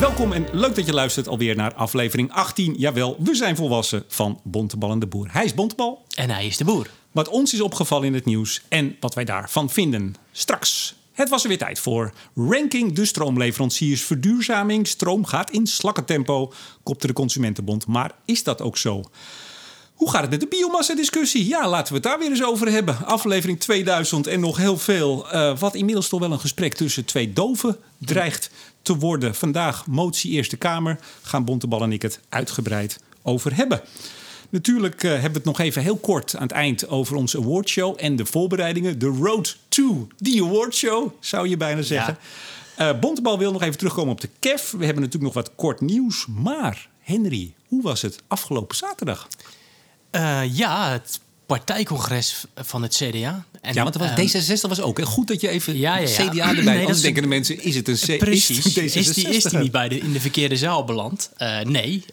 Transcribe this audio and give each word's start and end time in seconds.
Welkom 0.00 0.32
en 0.32 0.46
leuk 0.52 0.74
dat 0.74 0.86
je 0.86 0.92
luistert 0.92 1.28
alweer 1.28 1.56
naar 1.56 1.74
aflevering 1.74 2.32
18. 2.32 2.74
Jawel, 2.78 3.16
we 3.18 3.34
zijn 3.34 3.56
volwassen 3.56 4.04
van 4.08 4.40
Bontebal 4.44 4.90
en 4.90 4.98
de 4.98 5.06
Boer. 5.06 5.28
Hij 5.30 5.44
is 5.44 5.54
Bontebal. 5.54 6.04
En 6.14 6.30
hij 6.30 6.46
is 6.46 6.56
de 6.56 6.64
boer. 6.64 6.90
Wat 7.12 7.28
ons 7.28 7.54
is 7.54 7.60
opgevallen 7.60 8.06
in 8.06 8.14
het 8.14 8.24
nieuws 8.24 8.62
en 8.68 8.96
wat 9.00 9.14
wij 9.14 9.24
daarvan 9.24 9.70
vinden. 9.70 10.14
Straks. 10.32 10.94
Het 11.12 11.28
was 11.28 11.42
er 11.42 11.48
weer 11.48 11.58
tijd 11.58 11.78
voor. 11.78 12.12
Ranking 12.34 12.92
de 12.92 13.04
stroomleveranciers. 13.04 14.02
Verduurzaming. 14.02 14.86
Stroom 14.86 15.24
gaat 15.24 15.50
in 15.50 15.66
slakkentempo, 15.66 16.52
kopte 16.82 17.06
de 17.06 17.12
Consumentenbond. 17.12 17.86
Maar 17.86 18.12
is 18.24 18.42
dat 18.42 18.62
ook 18.62 18.76
zo? 18.76 19.02
Hoe 19.94 20.10
gaat 20.10 20.20
het 20.20 20.30
met 20.30 20.40
de 20.40 20.46
biomassa-discussie? 20.46 21.48
Ja, 21.48 21.68
laten 21.68 21.88
we 21.88 21.94
het 21.94 22.02
daar 22.02 22.18
weer 22.18 22.30
eens 22.30 22.44
over 22.44 22.70
hebben. 22.70 23.06
Aflevering 23.06 23.60
2000 23.60 24.26
en 24.26 24.40
nog 24.40 24.56
heel 24.56 24.78
veel. 24.78 25.26
Uh, 25.34 25.58
wat 25.58 25.74
inmiddels 25.74 26.08
toch 26.08 26.20
wel 26.20 26.32
een 26.32 26.40
gesprek 26.40 26.74
tussen 26.74 27.04
twee 27.04 27.32
doven 27.32 27.76
dreigt 27.98 28.50
te 28.86 28.96
worden. 28.96 29.34
Vandaag 29.34 29.86
motie 29.86 30.30
Eerste 30.30 30.56
Kamer. 30.56 30.98
Gaan 31.22 31.44
Bontebal 31.44 31.82
en 31.82 31.92
ik 31.92 32.02
het 32.02 32.20
uitgebreid 32.28 33.00
over 33.22 33.56
hebben. 33.56 33.80
Natuurlijk 34.50 35.02
uh, 35.02 35.10
hebben 35.10 35.30
we 35.30 35.36
het 35.36 35.44
nog 35.44 35.60
even 35.60 35.82
heel 35.82 35.96
kort 35.96 36.36
aan 36.36 36.42
het 36.42 36.52
eind 36.52 36.88
over 36.88 37.16
onze 37.16 37.38
awardshow 37.38 37.94
en 37.96 38.16
de 38.16 38.26
voorbereidingen. 38.26 38.98
De 38.98 39.06
road 39.06 39.56
to 39.68 40.06
the 40.22 40.42
awardshow, 40.44 41.10
zou 41.20 41.48
je 41.48 41.56
bijna 41.56 41.82
zeggen. 41.82 42.18
Ja. 42.76 42.92
Uh, 42.92 43.00
Bontebal 43.00 43.38
wil 43.38 43.52
nog 43.52 43.62
even 43.62 43.78
terugkomen 43.78 44.12
op 44.12 44.20
de 44.20 44.28
KEF. 44.38 44.70
We 44.70 44.84
hebben 44.84 45.02
natuurlijk 45.02 45.34
nog 45.34 45.44
wat 45.44 45.54
kort 45.54 45.80
nieuws. 45.80 46.26
Maar 46.26 46.88
Henry, 47.00 47.54
hoe 47.68 47.82
was 47.82 48.02
het 48.02 48.22
afgelopen 48.26 48.76
zaterdag? 48.76 49.28
Uh, 50.12 50.56
ja, 50.56 50.90
het 50.90 51.20
partijcongres 51.46 52.44
van 52.54 52.82
het 52.82 52.94
CDA. 52.94 53.44
En, 53.60 53.74
ja, 53.74 53.82
want 53.82 53.94
was, 53.94 54.08
um, 54.18 54.28
D66 54.28 54.68
was 54.68 54.80
ook. 54.80 54.98
Hè? 54.98 55.04
Goed 55.04 55.28
dat 55.28 55.40
je 55.40 55.48
even 55.48 55.78
ja, 55.78 55.96
ja, 55.98 56.08
ja. 56.08 56.28
CDA 56.28 56.48
erbij... 56.48 56.64
Nee, 56.64 56.80
Anders 56.80 57.00
denken 57.00 57.22
de 57.22 57.28
mensen, 57.28 57.62
is 57.62 57.74
het 57.74 57.88
een 57.88 58.16
C 58.16 58.18
Precies. 58.18 58.66
Is, 58.66 58.74
die, 58.74 59.28
is 59.28 59.42
die 59.42 59.58
niet 59.58 59.72
bij 59.72 59.88
de, 59.88 59.98
in 59.98 60.12
de 60.12 60.20
verkeerde 60.20 60.56
zaal 60.56 60.84
beland? 60.84 61.30
Uh, 61.38 61.60
nee. 61.60 62.04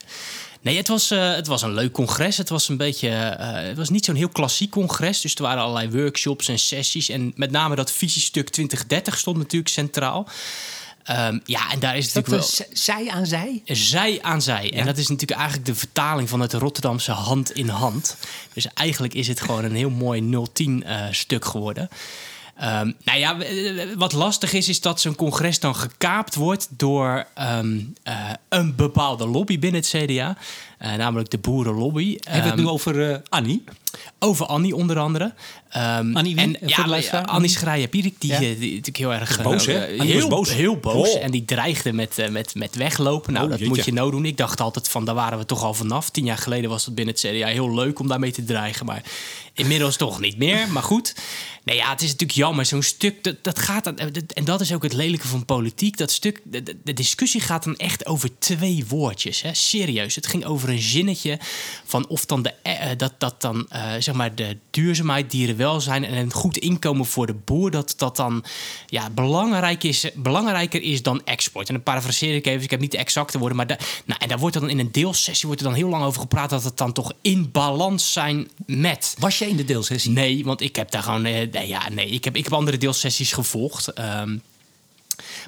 Nee, 0.60 0.76
het 0.76 0.88
was, 0.88 1.12
uh, 1.12 1.34
het 1.34 1.46
was 1.46 1.62
een 1.62 1.74
leuk 1.74 1.92
congres. 1.92 2.36
Het 2.36 2.48
was 2.48 2.68
een 2.68 2.76
beetje. 2.76 3.08
Uh, 3.08 3.52
het 3.52 3.76
was 3.76 3.88
niet 3.88 4.04
zo'n 4.04 4.14
heel 4.14 4.28
klassiek 4.28 4.70
congres. 4.70 5.20
Dus 5.20 5.34
er 5.34 5.42
waren 5.42 5.62
allerlei 5.62 5.90
workshops 5.90 6.48
en 6.48 6.58
sessies. 6.58 7.08
En 7.08 7.32
met 7.36 7.50
name 7.50 7.74
dat 7.74 7.90
visiestuk 7.90 8.48
2030 8.48 9.18
stond 9.18 9.36
natuurlijk 9.36 9.72
centraal. 9.72 10.28
Um, 11.10 11.40
ja, 11.44 11.70
en 11.70 11.78
daar 11.78 11.96
is 11.96 12.04
het 12.06 12.14
natuurlijk 12.14 12.44
wel... 12.58 12.66
Zij 12.72 13.10
aan 13.10 13.26
zij? 13.26 13.62
Zij 13.64 14.18
aan 14.22 14.42
zij. 14.42 14.64
Ja. 14.64 14.78
En 14.78 14.86
dat 14.86 14.98
is 14.98 15.08
natuurlijk 15.08 15.40
eigenlijk 15.40 15.68
de 15.68 15.74
vertaling 15.74 16.28
van 16.28 16.40
het 16.40 16.52
Rotterdamse 16.52 17.12
hand 17.12 17.52
in 17.52 17.68
hand. 17.68 18.16
Dus 18.52 18.66
eigenlijk 18.74 19.14
is 19.14 19.28
het 19.28 19.40
gewoon 19.40 19.64
een 19.64 19.74
heel 19.74 19.90
mooi 19.90 20.46
010 20.52 20.84
uh, 20.86 21.04
stuk 21.10 21.44
geworden. 21.44 21.88
Um, 22.62 22.94
nou 23.04 23.18
ja, 23.18 23.36
wat 23.96 24.12
lastig 24.12 24.52
is, 24.52 24.68
is 24.68 24.80
dat 24.80 25.00
zo'n 25.00 25.14
congres 25.14 25.60
dan 25.60 25.76
gekaapt 25.76 26.34
wordt 26.34 26.68
door 26.70 27.26
um, 27.40 27.94
uh, 28.08 28.30
een 28.48 28.74
bepaalde 28.74 29.26
lobby 29.26 29.58
binnen 29.58 29.80
het 29.80 29.90
CDA. 29.90 30.36
Uh, 30.84 30.94
namelijk 30.94 31.30
de 31.30 31.38
boerenlobby. 31.38 32.16
Hebben 32.20 32.42
we 32.42 32.48
het 32.48 32.58
nu 32.58 32.68
over 32.68 33.10
uh, 33.10 33.16
Annie? 33.28 33.64
Over 34.18 34.46
Annie 34.46 34.76
onder 34.76 34.98
andere. 34.98 35.24
Um, 35.76 36.16
Annie 36.16 36.34
wie? 36.34 36.44
En, 36.44 36.56
ja, 36.66 36.96
ja, 36.96 37.20
Annie 37.20 37.50
Schreier-Pierik, 37.50 38.14
die, 38.18 38.32
ja. 38.32 38.38
die, 38.38 38.58
die, 38.58 38.68
natuurlijk 38.68 38.96
heel 38.96 39.12
erg... 39.12 39.42
Boos, 39.42 39.66
hè? 39.66 40.04
heel 40.04 40.28
boos. 40.28 40.54
Heel 40.54 40.76
boos. 40.76 41.14
Oh. 41.14 41.24
En 41.24 41.30
die 41.30 41.44
dreigde 41.44 41.92
met, 41.92 42.30
met, 42.30 42.54
met 42.54 42.76
weglopen. 42.76 43.32
Nou, 43.32 43.44
oh, 43.44 43.50
dat 43.50 43.58
jeetje. 43.58 43.74
moet 43.74 43.84
je 43.84 43.92
nou 43.92 44.10
doen. 44.10 44.24
Ik 44.24 44.36
dacht 44.36 44.60
altijd 44.60 44.88
van, 44.88 45.04
daar 45.04 45.14
waren 45.14 45.38
we 45.38 45.46
toch 45.46 45.62
al 45.62 45.74
vanaf. 45.74 46.10
Tien 46.10 46.24
jaar 46.24 46.38
geleden 46.38 46.70
was 46.70 46.84
het 46.84 46.94
binnen 46.94 47.14
het 47.14 47.24
CDA 47.26 47.46
heel 47.46 47.74
leuk 47.74 47.98
om 47.98 48.08
daarmee 48.08 48.32
te 48.32 48.44
dreigen. 48.44 48.86
Maar 48.86 49.02
inmiddels 49.54 49.96
toch 50.06 50.20
niet 50.20 50.38
meer. 50.38 50.68
Maar 50.68 50.82
goed. 50.82 51.14
Nee, 51.64 51.76
ja, 51.76 51.90
het 51.90 52.02
is 52.02 52.10
natuurlijk 52.10 52.38
jammer. 52.38 52.66
Zo'n 52.66 52.82
stuk, 52.82 53.24
dat, 53.24 53.36
dat 53.42 53.58
gaat 53.58 53.84
dan... 53.84 53.98
En 54.34 54.44
dat 54.44 54.60
is 54.60 54.72
ook 54.72 54.82
het 54.82 54.92
lelijke 54.92 55.28
van 55.28 55.44
politiek. 55.44 55.96
Dat 55.96 56.10
stuk, 56.10 56.40
de, 56.44 56.62
de 56.84 56.92
discussie 56.92 57.40
gaat 57.40 57.64
dan 57.64 57.76
echt 57.76 58.06
over 58.06 58.38
twee 58.38 58.84
woordjes. 58.88 59.42
Hè? 59.42 59.54
Serieus. 59.54 60.14
Het 60.14 60.26
ging 60.26 60.44
over 60.44 60.68
een 60.68 60.73
zinnetje 60.80 61.38
van 61.84 62.06
of 62.08 62.26
dan 62.26 62.42
de, 62.42 62.54
uh, 62.66 62.74
dat, 62.96 63.12
dat 63.18 63.40
dan 63.40 63.66
uh, 63.72 63.92
zeg 63.98 64.14
maar 64.14 64.34
de 64.34 64.56
duurzaamheid, 64.70 65.30
dierenwelzijn 65.30 66.04
en 66.04 66.16
een 66.16 66.32
goed 66.32 66.56
inkomen 66.56 67.06
voor 67.06 67.26
de 67.26 67.34
boer, 67.34 67.70
dat 67.70 67.94
dat 67.96 68.16
dan 68.16 68.44
ja, 68.86 69.10
belangrijk 69.10 69.84
is, 69.84 70.06
belangrijker 70.14 70.82
is 70.82 71.02
dan 71.02 71.22
export. 71.24 71.68
En 71.68 71.74
dan 71.74 71.82
parafraseer 71.82 72.34
ik 72.34 72.46
even, 72.46 72.62
ik 72.62 72.70
heb 72.70 72.80
niet 72.80 72.90
de 72.90 72.98
exacte 72.98 73.38
woorden, 73.38 73.56
maar 73.56 73.66
da, 73.66 73.78
nou, 74.04 74.20
en 74.22 74.28
daar 74.28 74.38
wordt 74.38 74.60
dan 74.60 74.70
in 74.70 74.78
een 74.78 74.92
deelsessie 74.92 75.46
wordt 75.46 75.62
er 75.62 75.68
dan 75.68 75.76
heel 75.76 75.88
lang 75.88 76.04
over 76.04 76.20
gepraat 76.20 76.50
dat 76.50 76.64
het 76.64 76.76
dan 76.76 76.92
toch 76.92 77.12
in 77.22 77.50
balans 77.50 78.12
zijn 78.12 78.48
met. 78.66 79.16
Was 79.18 79.38
jij 79.38 79.48
in 79.48 79.56
de 79.56 79.64
deelsessie? 79.64 80.10
Nee, 80.10 80.44
want 80.44 80.60
ik 80.60 80.76
heb 80.76 80.90
daar 80.90 81.02
gewoon, 81.02 81.22
nee, 81.22 81.50
ja, 81.66 81.88
nee, 81.88 82.08
ik 82.08 82.24
heb, 82.24 82.36
ik 82.36 82.44
heb 82.44 82.52
andere 82.52 82.78
deelsessies 82.78 83.32
gevolgd. 83.32 83.98
Um, 83.98 84.42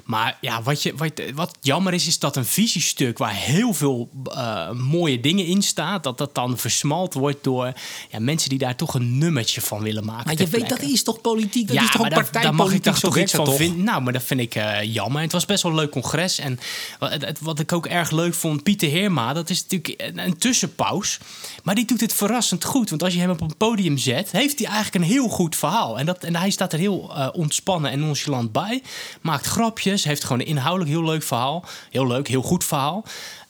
maar 0.05 0.37
ja, 0.41 0.61
wat, 0.61 0.83
je, 0.83 0.95
wat, 0.95 1.21
wat 1.35 1.57
jammer 1.61 1.93
is, 1.93 2.07
is 2.07 2.19
dat 2.19 2.35
een 2.35 2.45
visiestuk 2.45 3.17
waar 3.17 3.33
heel 3.33 3.73
veel 3.73 4.09
uh, 4.27 4.71
mooie 4.71 5.19
dingen 5.19 5.45
in 5.45 5.61
staat, 5.61 6.03
dat 6.03 6.17
dat 6.17 6.35
dan 6.35 6.57
versmalt 6.57 7.13
wordt 7.13 7.43
door 7.43 7.73
ja, 8.09 8.19
mensen 8.19 8.49
die 8.49 8.57
daar 8.57 8.75
toch 8.75 8.93
een 8.93 9.17
nummertje 9.17 9.61
van 9.61 9.81
willen 9.81 10.05
maken. 10.05 10.25
Maar 10.25 10.37
je 10.37 10.47
weet, 10.47 10.69
dat 10.69 10.81
is 10.81 11.03
toch 11.03 11.21
politiek? 11.21 11.67
Dat 11.67 11.75
ja, 11.75 11.83
is 11.83 11.91
toch 11.91 12.01
maar 12.01 12.11
een 12.11 12.17
partij 12.17 12.41
daar 12.41 12.55
mag 12.55 12.71
ik 12.71 12.83
toch, 12.83 12.99
toch 12.99 13.17
iets 13.17 13.33
van 13.33 13.53
vinden. 13.53 13.83
Nou, 13.83 14.01
maar 14.01 14.13
dat 14.13 14.23
vind 14.23 14.39
ik 14.39 14.55
uh, 14.55 14.83
jammer. 14.83 15.21
Het 15.21 15.31
was 15.31 15.45
best 15.45 15.63
wel 15.63 15.71
een 15.71 15.77
leuk 15.77 15.91
congres. 15.91 16.39
En 16.39 16.59
wat, 16.99 17.39
wat 17.39 17.59
ik 17.59 17.71
ook 17.73 17.85
erg 17.85 18.11
leuk 18.11 18.33
vond, 18.33 18.63
Pieter 18.63 18.89
Heerma, 18.89 19.33
dat 19.33 19.49
is 19.49 19.61
natuurlijk 19.61 20.01
een, 20.01 20.19
een 20.19 20.37
tussenpaus. 20.37 21.19
Maar 21.67 21.75
die 21.75 21.85
doet 21.85 22.01
het 22.01 22.13
verrassend 22.13 22.63
goed. 22.63 22.89
Want 22.89 23.03
als 23.03 23.13
je 23.13 23.19
hem 23.19 23.29
op 23.29 23.41
een 23.41 23.57
podium 23.57 23.97
zet, 23.97 24.31
heeft 24.31 24.59
hij 24.59 24.67
eigenlijk 24.67 24.95
een 24.95 25.11
heel 25.11 25.27
goed 25.27 25.55
verhaal. 25.55 25.99
En, 25.99 26.05
dat, 26.05 26.23
en 26.23 26.35
hij 26.35 26.49
staat 26.49 26.73
er 26.73 26.79
heel 26.79 27.11
uh, 27.17 27.27
ontspannen 27.31 27.91
en 27.91 27.99
nonchalant 27.99 28.51
bij. 28.51 28.83
Maakt 29.21 29.45
grapjes, 29.45 30.03
heeft 30.03 30.23
gewoon 30.23 30.39
een 30.39 30.47
inhoudelijk 30.47 30.89
heel 30.89 31.03
leuk 31.03 31.23
verhaal. 31.23 31.65
Heel 31.91 32.07
leuk, 32.07 32.27
heel 32.27 32.41
goed 32.41 32.63
verhaal. 32.63 33.05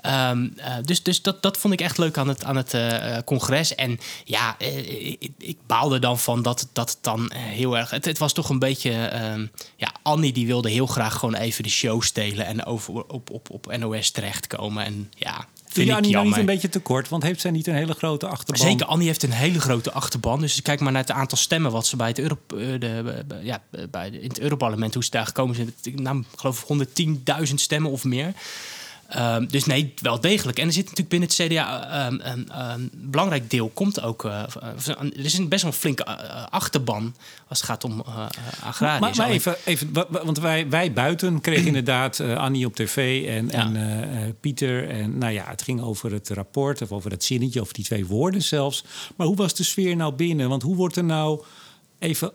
Um, 0.06 0.54
uh, 0.58 0.76
dus 0.84 1.04
dus 1.04 1.22
dat, 1.22 1.42
dat 1.42 1.58
vond 1.58 1.74
ik 1.74 1.82
echt 1.82 1.98
leuk 1.98 2.18
aan 2.18 2.28
het, 2.28 2.44
aan 2.44 2.56
het 2.56 2.74
uh, 2.74 3.18
congres. 3.26 3.76
En 3.76 4.00
ja, 4.24 4.56
ik, 4.60 5.32
ik, 5.38 5.58
baalde 5.66 6.00
dan 6.00 6.20
van 6.20 6.42
dat, 6.42 6.68
dat 6.74 6.90
het 6.90 7.00
dan 7.02 7.32
heel 7.34 7.78
erg... 7.78 7.90
Het, 7.90 8.18
was 8.18 8.34
toch 8.34 8.50
een 8.50 8.60
beetje... 8.60 9.22
Um, 9.34 9.52
ja, 9.76 9.92
Annie 10.02 10.34
die 10.34 10.48
wilde 10.48 10.70
heel 10.70 10.88
graag 10.88 11.14
gewoon 11.14 11.36
even 11.36 11.64
de 11.64 11.70
show 11.70 12.02
stelen... 12.02 12.46
en 12.46 12.66
over, 12.66 12.94
op, 12.94 13.30
op, 13.30 13.50
op 13.50 13.78
NOS 13.78 14.12
terechtkomen. 14.12 14.86
En 14.86 15.12
ja, 15.16 15.46
Doe 15.78 15.86
je 15.86 15.96
Annie 15.96 16.18
niet 16.18 16.38
een 16.38 16.46
beetje 16.46 16.70
tekort? 16.70 17.10
Want 17.10 17.24
heeft 17.24 17.42
zij 17.42 17.52
niet 17.52 17.68
een 17.68 17.76
hele 17.76 17.94
grote 17.94 18.28
achterban? 18.28 18.68
Zeker, 18.68 18.86
Annie 18.86 19.08
heeft 19.08 19.24
een 19.24 19.32
hele 19.32 19.60
grote 19.60 19.92
achterban. 19.92 20.40
Dus 20.40 20.62
kijk 20.62 20.80
maar 20.80 20.92
naar 20.92 21.02
het 21.02 21.12
aantal 21.12 21.38
stemmen 21.38 21.72
wat 21.72 21.88
ze 21.88 21.96
bij 21.96 22.08
het, 22.08 22.20
Euro, 22.20 22.38
de, 22.48 23.24
ja, 23.42 23.64
bij 23.90 24.10
de, 24.10 24.22
in 24.22 24.30
het 24.30 24.40
Europarlement, 24.40 24.94
hoe 24.94 25.04
ze 25.04 25.10
daar 25.10 25.26
gekomen 25.26 25.56
zijn. 25.56 25.74
Nou, 25.96 26.18
ik 26.18 26.40
geloof 26.40 26.66
110.000 27.48 27.54
stemmen 27.54 27.92
of 27.92 28.04
meer. 28.04 28.34
Um, 29.16 29.48
dus 29.48 29.66
nee, 29.66 29.94
wel 30.02 30.20
degelijk. 30.20 30.60
En 30.60 30.68
er 30.68 30.74
zit 30.74 30.84
natuurlijk 30.84 31.10
binnen 31.10 31.30
het 31.30 31.48
CDA 31.48 32.08
um, 32.08 32.20
een, 32.24 32.62
een, 32.72 32.92
belangrijk 32.94 33.50
deel, 33.50 33.70
komt 33.70 34.02
ook. 34.02 34.26
Uh, 34.26 34.42
er 34.98 35.26
is 35.26 35.38
een 35.38 35.48
best 35.48 35.62
wel 35.64 35.72
een 35.72 35.78
flinke 35.78 36.06
uh, 36.08 36.46
achterban 36.50 37.16
als 37.48 37.58
het 37.58 37.68
gaat 37.68 37.84
om 37.84 38.04
uh, 38.08 38.26
agrarisch. 38.64 39.00
Maar, 39.00 39.16
maar 39.16 39.30
even, 39.30 39.56
even, 39.66 39.92
want 40.10 40.40
wij, 40.40 40.70
wij 40.70 40.94
buiten 40.94 41.42
kregen 41.42 41.68
inderdaad 41.74 42.20
Annie 42.20 42.66
op 42.66 42.76
tv 42.76 43.28
en, 43.28 43.48
ja. 43.50 43.74
en 43.74 44.36
Pieter. 44.40 44.90
En 44.90 45.18
nou 45.18 45.34
ja, 45.34 45.46
het 45.48 45.62
ging 45.62 45.82
over 45.82 46.12
het 46.12 46.30
rapport 46.30 46.82
of 46.82 46.92
over 46.92 47.12
het 47.12 47.24
zinnetje, 47.24 47.62
over 47.62 47.74
die 47.74 47.86
twee 47.86 48.06
woorden 48.06 48.44
zelfs. 48.44 48.84
Maar 49.16 49.28
hoe 49.28 49.36
was 49.36 49.56
de 49.56 49.64
sfeer 49.64 49.96
nou 49.96 50.14
binnen? 50.14 50.50
Want 50.50 50.62
hoe 50.62 50.76
wordt 50.76 50.96
er 50.96 51.04
nou 51.04 51.44
even 52.00 52.32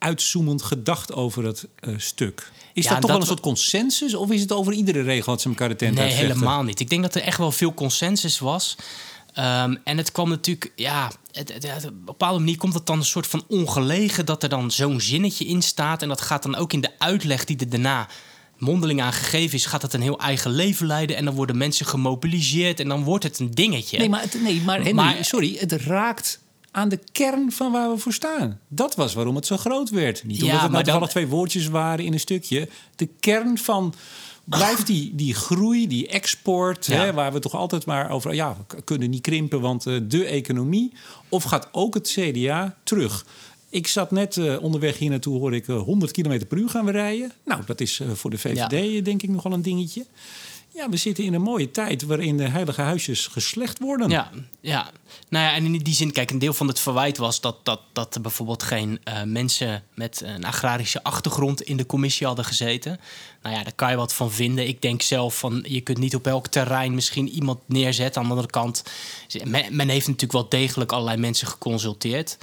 uitzoomend 0.00 0.62
gedacht 0.62 1.12
over 1.12 1.44
het 1.44 1.68
uh, 1.80 1.94
stuk. 1.98 2.50
Is 2.72 2.84
ja, 2.84 2.90
dat 2.90 3.00
toch 3.00 3.10
dat 3.10 3.10
wel 3.10 3.20
een 3.20 3.26
soort 3.26 3.40
consensus? 3.40 4.14
Of 4.14 4.30
is 4.30 4.40
het 4.40 4.52
over 4.52 4.72
iedere 4.72 5.02
regel 5.02 5.32
dat 5.32 5.40
ze 5.40 5.48
elkaar 5.48 5.68
de 5.68 5.76
tent 5.76 5.94
Nee, 5.94 6.12
helemaal 6.12 6.62
niet. 6.62 6.80
Ik 6.80 6.88
denk 6.88 7.02
dat 7.02 7.14
er 7.14 7.22
echt 7.22 7.38
wel 7.38 7.52
veel 7.52 7.74
consensus 7.74 8.38
was. 8.38 8.76
Um, 9.38 9.78
en 9.84 9.96
het 9.96 10.12
kwam 10.12 10.28
natuurlijk, 10.28 10.72
ja, 10.76 11.10
het, 11.32 11.52
het, 11.52 11.72
het, 11.72 11.84
op 11.84 11.90
een 11.90 12.04
bepaalde 12.04 12.38
manier 12.38 12.56
komt 12.56 12.74
het 12.74 12.86
dan 12.86 12.98
een 12.98 13.04
soort 13.04 13.26
van 13.26 13.44
ongelegen 13.48 14.26
dat 14.26 14.42
er 14.42 14.48
dan 14.48 14.70
zo'n 14.70 15.00
zinnetje 15.00 15.44
in 15.44 15.62
staat. 15.62 16.02
En 16.02 16.08
dat 16.08 16.20
gaat 16.20 16.42
dan 16.42 16.54
ook 16.54 16.72
in 16.72 16.80
de 16.80 16.90
uitleg 16.98 17.44
die 17.44 17.56
er 17.58 17.68
daarna 17.68 18.08
mondeling 18.58 19.02
aan 19.02 19.12
gegeven 19.12 19.54
is, 19.54 19.66
gaat 19.66 19.82
het 19.82 19.92
een 19.92 20.02
heel 20.02 20.18
eigen 20.18 20.50
leven 20.50 20.86
leiden. 20.86 21.16
En 21.16 21.24
dan 21.24 21.34
worden 21.34 21.56
mensen 21.56 21.86
gemobiliseerd 21.86 22.80
en 22.80 22.88
dan 22.88 23.04
wordt 23.04 23.24
het 23.24 23.38
een 23.38 23.50
dingetje. 23.50 23.98
Nee, 23.98 24.08
maar, 24.08 24.22
het, 24.22 24.42
nee, 24.42 24.60
maar, 24.60 24.76
Henry, 24.76 24.92
maar 24.92 25.24
sorry, 25.24 25.56
het 25.58 25.72
raakt 25.72 26.40
aan 26.70 26.88
de 26.88 26.98
kern 27.12 27.52
van 27.52 27.72
waar 27.72 27.90
we 27.90 27.98
voor 27.98 28.12
staan. 28.12 28.60
Dat 28.68 28.94
was 28.94 29.14
waarom 29.14 29.36
het 29.36 29.46
zo 29.46 29.56
groot 29.56 29.90
werd. 29.90 30.24
Niet 30.24 30.42
omdat 30.42 30.56
ja, 30.56 30.62
het 30.62 30.70
nou 30.70 30.84
dan... 30.84 31.08
twee 31.08 31.26
woordjes 31.26 31.68
waren 31.68 32.04
in 32.04 32.12
een 32.12 32.20
stukje. 32.20 32.68
De 32.96 33.08
kern 33.20 33.58
van 33.58 33.94
blijft 34.44 34.86
die, 34.86 35.14
die 35.14 35.34
groei, 35.34 35.86
die 35.86 36.08
export, 36.08 36.86
ja. 36.86 37.04
hè, 37.04 37.12
waar 37.12 37.32
we 37.32 37.38
toch 37.38 37.54
altijd 37.54 37.86
maar 37.86 38.10
over... 38.10 38.34
ja, 38.34 38.56
we 38.68 38.82
kunnen 38.82 39.10
niet 39.10 39.22
krimpen, 39.22 39.60
want 39.60 39.86
uh, 39.86 40.00
de 40.02 40.24
economie... 40.24 40.92
of 41.28 41.42
gaat 41.42 41.68
ook 41.72 41.94
het 41.94 42.08
CDA 42.08 42.76
terug? 42.82 43.26
Ik 43.68 43.86
zat 43.86 44.10
net 44.10 44.36
uh, 44.36 44.62
onderweg 44.62 44.98
hier 44.98 45.10
naartoe, 45.10 45.38
hoor 45.38 45.54
ik 45.54 45.68
uh, 45.68 45.82
100 45.82 46.12
km 46.12 46.46
per 46.46 46.58
uur 46.58 46.68
gaan 46.68 46.84
we 46.84 46.90
rijden. 46.90 47.32
Nou, 47.44 47.62
dat 47.66 47.80
is 47.80 48.00
voor 48.14 48.30
de 48.30 48.38
VVD 48.38 48.92
ja. 48.92 49.00
denk 49.00 49.22
ik 49.22 49.28
nogal 49.28 49.52
een 49.52 49.62
dingetje. 49.62 50.06
Ja, 50.80 50.88
we 50.88 50.96
zitten 50.96 51.24
in 51.24 51.34
een 51.34 51.42
mooie 51.42 51.70
tijd 51.70 52.02
waarin 52.02 52.36
de 52.36 52.48
heilige 52.48 52.80
huisjes 52.80 53.26
geslecht 53.26 53.78
worden. 53.78 54.10
Ja, 54.10 54.30
ja. 54.60 54.90
Nou 55.28 55.44
ja, 55.44 55.54
en 55.54 55.64
in 55.64 55.78
die 55.78 55.94
zin, 55.94 56.12
kijk, 56.12 56.30
een 56.30 56.38
deel 56.38 56.52
van 56.52 56.68
het 56.68 56.80
verwijt 56.80 57.16
was 57.16 57.40
dat, 57.40 57.56
dat, 57.62 57.80
dat 57.92 58.14
er 58.14 58.20
bijvoorbeeld 58.20 58.62
geen 58.62 59.00
uh, 59.04 59.22
mensen 59.22 59.84
met 59.94 60.22
een 60.24 60.44
agrarische 60.44 61.02
achtergrond 61.02 61.62
in 61.62 61.76
de 61.76 61.86
commissie 61.86 62.26
hadden 62.26 62.44
gezeten. 62.44 63.00
Nou 63.42 63.56
ja, 63.56 63.62
daar 63.62 63.72
kan 63.72 63.90
je 63.90 63.96
wat 63.96 64.14
van 64.14 64.32
vinden. 64.32 64.68
Ik 64.68 64.82
denk 64.82 65.02
zelf 65.02 65.38
van 65.38 65.64
je 65.68 65.80
kunt 65.80 65.98
niet 65.98 66.14
op 66.14 66.26
elk 66.26 66.46
terrein 66.46 66.94
misschien 66.94 67.28
iemand 67.28 67.58
neerzetten. 67.66 68.20
Aan 68.20 68.26
de 68.26 68.34
andere 68.34 68.50
kant, 68.50 68.82
men, 69.70 69.88
heeft 69.88 70.06
natuurlijk 70.06 70.32
wel 70.32 70.48
degelijk 70.48 70.92
allerlei 70.92 71.16
mensen 71.16 71.46
geconsulteerd. 71.46 72.38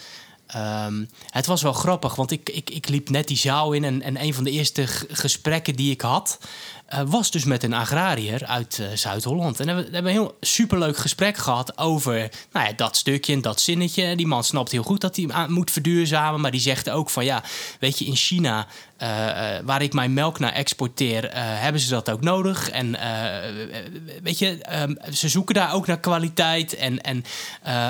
Um, 0.56 1.10
het 1.30 1.46
was 1.46 1.62
wel 1.62 1.74
grappig, 1.74 2.16
want 2.16 2.32
ik, 2.32 2.50
ik, 2.50 2.70
ik 2.70 2.88
liep 2.88 3.10
net 3.10 3.28
die 3.28 3.38
zaal 3.38 3.74
in 3.74 3.84
en, 3.84 4.02
en 4.02 4.22
een 4.22 4.34
van 4.34 4.44
de 4.44 4.52
eerste 4.52 4.88
gesprekken 5.12 5.76
die 5.76 5.92
ik 5.92 6.02
had, 6.02 6.40
uh, 6.94 7.00
was 7.06 7.32
dus 7.32 7.44
met 7.44 7.64
een 7.64 7.74
agrariër 7.74 8.46
uit 8.46 8.78
uh, 8.82 8.88
Zuid-Holland. 8.94 9.60
En 9.60 9.66
we 9.66 9.82
hebben 9.82 10.06
een 10.06 10.08
heel 10.08 10.38
superleuk 10.42 10.98
gesprek 10.98 11.38
gehad 11.38 11.78
over 11.78 12.30
nou 12.52 12.68
ja, 12.68 12.74
dat 12.76 12.96
stukje 12.96 13.34
en 13.34 13.42
dat 13.42 13.60
zinnetje. 13.62 14.16
Die 14.16 14.28
man 14.28 14.44
snapt 14.44 14.72
heel 14.72 14.84
goed 14.84 15.02
dat 15.02 15.16
hij 15.16 15.48
moet 15.48 15.72
verduurzamen, 15.72 16.42
maar 16.42 16.52
die 16.52 16.60
zegt 16.60 16.90
ook 16.90 17.10
van 17.10 17.26
ja, 17.26 17.44
weet 17.80 18.00
je, 18.00 18.06
in 18.06 18.16
China 18.16 18.68
uh, 19.02 19.08
waar 19.64 19.82
ik 19.82 19.94
mijn 19.94 20.14
melk 20.14 20.40
naar 20.40 20.54
exporteer, 20.54 21.30
hebben 21.38 21.82
ze 21.82 21.90
dat 21.90 22.10
ook 22.10 22.22
nodig. 22.22 22.70
En 22.70 22.98
weet 24.24 24.40
je, 24.40 24.60
um, 24.82 24.98
ze 25.14 25.30
zoeken 25.30 25.56
daar 25.56 25.74
ook 25.74 25.88
naar 25.88 26.00
kwaliteit. 26.00 26.76
En, 26.76 27.02
en 27.02 27.24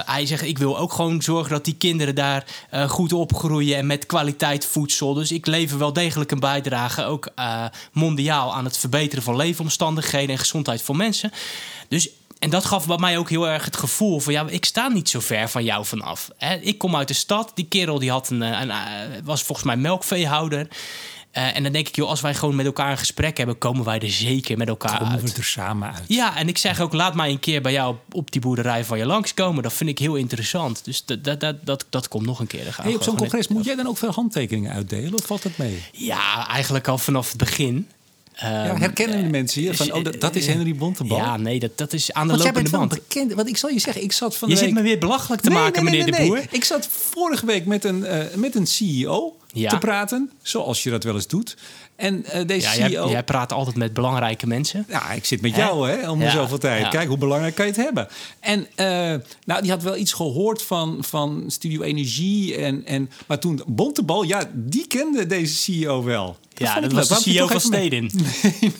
hij 0.05 0.25
zegt, 0.25 0.41
ik 0.43 0.57
wil 0.57 0.77
ook 0.77 0.93
gewoon 0.93 1.21
zorgen 1.21 1.51
dat 1.51 1.65
die 1.65 1.75
kinderen 1.75 2.15
daar 2.15 2.43
goed 2.87 3.13
opgroeien 3.13 3.77
en 3.77 3.85
met 3.85 4.05
kwaliteit 4.05 4.65
voedsel. 4.65 5.13
Dus 5.13 5.31
ik 5.31 5.45
lever 5.45 5.77
wel 5.77 5.93
degelijk 5.93 6.31
een 6.31 6.39
bijdrage, 6.39 7.03
ook 7.03 7.29
mondiaal, 7.91 8.55
aan 8.55 8.65
het 8.65 8.77
verbeteren 8.89 9.23
van 9.23 9.35
leefomstandigheden 9.35 10.29
en 10.29 10.37
gezondheid 10.37 10.81
voor 10.81 10.95
mensen. 10.95 11.31
Dus 11.87 12.09
en 12.39 12.49
dat 12.49 12.65
gaf 12.65 12.87
bij 12.87 12.97
mij 12.97 13.17
ook 13.17 13.29
heel 13.29 13.47
erg 13.47 13.65
het 13.65 13.77
gevoel 13.77 14.19
van 14.19 14.33
ja, 14.33 14.45
ik 14.49 14.65
sta 14.65 14.87
niet 14.87 15.09
zo 15.09 15.19
ver 15.19 15.49
van 15.49 15.63
jou 15.63 15.85
vanaf. 15.85 16.29
Ik 16.61 16.77
kom 16.77 16.95
uit 16.95 17.07
de 17.07 17.13
stad. 17.13 17.51
Die 17.55 17.67
kerel 17.67 17.99
die 17.99 18.11
had 18.11 18.29
een, 18.29 18.41
eh, 18.41 18.61
een, 18.61 18.69
eh, 18.69 18.77
was 19.23 19.43
volgens 19.43 19.67
mij 19.67 19.77
melkveehouder. 19.77 20.67
Uh, 21.33 21.55
en 21.55 21.63
dan 21.63 21.71
denk 21.71 21.87
ik, 21.87 21.95
joh, 21.95 22.09
als 22.09 22.21
wij 22.21 22.33
gewoon 22.33 22.55
met 22.55 22.65
elkaar 22.65 22.91
een 22.91 22.97
gesprek 22.97 23.37
hebben, 23.37 23.57
komen 23.57 23.85
wij 23.85 23.99
er 23.99 24.09
zeker 24.09 24.57
met 24.57 24.67
elkaar 24.67 24.97
komen 24.97 25.13
uit. 25.13 25.31
we 25.31 25.37
er 25.37 25.43
samen 25.43 25.93
uit. 25.93 26.03
Ja, 26.07 26.37
en 26.37 26.47
ik 26.47 26.57
zeg 26.57 26.79
ook, 26.79 26.93
laat 26.93 27.15
mij 27.15 27.29
een 27.29 27.39
keer 27.39 27.61
bij 27.61 27.71
jou 27.71 27.95
op 28.11 28.31
die 28.31 28.41
boerderij 28.41 28.85
van 28.85 28.97
je 28.97 29.05
langskomen. 29.05 29.63
Dat 29.63 29.73
vind 29.73 29.89
ik 29.89 29.99
heel 29.99 30.15
interessant. 30.15 30.85
Dus 30.85 31.05
dat, 31.05 31.23
dat, 31.23 31.39
dat, 31.39 31.65
dat, 31.65 31.85
dat 31.89 32.07
komt 32.07 32.25
nog 32.25 32.39
een 32.39 32.47
keer. 32.47 32.77
Hey, 32.81 32.95
op 32.95 33.03
zo'n 33.03 33.15
congres 33.15 33.47
moet 33.47 33.65
jij 33.65 33.75
dan 33.75 33.87
ook 33.87 33.97
veel 33.97 34.11
handtekeningen 34.11 34.73
uitdelen 34.73 35.13
of 35.13 35.25
valt 35.25 35.43
het 35.43 35.57
mee? 35.57 35.83
Ja, 35.91 36.47
eigenlijk 36.47 36.87
al 36.87 36.97
vanaf 36.97 37.27
het 37.27 37.37
begin. 37.37 37.87
Ja, 38.39 38.65
ehm, 38.65 38.79
herkennen 38.79 39.23
de 39.23 39.29
mensen 39.29 39.61
hier 39.61 39.75
van, 39.75 39.93
oh, 39.93 40.03
dat, 40.03 40.21
dat 40.21 40.35
is 40.35 40.47
Henry 40.47 40.75
Bontebal? 40.75 41.17
Ja, 41.17 41.37
nee, 41.37 41.59
dat, 41.59 41.77
dat 41.77 41.93
is 41.93 42.13
aan 42.13 42.27
de 42.27 42.33
want 42.33 42.45
lopende 42.45 42.69
band. 42.69 42.89
Bekend, 42.89 43.33
want 43.33 43.47
ik 43.47 43.57
zal 43.57 43.69
je 43.69 43.79
zeggen, 43.79 44.03
ik 44.03 44.11
zat 44.11 44.35
van 44.35 44.49
Je 44.49 44.55
zit 44.55 44.73
me 44.73 44.81
weer 44.81 44.99
belachelijk 44.99 45.41
te 45.41 45.49
maken, 45.49 45.83
meneer 45.83 46.05
de 46.05 46.23
Boer. 46.25 46.41
Ik 46.51 46.63
zat 46.63 46.87
vorige 46.91 47.45
week 47.45 47.65
met 47.65 47.83
een, 47.83 47.99
uh, 47.99 48.19
met 48.35 48.55
een 48.55 48.67
CEO 48.67 49.37
te 49.65 49.77
praten, 49.77 50.31
zoals 50.41 50.83
je 50.83 50.89
dat 50.89 51.03
wel 51.03 51.15
eens 51.15 51.27
doet. 51.27 51.57
En 51.95 52.25
uh, 52.35 52.45
deze 52.45 52.79
ja, 52.79 52.87
CEO... 52.87 53.09
Jij, 53.09 53.23
praat 53.23 53.53
altijd 53.53 53.75
met 53.75 53.93
belangrijke 53.93 54.47
mensen. 54.47 54.85
Ja, 54.87 55.11
ik 55.11 55.25
zit 55.25 55.41
met 55.41 55.55
jou 55.55 55.89
hè, 55.89 56.09
om 56.09 56.21
ja, 56.21 56.31
zoveel 56.31 56.57
tijd. 56.57 56.87
Kijk, 56.87 57.07
hoe 57.07 57.17
belangrijk 57.17 57.55
kan 57.55 57.65
je 57.65 57.71
het 57.71 57.81
hebben? 57.81 58.07
En 58.39 58.59
uh, 58.59 59.25
nou, 59.45 59.61
die 59.61 59.71
had 59.71 59.83
wel 59.83 59.97
iets 59.97 60.13
gehoord 60.13 60.61
van, 60.61 60.97
van 60.99 61.43
Studio 61.47 61.81
Energie. 61.81 62.55
En, 62.55 62.85
en, 62.85 63.09
maar 63.27 63.39
toen 63.39 63.61
Bontebal, 63.67 64.23
ja, 64.23 64.49
die 64.53 64.87
kende 64.87 65.25
deze 65.25 65.55
CEO 65.55 66.03
wel. 66.03 66.37
Ja, 66.53 66.79
dat 66.79 66.91
was 66.91 67.07
de 67.07 67.15
CEO 67.15 67.47
van 67.47 67.61
Stedin. 67.61 68.11
Nee. 68.17 68.73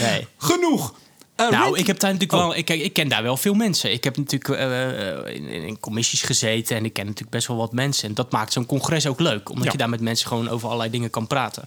nee. 0.00 0.26
Genoeg. 0.36 0.94
Uh, 1.36 1.50
nou, 1.50 1.78
ik 1.78 1.86
heb 1.86 1.98
daar 1.98 2.12
natuurlijk 2.12 2.42
oh. 2.42 2.48
wel. 2.48 2.56
Ik, 2.56 2.70
ik 2.70 2.92
ken 2.92 3.08
daar 3.08 3.22
wel 3.22 3.36
veel 3.36 3.54
mensen. 3.54 3.92
Ik 3.92 4.04
heb 4.04 4.16
natuurlijk 4.16 4.60
uh, 4.60 5.34
in, 5.34 5.48
in, 5.48 5.80
commissies 5.80 6.22
gezeten 6.22 6.76
en 6.76 6.84
ik 6.84 6.92
ken 6.92 7.04
natuurlijk 7.04 7.30
best 7.30 7.46
wel 7.46 7.56
wat 7.56 7.72
mensen. 7.72 8.08
En 8.08 8.14
dat 8.14 8.32
maakt 8.32 8.52
zo'n 8.52 8.66
congres 8.66 9.06
ook 9.06 9.20
leuk, 9.20 9.48
omdat 9.48 9.64
ja. 9.64 9.72
je 9.72 9.78
daar 9.78 9.88
met 9.88 10.00
mensen 10.00 10.28
gewoon 10.28 10.48
over 10.48 10.66
allerlei 10.66 10.90
dingen 10.90 11.10
kan 11.10 11.26
praten. 11.26 11.66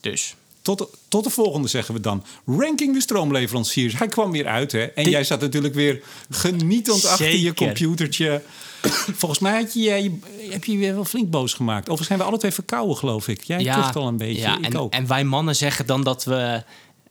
Dus. 0.00 0.34
Tot 0.62 0.78
de, 0.78 0.88
tot 1.08 1.24
de 1.24 1.30
volgende 1.30 1.68
zeggen 1.68 1.94
we 1.94 2.00
dan. 2.00 2.24
Ranking 2.46 2.94
de 2.94 3.00
stroomleveranciers. 3.00 3.98
Hij 3.98 4.06
kwam 4.06 4.30
weer 4.30 4.46
uit, 4.46 4.72
hè? 4.72 4.82
En 4.82 5.10
jij 5.10 5.24
zat 5.24 5.40
natuurlijk 5.40 5.74
weer 5.74 6.02
genietend 6.30 7.06
achter 7.06 7.36
je 7.36 7.54
computertje. 7.54 8.42
Volgens 9.20 9.40
mij 9.40 9.60
had 9.60 9.74
je, 9.74 10.18
heb 10.50 10.64
je 10.64 10.76
weer 10.76 10.94
wel 10.94 11.04
flink 11.04 11.30
boos 11.30 11.54
gemaakt. 11.54 11.80
Overigens 11.80 12.06
zijn 12.06 12.18
we 12.18 12.24
alle 12.24 12.38
twee 12.38 12.50
verkouden, 12.50 12.96
geloof 12.96 13.28
ik. 13.28 13.42
Jij 13.42 13.60
ja, 13.60 13.90
al 13.94 14.08
een 14.08 14.16
beetje, 14.16 14.40
ja, 14.40 14.58
ik 14.58 14.64
en, 14.64 14.78
ook. 14.78 14.92
En 14.92 15.06
wij 15.06 15.24
mannen 15.24 15.56
zeggen 15.56 15.86
dan 15.86 16.02
dat 16.02 16.24
we 16.24 16.62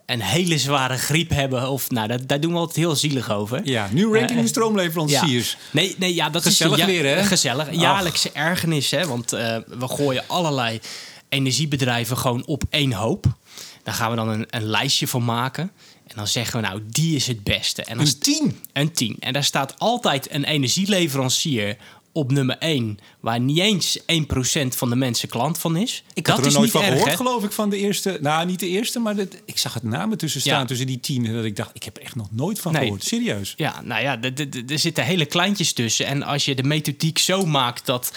een 0.05 0.21
hele 0.21 0.57
zware 0.57 0.97
griep 0.97 1.29
hebben. 1.29 1.69
Of, 1.69 1.89
nou, 1.89 2.07
dat, 2.07 2.27
daar 2.27 2.39
doen 2.39 2.51
we 2.51 2.57
altijd 2.57 2.77
heel 2.77 2.95
zielig 2.95 3.31
over. 3.31 3.61
Ja, 3.63 3.89
nu 3.91 4.05
ranking 4.05 4.39
uh, 4.39 4.47
stroomleveranciers. 4.47 5.51
Ja. 5.51 5.57
Nee, 5.71 5.95
nee, 5.97 6.13
ja, 6.13 6.29
dat 6.29 6.43
gezellig 6.43 6.73
is 6.73 6.79
ja, 6.79 6.85
weer, 6.85 7.15
hè? 7.15 7.23
Gezellig. 7.23 7.71
Jaarlijkse 7.71 8.29
Ach. 8.29 8.35
ergernis, 8.35 8.91
hè? 8.91 9.07
Want 9.07 9.33
uh, 9.33 9.57
we 9.67 9.87
gooien 9.87 10.23
allerlei 10.27 10.79
energiebedrijven 11.29 12.17
gewoon 12.17 12.45
op 12.45 12.63
één 12.69 12.93
hoop. 12.93 13.25
Daar 13.83 13.93
gaan 13.93 14.09
we 14.09 14.15
dan 14.15 14.29
een, 14.29 14.45
een 14.49 14.65
lijstje 14.65 15.07
van 15.07 15.25
maken. 15.25 15.71
En 16.07 16.15
dan 16.15 16.27
zeggen 16.27 16.61
we, 16.61 16.67
nou, 16.67 16.81
die 16.85 17.15
is 17.15 17.27
het 17.27 17.43
beste. 17.43 17.83
En 17.83 17.97
dan 17.97 18.05
een 18.05 18.19
tien? 18.19 18.59
Een 18.73 18.91
tien. 18.91 19.15
En 19.19 19.33
daar 19.33 19.43
staat 19.43 19.79
altijd 19.79 20.31
een 20.31 20.43
energieleverancier 20.43 21.77
op 22.13 22.31
nummer 22.31 22.57
1, 22.57 22.99
waar 23.19 23.39
niet 23.39 23.59
eens 23.59 23.99
1% 23.99 24.03
van 24.67 24.89
de 24.89 24.95
mensen 24.95 25.29
klant 25.29 25.57
van 25.57 25.75
is. 25.75 26.03
Ik 26.13 26.27
had 26.27 26.45
er 26.45 26.51
nooit 26.51 26.71
van 26.71 26.83
gehoord, 26.83 27.15
geloof 27.15 27.43
ik, 27.43 27.51
van 27.51 27.69
de 27.69 27.77
eerste. 27.77 28.17
Nou, 28.21 28.45
niet 28.45 28.59
de 28.59 28.67
eerste, 28.67 28.99
maar 28.99 29.15
dat, 29.15 29.27
ik 29.45 29.57
zag 29.57 29.73
het 29.73 29.83
namen 29.83 30.17
tussen 30.17 30.41
staan 30.41 30.59
ja. 30.59 30.65
tussen 30.65 30.87
die 30.87 30.99
tien. 30.99 31.33
Dat 31.33 31.45
ik 31.45 31.55
dacht, 31.55 31.69
ik 31.73 31.83
heb 31.83 31.97
er 31.97 32.03
echt 32.03 32.15
nog 32.15 32.27
nooit 32.31 32.59
van 32.59 32.71
nee. 32.71 32.81
gehoord. 32.81 33.03
Serieus. 33.03 33.53
Ja, 33.57 33.81
nou 33.81 34.01
ja, 34.01 34.21
er 34.67 34.79
zitten 34.79 35.03
hele 35.03 35.25
kleintjes 35.25 35.73
tussen. 35.73 36.05
En 36.05 36.23
als 36.23 36.45
je 36.45 36.55
de 36.55 36.63
methodiek 36.63 37.17
zo 37.17 37.45
maakt 37.45 37.85
dat 37.85 38.11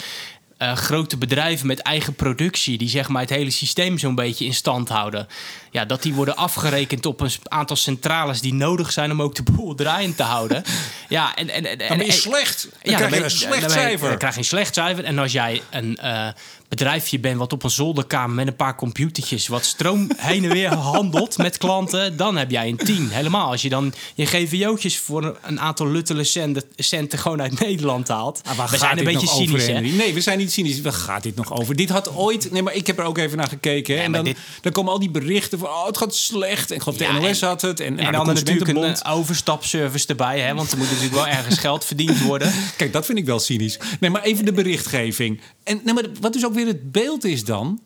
uh, 0.59 0.75
grote 0.75 1.17
bedrijven 1.17 1.67
met 1.67 1.79
eigen 1.79 2.13
productie, 2.13 2.77
die 2.77 2.89
zeg 2.89 3.07
maar 3.07 3.21
het 3.21 3.29
hele 3.29 3.51
systeem 3.51 3.97
zo'n 3.97 4.15
beetje 4.15 4.45
in 4.45 4.53
stand 4.53 4.89
houden, 4.89 5.27
ja, 5.71 5.85
dat 5.85 6.01
die 6.01 6.13
worden 6.13 6.35
afgerekend 6.35 7.05
op 7.05 7.21
een 7.21 7.31
aantal 7.43 7.75
centrales 7.75 8.41
die 8.41 8.53
nodig 8.53 8.91
zijn 8.91 9.11
om 9.11 9.21
ook 9.21 9.35
de 9.35 9.43
boel 9.43 9.75
draaiend 9.75 10.17
te 10.17 10.23
houden. 10.23 10.63
ja, 11.09 11.35
en, 11.35 11.49
en, 11.49 11.65
en, 11.65 11.77
dan 11.77 11.97
ben 11.97 12.05
je 12.05 12.11
slecht. 12.11 12.67
Dan 12.81 12.91
ja, 12.91 12.97
krijg 12.97 13.15
je 13.15 13.23
een 13.23 13.29
slecht 13.29 13.71
cijfer. 13.71 14.09
Dan 14.09 14.17
krijg 14.17 14.33
je 14.33 14.39
een 14.39 14.45
slecht 14.45 14.73
cijfer. 14.73 15.03
En 15.03 15.19
als 15.19 15.31
jij 15.31 15.61
een 15.69 15.99
uh, 16.03 16.27
bedrijfje 16.69 17.19
bent 17.19 17.37
wat 17.37 17.53
op 17.53 17.63
een 17.63 17.69
zolderkamer 17.69 18.35
met 18.35 18.47
een 18.47 18.55
paar 18.55 18.75
computertjes 18.75 19.47
wat 19.47 19.65
stroom 19.65 20.09
heen 20.17 20.43
en 20.43 20.49
weer 20.49 20.73
handelt 20.73 21.37
met 21.37 21.57
klanten, 21.57 22.17
dan 22.17 22.37
heb 22.37 22.51
jij 22.51 22.67
een 22.67 22.77
10. 22.77 23.09
Helemaal 23.09 23.51
als 23.51 23.61
je 23.61 23.69
dan 23.69 23.93
je 24.15 24.25
GVO'tjes 24.25 24.99
voor 24.99 25.37
een 25.41 25.59
aantal 25.59 25.87
luttele 25.87 26.23
centen, 26.23 26.63
centen 26.75 27.19
gewoon 27.19 27.41
uit 27.41 27.59
Nederland 27.59 28.07
haalt. 28.07 28.41
Ah, 28.45 28.69
we 28.69 28.77
zijn 28.77 28.97
een 28.97 29.03
beetje 29.03 29.27
cynisch? 29.27 29.67
Nee, 29.67 30.13
we 30.13 30.21
zijn 30.21 30.37
niet 30.37 30.51
cynisch. 30.51 30.81
Waar 30.81 30.93
gaat 30.93 31.23
dit 31.23 31.35
nog 31.35 31.53
over? 31.53 31.75
Dit 31.75 31.89
had 31.89 32.15
ooit... 32.15 32.51
Nee, 32.51 32.61
maar 32.61 32.73
ik 32.73 32.87
heb 32.87 32.99
er 32.99 33.05
ook 33.05 33.17
even 33.17 33.37
naar 33.37 33.47
gekeken. 33.47 33.93
Hè? 33.93 33.99
Ja, 33.99 34.05
en 34.05 34.11
dan, 34.11 34.23
dit... 34.23 34.37
dan 34.61 34.71
komen 34.71 34.91
al 34.91 34.99
die 34.99 35.09
berichten 35.09 35.59
van... 35.59 35.67
Oh, 35.67 35.85
het 35.85 35.97
gaat 35.97 36.15
slecht. 36.15 36.69
En 36.69 36.75
ik 36.75 36.81
geloof 36.81 36.97
de 36.97 37.19
NOS 37.21 37.41
had 37.41 37.61
het. 37.61 37.79
En, 37.79 37.99
en, 37.99 38.05
en 38.05 38.11
dan 38.11 38.25
natuurlijk 38.25 38.69
een 38.69 39.03
overstapservice 39.05 40.07
erbij. 40.07 40.39
Hè? 40.39 40.53
Want 40.53 40.71
er 40.71 40.77
moet 40.77 40.87
natuurlijk 40.87 41.15
wel 41.15 41.27
ergens 41.27 41.57
geld 41.57 41.85
verdiend 41.85 42.21
worden. 42.21 42.53
Kijk, 42.77 42.93
dat 42.93 43.05
vind 43.05 43.17
ik 43.17 43.25
wel 43.25 43.39
cynisch. 43.39 43.79
Nee, 43.99 44.09
maar 44.09 44.23
even 44.23 44.45
de 44.45 44.53
berichtgeving. 44.53 45.41
En 45.63 45.81
nee, 45.83 45.93
maar 45.93 46.03
wat 46.21 46.33
dus 46.33 46.45
ook 46.45 46.53
weer 46.57 46.67
het 46.67 46.91
beeld 46.91 47.23
is 47.23 47.43
dan... 47.43 47.81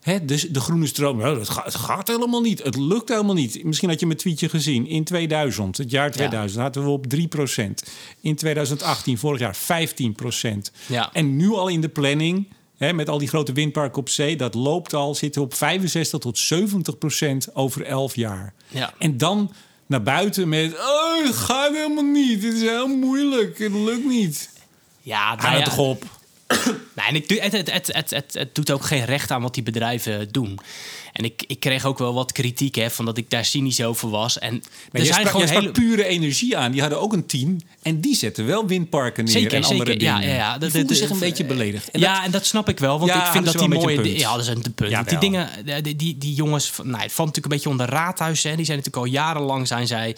Hè, 0.00 0.24
dus 0.24 0.48
de 0.48 0.60
groene 0.60 0.86
stroom, 0.86 1.16
nou, 1.16 1.38
het, 1.38 1.48
gaat, 1.48 1.64
het, 1.64 1.74
gaat, 1.74 2.08
helemaal 2.08 2.40
niet. 2.40 2.62
Het 2.62 2.76
lukt 2.76 3.08
helemaal 3.08 3.34
niet. 3.34 3.64
Misschien 3.64 3.88
had 3.88 4.00
je 4.00 4.06
mijn 4.06 4.18
tweetje 4.18 4.48
gezien. 4.48 4.86
In 4.86 5.04
2000, 5.04 5.76
het 5.76 5.90
jaar 5.90 6.10
2000, 6.10 6.54
ja. 6.54 6.64
zaten 6.64 6.84
we 6.84 6.90
op 6.90 7.06
3% 7.14 7.18
In 8.20 8.36
2018, 8.36 9.18
vorig 9.18 9.40
jaar, 9.40 9.56
15% 9.56 9.58
ja. 10.86 11.12
En 11.12 11.36
nu 11.36 11.50
al 11.50 11.68
in 11.68 11.80
de 11.80 11.88
planning, 11.88 12.48
hè, 12.76 12.92
met 12.92 13.08
al 13.08 13.18
die 13.18 13.28
grote 13.28 13.52
windparken 13.52 13.98
op 13.98 14.08
zee... 14.08 14.36
dat 14.36 14.54
loopt 14.54 14.94
al, 14.94 15.14
zitten 15.14 15.42
op 15.42 15.54
65 15.54 16.18
tot 16.18 16.38
70 16.38 16.98
procent 16.98 17.54
over 17.54 17.84
11 17.84 18.14
jaar. 18.14 18.54
Ja. 18.68 18.94
En 18.98 19.18
dan 19.18 19.52
naar 19.86 20.02
buiten 20.02 20.48
met... 20.48 20.72
Oh, 20.74 21.24
het 21.26 21.36
gaat 21.36 21.72
helemaal 21.72 22.04
niet. 22.04 22.42
Het 22.42 22.54
is 22.54 22.62
heel 22.62 22.88
moeilijk. 22.88 23.58
Het 23.58 23.72
lukt 23.72 24.06
niet. 24.06 24.50
Ja, 25.00 25.34
nou 25.34 25.58
ja, 25.58 25.64
toch 25.64 25.78
op. 25.78 26.04
nou, 26.96 27.08
en 27.08 27.14
ik, 27.14 27.28
het, 27.28 27.52
het, 27.52 27.72
het, 27.72 27.86
het, 27.92 28.10
het, 28.10 28.34
het 28.34 28.54
doet 28.54 28.70
ook 28.70 28.84
geen 28.84 29.04
recht 29.04 29.30
aan 29.30 29.42
wat 29.42 29.54
die 29.54 29.62
bedrijven 29.62 30.28
doen. 30.32 30.58
En 31.12 31.24
ik, 31.24 31.44
ik 31.46 31.60
kreeg 31.60 31.84
ook 31.84 31.98
wel 31.98 32.14
wat 32.14 32.32
kritiek 32.32 32.74
hè, 32.74 32.90
van 32.90 33.04
dat 33.04 33.16
ik 33.18 33.30
daar 33.30 33.44
cynisch 33.44 33.82
over 33.82 34.10
was. 34.10 34.38
En 34.38 34.62
maar 34.92 35.00
er 35.00 35.06
zijn 35.06 35.26
gewoon 35.26 35.46
hele... 35.46 35.70
pure 35.70 36.04
energie 36.04 36.56
aan. 36.56 36.72
Die 36.72 36.80
hadden 36.80 37.00
ook 37.00 37.12
een 37.12 37.26
team. 37.26 37.60
En 37.82 38.00
die 38.00 38.14
zetten 38.14 38.46
wel 38.46 38.66
windparken 38.66 39.24
neer 39.24 39.32
zeker, 39.32 39.52
en 39.52 39.64
andere 39.64 39.90
zeker. 39.90 39.98
dingen. 39.98 40.22
Ja, 40.22 40.34
ja, 40.34 40.56
ja. 40.60 40.70
Voelden 40.70 40.96
zich 40.96 41.10
een 41.10 41.18
beetje 41.18 41.44
beledigd. 41.44 41.90
En 41.90 42.00
ja, 42.00 42.14
dat... 42.14 42.24
en 42.24 42.30
dat 42.30 42.46
snap 42.46 42.68
ik 42.68 42.78
wel. 42.78 42.98
Want 42.98 43.10
ja, 43.10 43.26
ik 43.26 43.32
vind 43.32 43.44
dat 43.44 43.58
die 43.58 43.68
mooie... 43.68 44.18
Ja, 44.18 44.32
dat 44.32 44.40
is 44.40 44.48
een 44.48 44.74
punt. 44.74 44.90
Ja, 44.90 45.02
die 45.02 45.18
dingen, 45.18 45.48
die, 45.82 45.96
die, 45.96 46.18
die 46.18 46.34
jongens... 46.34 46.72
Nou, 46.76 47.02
het 47.02 47.12
valt 47.12 47.28
natuurlijk 47.28 47.44
een 47.44 47.50
beetje 47.50 47.68
onder 47.68 47.88
raadhuis. 47.88 48.42
Hè. 48.42 48.56
Die 48.56 48.64
zijn 48.64 48.78
natuurlijk 48.78 49.06
al 49.06 49.12
jarenlang 49.12 49.66
zijn 49.66 49.86
zij... 49.86 50.16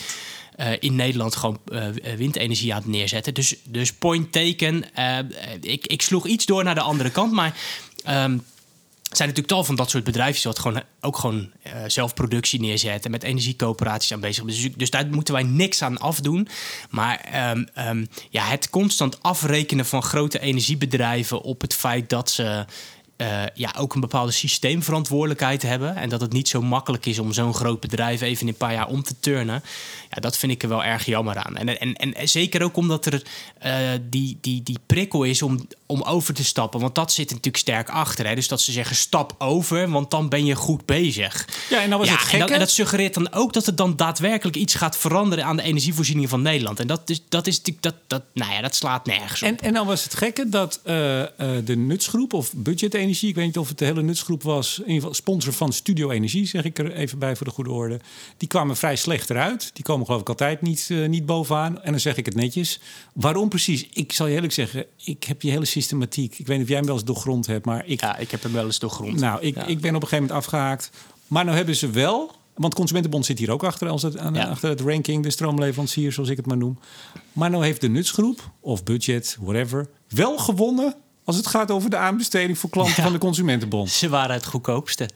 Uh, 0.61 0.73
in 0.79 0.95
Nederland 0.95 1.37
gewoon 1.37 1.59
uh, 1.73 1.87
windenergie 2.17 2.75
aan 2.75 2.81
het 2.81 2.91
neerzetten. 2.91 3.35
Dus, 3.35 3.55
dus 3.65 3.93
point 3.93 4.33
taken. 4.33 4.85
Uh, 4.99 5.19
ik, 5.61 5.87
ik 5.87 6.03
sloeg 6.03 6.27
iets 6.27 6.47
door 6.47 6.65
naar 6.65 6.75
de 6.75 6.81
andere 6.81 7.11
kant, 7.11 7.33
maar. 7.33 7.57
Um, 8.09 8.45
zijn 9.17 9.29
natuurlijk 9.29 9.55
tal 9.55 9.65
van 9.65 9.75
dat 9.75 9.91
soort 9.91 10.05
bedrijfjes 10.05 10.45
wat 10.45 10.59
gewoon 10.59 10.83
ook 11.01 11.19
gewoon 11.19 11.51
uh, 11.67 11.73
zelf 11.87 12.15
productie 12.15 12.61
neerzetten 12.61 13.11
met 13.11 13.23
energiecoöperaties 13.23 14.13
aan 14.13 14.21
bezig. 14.21 14.45
Dus, 14.45 14.69
dus 14.77 14.91
daar 14.91 15.07
moeten 15.07 15.35
wij 15.35 15.43
niks 15.43 15.83
aan 15.83 15.99
afdoen. 15.99 16.49
Maar 16.91 17.21
ehm, 17.21 17.65
ehm, 17.75 18.05
ja, 18.31 18.45
het 18.45 18.71
constant 18.71 19.23
afrekenen 19.23 19.87
van 19.87 20.03
grote 20.03 20.41
energiebedrijven 20.41 21.43
op 21.43 21.61
het 21.61 21.75
feit 21.75 22.11
dat 22.11 22.31
ze 22.31 22.65
ja, 23.55 23.75
ook 23.79 23.95
een 23.95 24.01
bepaalde 24.01 24.33
systeemverantwoordelijkheid 24.33 25.63
hebben. 25.63 25.97
En 25.97 26.09
dat 26.09 26.21
het 26.21 26.33
niet 26.33 26.49
zo 26.49 26.63
makkelijk 26.63 27.07
is 27.07 27.19
om 27.19 27.33
zo'n 27.33 27.55
groot 27.55 27.81
bedrijf 27.81 28.21
even 28.21 28.43
in 28.43 28.49
een 28.49 28.55
paar 28.55 28.73
jaar 28.73 28.89
om 28.89 29.03
te 29.03 29.15
turnen. 29.21 29.63
Dat 30.21 30.37
vind 30.37 30.53
ik 30.53 30.63
er 30.63 30.69
wel 30.69 30.85
erg 30.85 31.05
jammer 31.05 31.37
aan. 31.37 31.57
En, 31.57 31.81
en, 31.81 32.15
en 32.15 32.29
zeker 32.29 32.63
ook 32.63 32.77
omdat 32.77 33.07
er 33.07 33.23
uh, 33.67 33.73
die, 34.11 34.39
die, 34.41 34.63
die 34.63 34.79
prikkel 34.87 35.25
is 35.25 35.43
om, 35.43 35.67
om 35.87 36.03
over 36.03 36.35
te 36.35 36.45
stappen. 36.45 36.81
Want 36.81 36.95
dat 36.95 37.13
zit 37.13 37.29
natuurlijk 37.29 37.57
sterk 37.57 37.89
achter. 37.89 38.27
Hè? 38.27 38.35
Dus 38.35 38.49
dat 38.49 38.61
ze 38.61 38.73
zeggen 38.73 38.97
stap 38.97 39.35
over, 39.39 39.91
want 39.91 40.11
dan 40.11 40.29
ben 40.29 40.45
je 40.45 40.55
goed 40.55 40.87
bezig. 40.87 41.49
Ja, 41.71 41.83
en, 41.83 41.91
dan 41.91 41.99
was 41.99 42.11
het 42.11 42.33
en, 42.33 42.39
dat, 42.39 42.51
en 42.51 42.59
dat 42.59 42.71
suggereert 42.71 43.15
dan 43.15 43.33
ook 43.33 43.53
dat 43.53 43.67
er 43.67 43.77
dan 43.77 43.97
daadwerkelijk 43.97 44.57
iets 44.57 44.75
gaat 44.75 44.97
veranderen 44.97 45.45
aan 45.45 45.57
de 45.57 45.63
energievoorziening 45.63 46.29
van 46.29 46.43
Nederland. 46.43 46.81
En 46.81 46.87
dat 46.87 47.11
is, 47.11 47.23
dat 47.29 47.47
is 47.47 47.57
natuurlijk, 47.57 47.83
dat, 47.83 47.95
dat, 48.07 48.23
nou 48.35 48.53
ja, 48.53 48.61
dat 48.61 48.75
slaat 48.75 49.07
nergens 49.07 49.43
op. 49.43 49.49
En, 49.49 49.59
en 49.59 49.73
dan 49.73 49.87
was 49.87 50.05
het 50.05 50.15
gekke 50.15 50.49
dat 50.49 50.81
uh, 50.85 50.93
de 51.65 51.77
nutsgroep 51.77 52.33
of 52.33 52.53
budget 52.55 52.95
energie, 52.95 53.29
ik 53.29 53.35
weet 53.35 53.47
niet 53.47 53.59
of 53.59 53.69
het 53.69 53.79
de 53.79 53.85
hele 53.85 54.03
nutsgroep 54.03 54.43
was, 54.43 54.79
in 54.79 54.81
ieder 54.81 54.95
geval 54.95 55.15
sponsor 55.15 55.53
van 55.53 55.73
Studio 55.73 56.11
Energie, 56.11 56.47
zeg 56.47 56.65
ik 56.65 56.79
er 56.79 56.93
even 56.93 57.19
bij 57.19 57.37
voor 57.37 57.47
de 57.47 57.53
goede 57.53 57.71
orde. 57.71 58.01
Die 58.37 58.49
kwamen 58.49 58.77
vrij 58.77 58.97
slecht 58.97 59.31
eruit. 59.31 59.71
Die 59.73 59.85
komen 59.85 60.07
geloof 60.09 60.23
ik 60.23 60.29
altijd 60.29 60.63
niet, 60.63 60.89
uh, 60.91 61.09
niet 61.09 61.27
bovenaan. 61.27 61.83
En 61.83 61.91
dan 61.91 62.01
zeg 62.01 62.17
ik 62.17 62.25
het 62.27 62.35
netjes. 62.35 62.81
Waarom 63.13 63.49
precies? 63.49 63.87
Ik 63.93 64.13
zal 64.13 64.27
je 64.27 64.35
eerlijk 64.35 64.53
zeggen, 64.53 64.87
ik 65.05 65.25
heb 65.25 65.41
die 65.41 65.51
hele 65.51 65.65
systematiek. 65.65 66.39
Ik 66.39 66.47
weet 66.47 66.57
niet 66.57 66.63
of 66.63 66.69
jij 66.69 66.77
hem 66.77 66.87
wel 66.87 66.95
eens 66.95 67.05
doorgrond 67.05 67.47
hebt, 67.47 67.65
maar 67.65 67.87
ik... 67.87 68.01
Ja, 68.01 68.17
ik 68.17 68.31
heb 68.31 68.43
hem 68.43 68.53
wel 68.53 68.65
eens 68.65 68.79
doorgrond. 68.79 69.21
Nou, 69.21 69.41
ik, 69.43 69.55
ja. 69.55 69.67
ik 69.67 69.81
ben 69.81 69.95
op 69.95 70.03
een 70.03 70.09
gegeven 70.09 70.27
moment 70.27 70.33
afgehaakt. 70.33 70.91
Maar 71.27 71.45
nou 71.45 71.57
hebben 71.57 71.77
ze 71.77 71.91
wel... 71.91 72.37
Want 72.55 72.75
Consumentenbond 72.75 73.27
zit 73.27 73.39
hier 73.39 73.51
ook 73.51 73.65
achter, 73.65 73.89
als 73.89 74.03
het, 74.03 74.17
aan, 74.17 74.35
ja. 74.35 74.45
achter 74.45 74.69
het 74.69 74.81
ranking, 74.81 75.23
de 75.23 75.31
stroomleverancier, 75.31 76.13
zoals 76.13 76.29
ik 76.29 76.37
het 76.37 76.47
maar 76.47 76.57
noem. 76.57 76.79
Maar 77.33 77.51
nou 77.51 77.65
heeft 77.65 77.81
de 77.81 77.89
nutsgroep, 77.89 78.51
of 78.61 78.85
budget, 78.85 79.37
whatever, 79.41 79.89
wel 80.09 80.39
gewonnen 80.39 80.95
als 81.25 81.37
het 81.37 81.47
gaat 81.47 81.71
over 81.71 81.91
de 81.91 81.97
aanbesteding 81.97 82.59
voor 82.59 82.71
klanten 82.71 82.95
ja. 82.97 83.03
van 83.03 83.13
de 83.13 83.19
Consumentenbond. 83.19 83.91
Ze 83.91 84.09
waren 84.09 84.35
het 84.35 84.47
goedkoopste. 84.47 85.09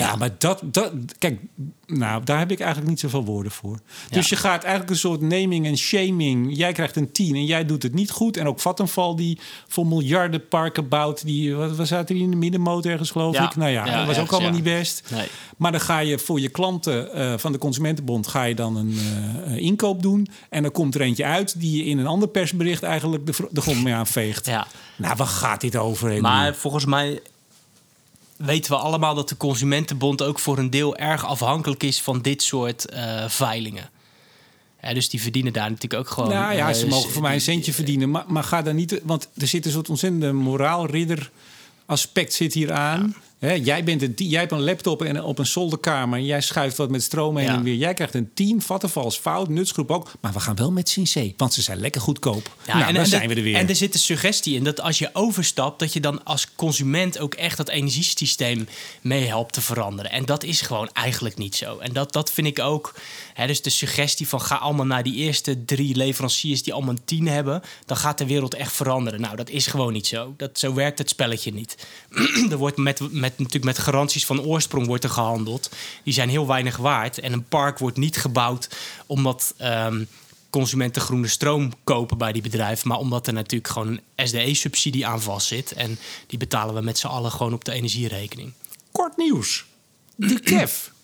Ja, 0.00 0.16
maar 0.16 0.30
dat, 0.38 0.62
dat. 0.64 0.92
Kijk, 1.18 1.40
nou, 1.86 2.24
daar 2.24 2.38
heb 2.38 2.50
ik 2.50 2.60
eigenlijk 2.60 2.90
niet 2.90 3.00
zoveel 3.00 3.24
woorden 3.24 3.52
voor. 3.52 3.78
Dus 4.10 4.28
ja. 4.28 4.36
je 4.36 4.42
gaat 4.42 4.62
eigenlijk 4.62 4.90
een 4.90 4.98
soort 4.98 5.20
naming 5.20 5.66
en 5.66 5.76
shaming. 5.76 6.56
Jij 6.56 6.72
krijgt 6.72 6.96
een 6.96 7.12
10 7.12 7.34
en 7.34 7.44
jij 7.44 7.66
doet 7.66 7.82
het 7.82 7.94
niet 7.94 8.10
goed. 8.10 8.36
En 8.36 8.46
ook 8.46 8.60
Vattenval, 8.60 9.16
die 9.16 9.38
voor 9.68 9.86
miljarden 9.86 10.48
parken 10.48 10.88
bouwt. 10.88 11.24
Die, 11.24 11.54
wat 11.54 11.76
was 11.76 11.88
zaten 11.88 12.14
die 12.14 12.24
in 12.24 12.30
de 12.30 12.36
middenmoot 12.36 12.84
ergens, 12.84 13.10
geloof 13.10 13.34
ja. 13.34 13.44
ik? 13.44 13.56
Nou 13.56 13.70
ja, 13.70 13.84
dat 13.84 14.06
was 14.06 14.18
ook 14.18 14.32
allemaal 14.32 14.50
niet 14.50 14.62
best. 14.62 15.02
Nee. 15.10 15.28
Maar 15.56 15.72
dan 15.72 15.80
ga 15.80 15.98
je 15.98 16.18
voor 16.18 16.40
je 16.40 16.48
klanten 16.48 17.08
uh, 17.14 17.38
van 17.38 17.52
de 17.52 17.58
Consumentenbond 17.58 18.26
ga 18.26 18.42
je 18.42 18.54
dan 18.54 18.76
een 18.76 18.98
uh, 19.46 19.56
inkoop 19.56 20.02
doen. 20.02 20.28
En 20.50 20.62
dan 20.62 20.72
komt 20.72 20.94
er 20.94 21.00
eentje 21.00 21.24
uit 21.24 21.60
die 21.60 21.76
je 21.76 21.84
in 21.84 21.98
een 21.98 22.06
ander 22.06 22.28
persbericht 22.28 22.82
eigenlijk 22.82 23.26
de, 23.26 23.48
de 23.50 23.60
grond 23.60 23.82
mee 23.82 23.94
aanveegt. 23.94 24.46
Ja. 24.46 24.66
Nou, 24.96 25.14
waar 25.16 25.26
gaat 25.26 25.60
dit 25.60 25.76
over? 25.76 26.20
Maar 26.20 26.54
volgens 26.54 26.84
mij 26.84 27.20
weten 28.36 28.70
we 28.70 28.78
allemaal 28.78 29.14
dat 29.14 29.28
de 29.28 29.36
Consumentenbond 29.36 30.22
ook 30.22 30.38
voor 30.38 30.58
een 30.58 30.70
deel 30.70 30.96
erg 30.96 31.26
afhankelijk 31.26 31.82
is 31.82 32.02
van 32.02 32.22
dit 32.22 32.42
soort 32.42 32.92
uh, 32.92 33.28
veilingen. 33.28 33.90
Ja, 34.82 34.94
dus 34.94 35.08
die 35.08 35.22
verdienen 35.22 35.52
daar 35.52 35.70
natuurlijk 35.70 36.02
ook 36.02 36.08
gewoon. 36.08 36.28
Nou 36.28 36.54
ja, 36.54 36.72
ze 36.72 36.84
uh, 36.84 36.90
mogen 36.90 37.10
voor 37.10 37.22
mij 37.22 37.34
een 37.34 37.40
centje 37.40 37.72
verdienen. 37.72 38.10
Maar, 38.10 38.24
maar 38.26 38.44
ga 38.44 38.62
daar 38.62 38.74
niet. 38.74 39.00
Want 39.02 39.28
er 39.36 39.46
zit 39.46 39.64
een 39.64 39.72
soort 39.72 39.90
ontzettende 39.90 40.32
moraalridder 40.32 41.30
aspect 41.86 42.32
zit 42.32 42.54
hier 42.54 42.72
aan. 42.72 43.14
Ja. 43.16 43.25
Jij, 43.38 43.84
bent 43.84 44.02
een, 44.02 44.14
jij 44.16 44.40
hebt 44.40 44.52
een 44.52 44.64
laptop 44.64 45.02
en 45.02 45.22
op 45.22 45.38
een 45.38 45.46
zolderkamer. 45.46 46.18
En 46.18 46.24
jij 46.24 46.40
schuift 46.40 46.76
wat 46.76 46.90
met 46.90 47.02
stroom 47.02 47.36
heen 47.36 47.46
ja. 47.46 47.54
en 47.54 47.62
weer. 47.62 47.74
Jij 47.74 47.94
krijgt 47.94 48.14
een 48.14 48.30
10, 48.34 48.62
Vattenfalls 48.62 49.16
fout, 49.16 49.48
nutsgroep 49.48 49.90
ook. 49.90 50.12
Maar 50.20 50.32
we 50.32 50.40
gaan 50.40 50.56
wel 50.56 50.72
met 50.72 50.88
Cincé, 50.88 51.32
want 51.36 51.54
ze 51.54 51.62
zijn 51.62 51.78
lekker 51.78 52.00
goedkoop. 52.00 52.56
Ja, 52.66 52.74
nou, 52.74 52.86
en, 52.86 52.94
dan 52.94 53.02
en 53.02 53.08
zijn 53.08 53.22
de, 53.22 53.28
we 53.28 53.34
er 53.34 53.42
weer. 53.42 53.56
En 53.56 53.68
er 53.68 53.76
zit 53.76 53.94
een 53.94 54.00
suggestie 54.00 54.56
in 54.56 54.64
dat 54.64 54.80
als 54.80 54.98
je 54.98 55.10
overstapt... 55.12 55.78
dat 55.78 55.92
je 55.92 56.00
dan 56.00 56.24
als 56.24 56.54
consument 56.54 57.18
ook 57.18 57.34
echt 57.34 57.56
dat 57.56 57.68
energiesysteem 57.68 58.68
mee 59.00 59.26
helpt 59.26 59.52
te 59.52 59.60
veranderen. 59.60 60.10
En 60.10 60.24
dat 60.24 60.44
is 60.44 60.60
gewoon 60.60 60.90
eigenlijk 60.92 61.36
niet 61.36 61.54
zo. 61.54 61.78
En 61.78 61.92
dat, 61.92 62.12
dat 62.12 62.32
vind 62.32 62.46
ik 62.46 62.58
ook... 62.58 62.94
Hè, 63.34 63.46
dus 63.46 63.62
de 63.62 63.70
suggestie 63.70 64.28
van 64.28 64.40
ga 64.40 64.54
allemaal 64.54 64.86
naar 64.86 65.02
die 65.02 65.14
eerste 65.14 65.64
drie 65.64 65.96
leveranciers... 65.96 66.62
die 66.62 66.72
allemaal 66.72 66.94
een 66.94 67.04
10 67.04 67.28
hebben, 67.28 67.62
dan 67.86 67.96
gaat 67.96 68.18
de 68.18 68.26
wereld 68.26 68.54
echt 68.54 68.72
veranderen. 68.72 69.20
Nou, 69.20 69.36
dat 69.36 69.50
is 69.50 69.66
gewoon 69.66 69.92
niet 69.92 70.06
zo. 70.06 70.34
Dat, 70.36 70.58
zo 70.58 70.74
werkt 70.74 70.98
het 70.98 71.08
spelletje 71.08 71.52
niet. 71.52 71.86
er 72.50 72.56
wordt 72.56 72.76
met, 72.76 73.00
met, 73.12 73.35
natuurlijk 73.38 73.64
met 73.64 73.78
garanties 73.78 74.26
van 74.26 74.40
oorsprong 74.40 74.86
wordt 74.86 75.04
er 75.04 75.10
gehandeld. 75.10 75.70
Die 76.02 76.12
zijn 76.12 76.28
heel 76.28 76.46
weinig 76.46 76.76
waard. 76.76 77.18
En 77.18 77.32
een 77.32 77.44
park 77.44 77.78
wordt 77.78 77.96
niet 77.96 78.16
gebouwd 78.16 78.68
omdat 79.06 79.54
um, 79.62 80.08
consumenten 80.50 81.02
groene 81.02 81.28
stroom 81.28 81.72
kopen 81.84 82.18
bij 82.18 82.32
die 82.32 82.42
bedrijven. 82.42 82.88
Maar 82.88 82.98
omdat 82.98 83.26
er 83.26 83.32
natuurlijk 83.32 83.72
gewoon 83.72 84.00
een 84.14 84.28
SDE-subsidie 84.28 85.06
aan 85.06 85.22
vast 85.22 85.46
zit. 85.46 85.72
En 85.72 85.98
die 86.26 86.38
betalen 86.38 86.74
we 86.74 86.80
met 86.80 86.98
z'n 86.98 87.06
allen 87.06 87.30
gewoon 87.30 87.52
op 87.52 87.64
de 87.64 87.72
energierekening. 87.72 88.52
Kort 88.92 89.16
nieuws. 89.16 89.64
De 90.14 90.40
KEF. 90.48 90.94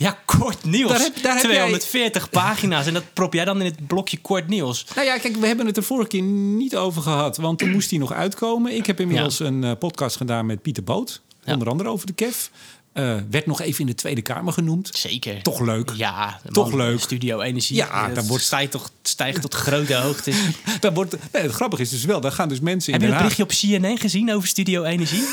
Ja, 0.00 0.18
kort 0.24 0.64
nieuws. 0.64 0.90
Daar 0.90 1.00
heb, 1.00 1.22
daar 1.22 1.34
heb 1.34 1.44
240 1.44 2.22
jij... 2.22 2.42
pagina's. 2.42 2.86
En 2.86 2.94
dat 2.94 3.12
prop 3.12 3.32
jij 3.34 3.44
dan 3.44 3.60
in 3.60 3.64
het 3.64 3.86
blokje 3.86 4.18
kort 4.18 4.48
nieuws. 4.48 4.86
Nou 4.94 5.06
ja, 5.06 5.18
kijk, 5.18 5.36
we 5.36 5.46
hebben 5.46 5.66
het 5.66 5.76
er 5.76 5.82
vorige 5.82 6.08
keer 6.08 6.22
niet 6.22 6.76
over 6.76 7.02
gehad. 7.02 7.36
Want 7.36 7.58
toen 7.58 7.70
moest 7.70 7.90
hij 7.90 7.98
nog 7.98 8.12
uitkomen. 8.12 8.76
Ik 8.76 8.86
heb 8.86 9.00
inmiddels 9.00 9.38
ja. 9.38 9.46
een 9.46 9.62
uh, 9.62 9.72
podcast 9.78 10.16
gedaan 10.16 10.46
met 10.46 10.62
Pieter 10.62 10.84
Boot. 10.84 11.20
Ja. 11.50 11.56
Onder 11.56 11.68
andere 11.68 11.88
over 11.88 12.06
de 12.06 12.12
KEF. 12.12 12.50
Uh, 12.94 13.16
werd 13.30 13.46
nog 13.46 13.60
even 13.60 13.80
in 13.80 13.86
de 13.86 13.94
Tweede 13.94 14.22
Kamer 14.22 14.52
genoemd. 14.52 14.90
Zeker. 14.92 15.42
Toch 15.42 15.60
leuk. 15.60 15.92
Ja, 15.96 16.40
toch 16.52 16.72
leuk. 16.72 17.00
Studio 17.00 17.40
Energie. 17.40 17.76
Ja, 17.76 18.08
dat 18.08 18.26
wordt... 18.26 18.44
stijgt, 18.44 18.70
toch, 18.70 18.90
stijgt 19.02 19.40
tot 19.40 19.54
grote 19.54 19.94
hoogte. 19.94 20.32
dat 20.80 20.94
wordt, 20.94 21.16
nee, 21.32 21.42
het 21.42 21.52
grappige 21.52 21.82
is 21.82 21.90
dus 21.90 22.04
wel, 22.04 22.20
daar 22.20 22.32
gaan 22.32 22.48
dus 22.48 22.60
mensen 22.60 22.92
Heb 22.92 23.02
in 23.02 23.08
je 23.08 23.14
het 23.14 23.22
berichtje 23.22 23.42
op 23.42 23.80
CNN 23.80 23.98
gezien 23.98 24.32
over 24.32 24.48
Studio 24.48 24.82
Energie? 24.82 25.22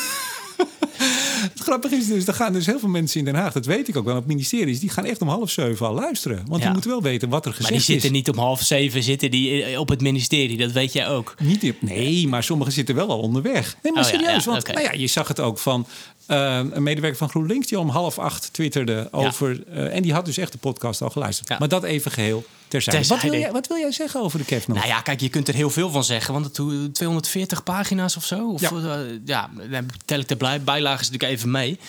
Het 1.54 1.60
grappige 1.60 1.96
is 1.96 2.08
dus, 2.08 2.28
er 2.28 2.34
gaan 2.34 2.54
dus 2.54 2.66
heel 2.66 2.80
veel 2.80 2.90
mensen 2.90 3.20
in 3.20 3.26
Den 3.26 3.36
Haag, 3.36 3.54
dat 3.54 3.66
weet 3.66 3.88
ik 3.88 3.98
ook 3.98 4.06
wel, 4.06 4.16
op 4.16 4.26
ministeries, 4.26 4.80
die 4.80 4.90
gaan 4.90 5.06
echt 5.06 5.22
om 5.22 5.28
half 5.28 5.50
zeven 5.50 5.88
al 5.88 5.94
luisteren. 5.94 6.38
Want 6.38 6.58
ja. 6.58 6.64
die 6.64 6.72
moeten 6.72 6.90
wel 6.90 7.02
weten 7.02 7.30
wat 7.30 7.46
er 7.46 7.54
gezegd 7.54 7.74
is. 7.74 7.78
Maar 7.78 7.86
die 7.86 7.94
zitten 7.94 8.10
is. 8.10 8.16
niet 8.16 8.30
om 8.30 8.44
half 8.44 8.62
zeven 8.62 9.04
zitten 9.04 9.32
die 9.32 9.80
op 9.80 9.90
het 9.90 10.02
ministerie, 10.02 10.58
dat 10.58 10.72
weet 10.72 10.94
jij 10.94 11.08
ook. 11.08 11.36
Niet 11.40 11.64
op, 11.64 11.82
nee, 11.82 12.28
maar 12.28 12.44
sommigen 12.44 12.74
zitten 12.74 12.96
wel 12.96 13.10
al 13.10 13.20
onderweg. 13.20 13.78
Nee, 13.84 13.94
maar 13.94 14.04
oh, 14.04 14.10
serieus, 14.10 14.44
ja, 14.44 14.52
want 14.52 14.70
okay. 14.70 14.84
nou 14.84 14.96
ja, 14.96 15.02
je 15.02 15.08
zag 15.08 15.28
het 15.28 15.40
ook 15.40 15.60
van 15.60 15.86
uh, 16.28 16.60
een 16.72 16.84
medewerker 16.84 17.18
van 17.18 17.30
GroenLinks 17.30 17.68
die 17.68 17.80
om 17.80 17.90
half 17.90 18.20
acht 18.20 18.54
twitterde 18.54 19.08
over. 19.12 19.64
Uh, 19.70 19.96
en 19.96 20.02
die 20.02 20.14
had 20.14 20.26
dus 20.26 20.38
echt 20.38 20.52
de 20.52 20.58
podcast 20.58 21.02
al 21.02 21.10
geluisterd. 21.10 21.60
Maar 21.60 21.68
dat 21.68 21.84
even 21.84 22.12
geheel 22.12 22.46
terzijde. 22.68 22.98
terzijde. 22.98 23.08
Wat, 23.08 23.32
wil 23.32 23.40
jij, 23.40 23.52
wat 23.52 23.68
wil 23.68 23.78
jij 23.78 23.92
zeggen 23.92 24.22
over 24.22 24.46
de 24.46 24.62
nog? 24.68 24.78
Nou 24.78 24.88
ja, 24.88 25.02
kijk, 25.02 25.22
je 25.22 25.30
kunt 25.30 25.48
er 25.48 25.54
heel 25.54 25.70
veel 25.70 25.90
van 25.90 26.04
zeggen. 26.04 26.34
Want 26.34 26.46
het 26.46 26.54
240 26.94 27.64
pagina's 27.64 28.16
of 28.16 28.26
zo. 28.26 28.52
Of, 28.52 28.62
ja. 28.62 28.72
Uh, 28.72 29.20
ja, 29.26 29.50
dan 29.70 29.90
tel 30.06 30.20
ik 30.20 30.28
de 30.28 30.60
bijlagen 30.64 31.06
natuurlijk 31.06 31.32
even 31.32 31.52
mee. 31.52 31.80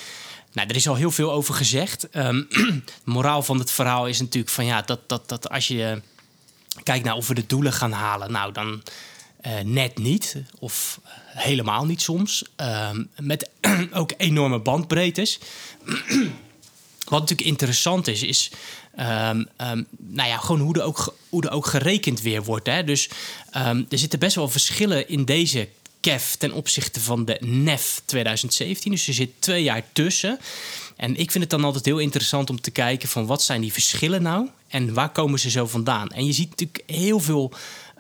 Nou, 0.53 0.69
er 0.69 0.77
is 0.77 0.89
al 0.89 0.95
heel 0.95 1.11
veel 1.11 1.33
over 1.33 1.55
gezegd. 1.55 2.17
Um, 2.17 2.47
de 2.49 2.83
moraal 3.05 3.43
van 3.43 3.59
het 3.59 3.71
verhaal 3.71 4.07
is 4.07 4.21
natuurlijk 4.21 4.53
van 4.53 4.65
ja, 4.65 4.83
dat, 4.83 5.01
dat, 5.07 5.29
dat 5.29 5.51
als 5.51 5.69
je 5.69 6.03
kijkt 6.83 7.05
naar 7.05 7.15
of 7.15 7.29
we 7.29 7.35
de 7.35 7.47
doelen 7.47 7.73
gaan 7.73 7.93
halen, 7.93 8.33
nou 8.33 8.53
dan 8.53 8.83
uh, 9.47 9.53
net 9.65 9.99
niet. 9.99 10.37
Of 10.59 11.01
helemaal 11.25 11.85
niet 11.85 12.03
soms. 12.03 12.45
Um, 12.57 13.11
met 13.17 13.51
ook 13.93 14.13
enorme 14.17 14.59
bandbreedtes. 14.59 15.39
Wat 17.09 17.21
natuurlijk 17.21 17.49
interessant 17.49 18.07
is, 18.07 18.23
is 18.23 18.51
um, 19.01 19.49
um, 19.71 19.87
nou 19.99 20.29
ja, 20.29 20.37
gewoon 20.37 20.61
hoe 20.61 20.75
er 20.75 20.83
ook, 20.83 21.15
hoe 21.29 21.43
er 21.43 21.51
ook 21.51 21.67
gerekend 21.67 22.21
weer 22.21 22.45
wordt. 22.45 22.67
Hè? 22.67 22.85
Dus 22.85 23.11
er 23.53 23.85
zitten 23.89 24.19
best 24.19 24.37
wel 24.37 24.49
verschillen 24.49 25.09
in 25.09 25.25
deze 25.25 25.69
KEF 26.01 26.37
ten 26.37 26.53
opzichte 26.53 27.01
van 27.01 27.25
de 27.25 27.37
NEF 27.41 28.03
2017. 28.05 28.91
Dus 28.91 29.09
er 29.09 29.15
zit 29.15 29.31
twee 29.39 29.63
jaar 29.63 29.85
tussen. 29.93 30.39
En 30.97 31.17
ik 31.17 31.31
vind 31.31 31.45
het 31.45 31.53
dan 31.53 31.65
altijd 31.65 31.85
heel 31.85 31.99
interessant 31.99 32.51
om 32.51 32.61
te 32.61 32.71
kijken 32.71 33.09
van 33.09 33.27
wat 33.27 33.43
zijn 33.43 33.61
die 33.61 33.73
verschillen 33.73 34.23
nou 34.23 34.49
en 34.69 34.95
waar 34.95 35.13
komen 35.13 35.39
ze 35.39 35.51
zo 35.51 35.67
vandaan. 35.67 36.09
En 36.09 36.27
je 36.27 36.33
ziet 36.33 36.51
natuurlijk 36.51 36.83
heel 36.87 37.21
veel 37.21 37.53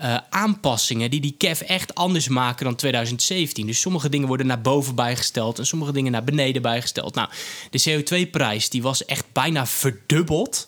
uh, 0.03 0.19
aanpassingen 0.31 1.11
die 1.11 1.21
die 1.21 1.35
KEF 1.39 1.61
echt 1.61 1.95
anders 1.95 2.29
maken 2.29 2.65
dan 2.65 2.75
2017. 2.75 3.67
Dus 3.67 3.81
sommige 3.81 4.09
dingen 4.09 4.29
worden 4.29 4.47
naar 4.47 4.61
boven 4.61 4.95
bijgesteld 4.95 5.59
en 5.59 5.67
sommige 5.67 5.93
dingen 5.93 6.13
naar 6.13 6.25
beneden 6.25 6.63
bijgesteld. 6.63 7.15
Nou, 7.15 7.29
de 7.71 8.03
CO2-prijs 8.03 8.69
die 8.69 8.83
was 8.83 9.05
echt 9.05 9.25
bijna 9.33 9.67
verdubbeld. 9.67 10.67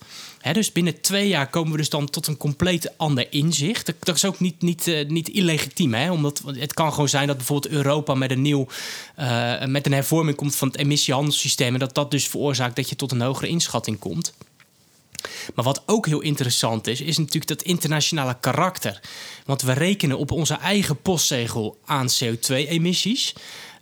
Dus 0.52 0.72
binnen 0.72 1.00
twee 1.00 1.28
jaar 1.28 1.50
komen 1.50 1.70
we 1.70 1.76
dus 1.76 1.88
dan 1.88 2.10
tot 2.10 2.26
een 2.26 2.36
compleet 2.36 2.98
ander 2.98 3.26
inzicht. 3.30 3.92
Dat, 3.98 4.16
is 4.16 4.24
ook 4.24 4.40
niet, 4.40 4.62
niet, 4.62 4.86
uh, 4.86 5.08
niet 5.08 5.28
illegitiem. 5.28 5.94
Hè? 5.94 6.10
Omdat 6.10 6.42
het 6.46 6.74
kan 6.74 6.92
gewoon 6.92 7.08
zijn 7.08 7.26
dat 7.26 7.36
bijvoorbeeld 7.36 7.72
Europa 7.72 8.14
met 8.14 8.30
een 8.30 8.42
nieuw 8.42 8.66
uh, 9.18 9.64
met 9.64 9.86
een 9.86 9.92
hervorming 9.92 10.36
komt 10.36 10.56
van 10.56 10.68
het 10.68 10.78
emissiehandelssysteem. 10.78 11.72
En 11.72 11.80
dat 11.80 11.94
dat 11.94 12.10
dus 12.10 12.28
veroorzaakt 12.28 12.76
dat 12.76 12.88
je 12.88 12.96
tot 12.96 13.12
een 13.12 13.20
hogere 13.20 13.48
inschatting 13.48 13.98
komt. 13.98 14.32
Maar 15.54 15.64
wat 15.64 15.82
ook 15.86 16.06
heel 16.06 16.20
interessant 16.20 16.86
is, 16.86 17.00
is 17.00 17.18
natuurlijk 17.18 17.46
dat 17.46 17.62
internationale 17.62 18.36
karakter. 18.40 19.00
Want 19.44 19.62
we 19.62 19.72
rekenen 19.72 20.18
op 20.18 20.30
onze 20.30 20.54
eigen 20.54 21.02
postzegel 21.02 21.78
aan 21.84 22.08
CO2-emissies. 22.08 23.34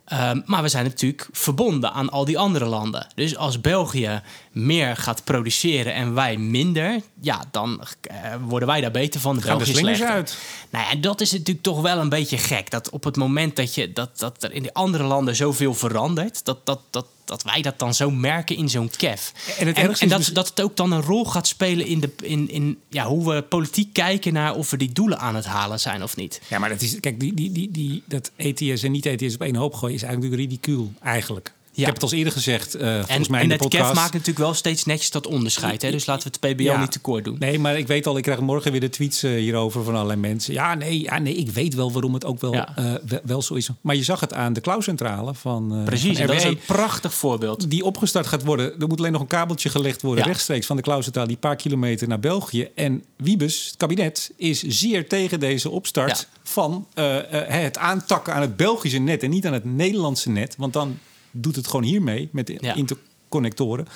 Ehm, 0.09 0.41
maar 0.45 0.61
we 0.61 0.67
zijn 0.67 0.83
natuurlijk 0.83 1.27
verbonden 1.31 1.91
aan 1.91 2.09
al 2.09 2.25
die 2.25 2.37
andere 2.37 2.65
landen. 2.65 3.07
Dus 3.15 3.37
als 3.37 3.61
België 3.61 4.21
meer 4.51 4.97
gaat 4.97 5.23
produceren 5.23 5.93
en 5.93 6.13
wij 6.13 6.37
minder, 6.37 7.01
ja, 7.21 7.43
dan 7.51 7.81
uh, 8.11 8.15
worden 8.41 8.67
wij 8.67 8.81
daar 8.81 8.91
beter 8.91 9.19
van. 9.19 9.35
De 9.35 9.41
België 9.41 9.73
slechter. 9.73 10.07
uit. 10.07 10.37
Nou 10.69 10.85
ja, 10.85 10.91
en 10.91 11.01
dat 11.01 11.21
is 11.21 11.31
natuurlijk 11.31 11.61
toch 11.61 11.81
wel 11.81 11.97
een 11.97 12.09
beetje 12.09 12.37
gek. 12.37 12.69
Dat 12.69 12.89
op 12.89 13.03
het 13.03 13.15
moment 13.15 13.55
dat, 13.55 13.75
je, 13.75 13.93
dat, 13.93 14.19
dat 14.19 14.43
er 14.43 14.51
in 14.51 14.61
die 14.61 14.73
andere 14.73 15.03
landen 15.03 15.35
zoveel 15.35 15.73
verandert, 15.73 16.45
dat, 16.45 16.65
dat, 16.65 16.81
dat, 16.89 17.05
dat 17.29 17.43
wij 17.43 17.61
dat 17.61 17.79
dan 17.79 17.93
zo 17.93 18.11
merken 18.11 18.55
in 18.55 18.69
zo'n 18.69 18.89
KEF. 18.97 19.33
En, 19.59 19.67
het 19.67 19.77
en, 19.77 19.93
en 19.93 20.07
dat, 20.07 20.17
dus- 20.17 20.27
dat 20.27 20.47
het 20.47 20.61
ook 20.61 20.77
dan 20.77 20.91
een 20.91 21.01
rol 21.01 21.25
gaat 21.25 21.47
spelen 21.47 21.85
in, 21.85 21.99
de, 21.99 22.11
in, 22.21 22.49
in 22.49 22.79
ja, 22.89 23.05
hoe 23.05 23.33
we 23.33 23.41
politiek 23.41 23.93
kijken 23.93 24.33
naar 24.33 24.55
of 24.55 24.69
we 24.69 24.77
die 24.77 24.91
doelen 24.91 25.19
aan 25.19 25.35
het 25.35 25.45
halen 25.45 25.79
zijn 25.79 26.03
of 26.03 26.15
niet. 26.15 26.41
Ja, 26.47 26.59
maar 26.59 26.69
dat 26.69 26.81
is, 26.81 26.99
kijk, 26.99 27.19
die, 27.19 27.33
die, 27.33 27.51
die, 27.51 27.71
die, 27.71 28.03
dat 28.05 28.31
ETS 28.35 28.83
en 28.83 28.91
niet-ETS 28.91 29.33
op 29.33 29.41
één 29.41 29.55
hoop 29.55 29.73
gooien 29.73 29.95
is 29.95 30.03
eigenlijk 30.03 30.35
ridicuul, 30.35 30.93
eigenlijk. 31.01 31.53
Ik 31.73 31.85
heb 31.85 31.93
het 31.93 32.03
al 32.03 32.13
eerder 32.13 32.33
gezegd, 32.33 32.75
uh, 32.75 32.81
volgens 32.81 33.27
en, 33.27 33.31
mij 33.31 33.43
in 33.43 33.49
de 33.49 33.55
podcast. 33.55 33.73
En 33.73 33.79
het 33.79 33.89
KEF 33.89 34.01
maakt 34.01 34.13
natuurlijk 34.13 34.39
wel 34.39 34.53
steeds 34.53 34.85
netjes 34.85 35.11
dat 35.11 35.27
onderscheid. 35.27 35.81
Hè? 35.81 35.91
Dus 35.91 36.05
laten 36.05 36.31
we 36.31 36.37
het 36.41 36.55
PBO 36.55 36.77
niet 36.77 36.91
tekort 36.91 37.23
doen. 37.23 37.35
Nee, 37.39 37.59
maar 37.59 37.77
ik 37.77 37.87
weet 37.87 38.07
al, 38.07 38.17
ik 38.17 38.23
krijg 38.23 38.39
morgen 38.39 38.71
weer 38.71 38.79
de 38.79 38.89
tweets 38.89 39.23
uh, 39.23 39.31
hierover 39.31 39.83
van 39.83 39.93
allerlei 39.93 40.19
mensen. 40.19 40.53
Ja 40.53 40.73
nee, 40.73 41.01
ja, 41.01 41.17
nee, 41.17 41.35
ik 41.35 41.49
weet 41.49 41.75
wel 41.75 41.91
waarom 41.91 42.13
het 42.13 42.25
ook 42.25 42.41
wel, 42.41 42.53
ja. 42.53 42.75
uh, 42.79 42.93
wel 43.23 43.41
zo 43.41 43.53
is. 43.53 43.69
Maar 43.81 43.95
je 43.95 44.03
zag 44.03 44.19
het 44.19 44.33
aan 44.33 44.53
de 44.53 44.61
klauwcentrale 44.61 45.33
van 45.33 45.81
Precies, 45.85 46.17
van 46.17 46.27
dat 46.27 46.35
is 46.35 46.43
een 46.43 46.59
prachtig 46.65 47.13
voorbeeld. 47.13 47.69
Die 47.69 47.83
opgestart 47.83 48.27
gaat 48.27 48.43
worden. 48.43 48.79
Er 48.79 48.87
moet 48.87 48.99
alleen 48.99 49.11
nog 49.11 49.21
een 49.21 49.27
kabeltje 49.27 49.69
gelegd 49.69 50.01
worden 50.01 50.23
rechtstreeks 50.23 50.65
van 50.65 50.75
de 50.75 50.81
klauwcentrale... 50.81 51.27
die 51.27 51.37
paar 51.37 51.55
kilometer 51.55 52.07
naar 52.07 52.19
België. 52.19 52.69
En 52.75 53.03
Wiebes, 53.15 53.65
het 53.65 53.77
kabinet, 53.77 54.31
is 54.35 54.61
zeer 54.61 55.07
tegen 55.07 55.39
deze 55.39 55.69
opstart... 55.69 56.27
van 56.43 56.87
het 56.93 57.77
aantakken 57.77 58.33
aan 58.33 58.41
het 58.41 58.55
Belgische 58.55 58.99
net 58.99 59.23
en 59.23 59.29
niet 59.29 59.45
aan 59.45 59.53
het 59.53 59.65
Nederlandse 59.65 60.29
net. 60.29 60.55
Want 60.57 60.73
dan 60.73 60.97
doet 61.31 61.55
het 61.55 61.67
gewoon 61.67 61.85
hiermee 61.85 62.29
met 62.31 62.47
de 62.47 62.73
interconnectoren. 62.75 63.87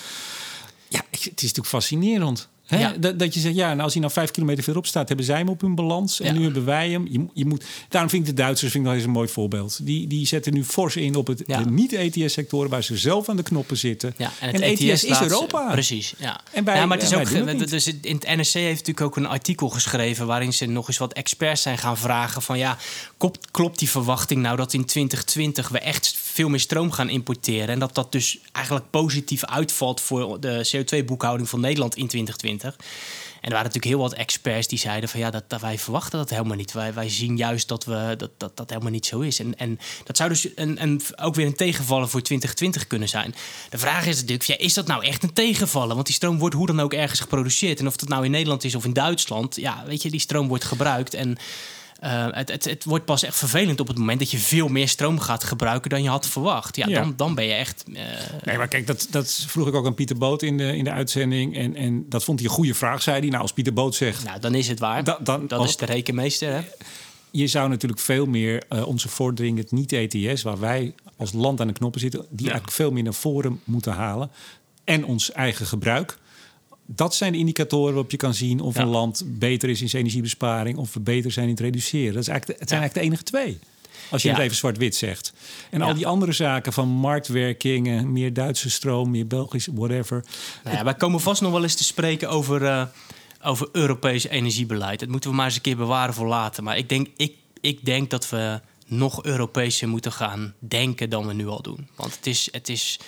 Ja, 0.87 1.01
het 1.09 1.21
is 1.21 1.31
natuurlijk 1.33 1.67
fascinerend. 1.67 2.49
Ja. 2.79 2.93
Dat, 2.99 3.19
dat, 3.19 3.33
je 3.33 3.39
zegt, 3.39 3.55
ja, 3.55 3.71
en 3.71 3.79
als 3.79 3.91
hij 3.91 4.01
nou 4.01 4.13
vijf 4.13 4.31
kilometer 4.31 4.63
verderop 4.63 4.87
staat, 4.87 5.07
hebben 5.07 5.25
zij 5.25 5.37
hem 5.37 5.49
op 5.49 5.61
hun 5.61 5.75
balans. 5.75 6.19
En 6.19 6.35
nu 6.35 6.43
hebben 6.43 6.65
wij 6.65 6.89
hem. 6.89 7.07
Je, 7.09 7.25
je, 7.33 7.45
moet, 7.45 7.63
daarom 7.89 8.09
vind 8.09 8.27
ik 8.27 8.35
de 8.35 8.41
Duitsers 8.41 8.71
vind 8.71 8.83
ik 8.83 8.89
nog 8.89 8.99
eens 8.99 9.07
een 9.07 9.13
mooi 9.15 9.27
voorbeeld. 9.27 9.85
Die, 9.85 10.07
die 10.07 10.27
zetten 10.27 10.53
nu 10.53 10.63
fors 10.63 10.95
in 10.95 11.15
op 11.15 11.27
het, 11.27 11.37
de 11.37 11.65
niet-ETS-sectoren 11.69 12.69
waar 12.69 12.83
ze 12.83 12.97
zelf 12.97 13.29
aan 13.29 13.35
de 13.35 13.43
knoppen 13.43 13.77
zitten. 13.77 14.13
Ja, 14.17 14.31
en, 14.39 14.49
het 14.49 14.61
ETS, 14.61 14.81
ETS 14.81 15.03
is 15.03 15.21
Europa. 15.21 15.71
Precies, 15.71 16.13
ja. 16.17 16.41
En 16.51 16.63
bij, 16.63 16.75
ja, 16.75 16.85
maar 16.85 16.97
het 16.97 17.11
is 17.11 17.13
ook, 17.13 17.69
dus 17.69 17.87
in 17.87 18.15
het 18.15 18.35
NRC 18.35 18.53
heeft 18.53 18.87
natuurlijk 18.87 19.01
ook 19.01 19.15
een 19.15 19.27
artikel 19.27 19.69
geschreven 19.69 20.27
waarin 20.27 20.53
ze 20.53 20.65
nog 20.65 20.87
eens 20.87 20.97
wat 20.97 21.13
experts 21.13 21.61
zijn 21.61 21.77
gaan 21.77 21.97
vragen 21.97 22.41
van 22.41 22.57
ja, 22.57 22.77
klopt, 23.17 23.51
klopt 23.51 23.79
die 23.79 23.89
verwachting 23.89 24.41
nou 24.41 24.57
dat 24.57 24.73
in 24.73 24.85
2020 24.85 25.69
we 25.69 25.79
echt 25.79 26.15
veel 26.17 26.49
meer 26.49 26.59
stroom 26.59 26.91
gaan 26.91 27.09
importeren 27.09 27.67
en 27.67 27.79
dat 27.79 27.95
dat 27.95 28.11
dus 28.11 28.39
eigenlijk 28.51 28.89
positief 28.89 29.45
uitvalt 29.45 30.01
voor 30.01 30.39
de 30.39 30.69
CO2-boekhouding 30.75 31.49
van 31.49 31.59
Nederland 31.59 31.95
in 31.95 32.07
2020? 32.07 32.62
En 32.63 33.49
er 33.49 33.55
waren 33.55 33.71
natuurlijk 33.71 33.93
heel 33.93 34.09
wat 34.09 34.13
experts 34.13 34.67
die 34.67 34.79
zeiden 34.79 35.09
van 35.09 35.19
ja, 35.19 35.29
dat, 35.29 35.61
wij 35.61 35.79
verwachten 35.79 36.19
dat 36.19 36.29
helemaal 36.29 36.57
niet. 36.57 36.71
Wij, 36.71 36.93
wij 36.93 37.09
zien 37.09 37.37
juist 37.37 37.67
dat, 37.67 37.85
we, 37.85 38.13
dat, 38.17 38.31
dat 38.37 38.57
dat 38.57 38.69
helemaal 38.69 38.91
niet 38.91 39.05
zo 39.05 39.19
is. 39.19 39.39
En, 39.39 39.57
en 39.57 39.79
dat 40.03 40.17
zou 40.17 40.29
dus 40.29 40.47
een, 40.55 40.81
een, 40.81 41.01
ook 41.15 41.35
weer 41.35 41.45
een 41.45 41.55
tegenvallen 41.55 42.09
voor 42.09 42.21
2020 42.21 42.87
kunnen 42.87 43.09
zijn. 43.09 43.35
De 43.69 43.77
vraag 43.77 44.05
is 44.05 44.15
natuurlijk, 44.15 44.43
ja, 44.43 44.57
is 44.57 44.73
dat 44.73 44.87
nou 44.87 45.05
echt 45.05 45.23
een 45.23 45.33
tegenvallen? 45.33 45.95
Want 45.95 46.05
die 46.05 46.15
stroom 46.15 46.37
wordt 46.37 46.55
hoe 46.55 46.67
dan 46.67 46.79
ook 46.79 46.93
ergens 46.93 47.19
geproduceerd. 47.19 47.79
En 47.79 47.87
of 47.87 47.95
dat 47.95 48.09
nou 48.09 48.25
in 48.25 48.31
Nederland 48.31 48.63
is 48.63 48.75
of 48.75 48.85
in 48.85 48.93
Duitsland, 48.93 49.55
ja, 49.55 49.83
weet 49.85 50.01
je, 50.01 50.11
die 50.11 50.19
stroom 50.19 50.47
wordt 50.47 50.63
gebruikt. 50.63 51.13
En 51.13 51.37
uh, 52.03 52.27
het, 52.29 52.51
het, 52.51 52.65
het, 52.65 52.83
wordt 52.83 53.05
pas 53.05 53.23
echt 53.23 53.37
vervelend 53.37 53.79
op 53.79 53.87
het 53.87 53.97
moment 53.97 54.19
dat 54.19 54.31
je 54.31 54.37
veel 54.37 54.67
meer 54.67 54.87
stroom 54.87 55.19
gaat 55.19 55.43
gebruiken 55.43 55.89
dan 55.89 56.03
je 56.03 56.09
had 56.09 56.27
verwacht. 56.27 56.75
Ja, 56.75 56.87
Dan, 56.87 57.13
dan 57.15 57.35
ben 57.35 57.45
je 57.45 57.53
echt. 57.53 57.83
Uh... 57.87 57.95
Nee, 58.43 58.57
maar 58.57 58.67
kijk, 58.67 58.87
dat, 58.87 59.07
dat 59.09 59.45
vroeg 59.47 59.67
ik 59.67 59.73
ook 59.73 59.85
aan 59.85 59.93
Pieter 59.93 60.17
Boot 60.17 60.41
in 60.41 60.57
de, 60.57 60.77
in 60.77 60.83
de 60.83 60.91
uitzending. 60.91 61.57
En, 61.57 61.75
en 61.75 62.05
dat 62.09 62.23
vond 62.23 62.39
hij 62.39 62.47
een 62.47 62.55
goede 62.55 62.73
vraag, 62.73 63.01
zei 63.01 63.19
hij. 63.19 63.29
Nou, 63.29 63.41
als 63.41 63.53
Pieter 63.53 63.73
Boot 63.73 63.95
zegt. 63.95 64.23
Nou, 64.25 64.39
dan 64.39 64.55
is 64.55 64.67
het 64.67 64.79
waar. 64.79 65.03
Da, 65.03 65.19
dan, 65.23 65.47
dat 65.47 65.63
is 65.63 65.77
de 65.77 65.85
rekenmeester. 65.85 66.51
Hè? 66.51 66.61
Je 67.31 67.47
zou 67.47 67.69
natuurlijk 67.69 68.01
veel 68.01 68.25
meer 68.25 68.63
uh, 68.69 68.87
onze 68.87 69.09
vordering, 69.09 69.57
het 69.57 69.71
niet-ETS, 69.71 70.41
waar 70.41 70.59
wij 70.59 70.93
als 71.17 71.31
land 71.33 71.61
aan 71.61 71.67
de 71.67 71.73
knoppen 71.73 72.01
zitten, 72.01 72.25
die 72.29 72.45
eigenlijk 72.45 72.75
veel 72.75 72.91
meer 72.91 73.03
naar 73.03 73.13
voren 73.13 73.61
moeten 73.63 73.93
halen. 73.93 74.31
En 74.83 75.05
ons 75.05 75.31
eigen 75.31 75.65
gebruik 75.65 76.17
dat 76.85 77.15
zijn 77.15 77.31
de 77.31 77.37
indicatoren 77.37 77.93
waarop 77.93 78.11
je 78.11 78.17
kan 78.17 78.33
zien 78.33 78.59
of 78.59 78.77
een 78.77 78.87
land 78.87 79.23
beter 79.25 79.69
is 79.69 79.81
in 79.81 79.89
zijn 79.89 80.01
energiebesparing 80.01 80.77
of 80.77 80.93
we 80.93 80.99
beter 80.99 81.31
zijn 81.31 81.45
in 81.45 81.51
het 81.51 81.59
reduceren. 81.59 82.13
Dat 82.13 82.21
is 82.21 82.27
eigenlijk 82.27 82.59
het 82.59 82.69
zijn 82.69 82.81
eigenlijk 82.81 82.93
de 82.93 83.15
enige 83.15 83.23
twee. 83.23 83.59
Als 84.11 84.21
je 84.21 84.29
het 84.29 84.37
even 84.37 84.55
zwart-wit 84.55 84.95
zegt. 84.95 85.33
En 85.69 85.81
al 85.81 85.93
die 85.93 86.07
andere 86.07 86.31
zaken 86.31 86.73
van 86.73 86.87
marktwerking, 86.87 88.05
meer 88.05 88.33
Duitse 88.33 88.69
stroom, 88.69 89.11
meer 89.11 89.27
Belgisch, 89.27 89.67
whatever. 89.73 90.25
Nou 90.63 90.75
ja, 90.75 90.83
wij 90.83 90.95
komen 90.95 91.19
vast 91.19 91.41
nog 91.41 91.51
wel 91.51 91.63
eens 91.63 91.75
te 91.75 91.83
spreken 91.83 92.29
over, 92.29 92.61
uh, 92.61 92.85
over 93.41 93.69
Europees 93.71 94.27
energiebeleid. 94.27 94.99
Dat 94.99 95.09
moeten 95.09 95.29
we 95.29 95.35
maar 95.35 95.45
eens 95.45 95.55
een 95.55 95.61
keer 95.61 95.77
bewaren 95.77 96.13
voor 96.13 96.27
later. 96.27 96.63
Maar 96.63 96.77
ik 96.77 96.89
denk, 96.89 97.07
ik, 97.17 97.33
ik 97.61 97.85
denk 97.85 98.09
dat 98.09 98.29
we 98.29 98.61
nog 98.85 99.23
Europese 99.23 99.87
moeten 99.87 100.11
gaan 100.11 100.53
denken 100.59 101.09
dan 101.09 101.27
we 101.27 101.33
nu 101.33 101.47
al 101.47 101.61
doen. 101.61 101.87
Want 101.95 102.15
het 102.15 102.27
is. 102.27 102.49
Het 102.51 102.69
is 102.69 102.99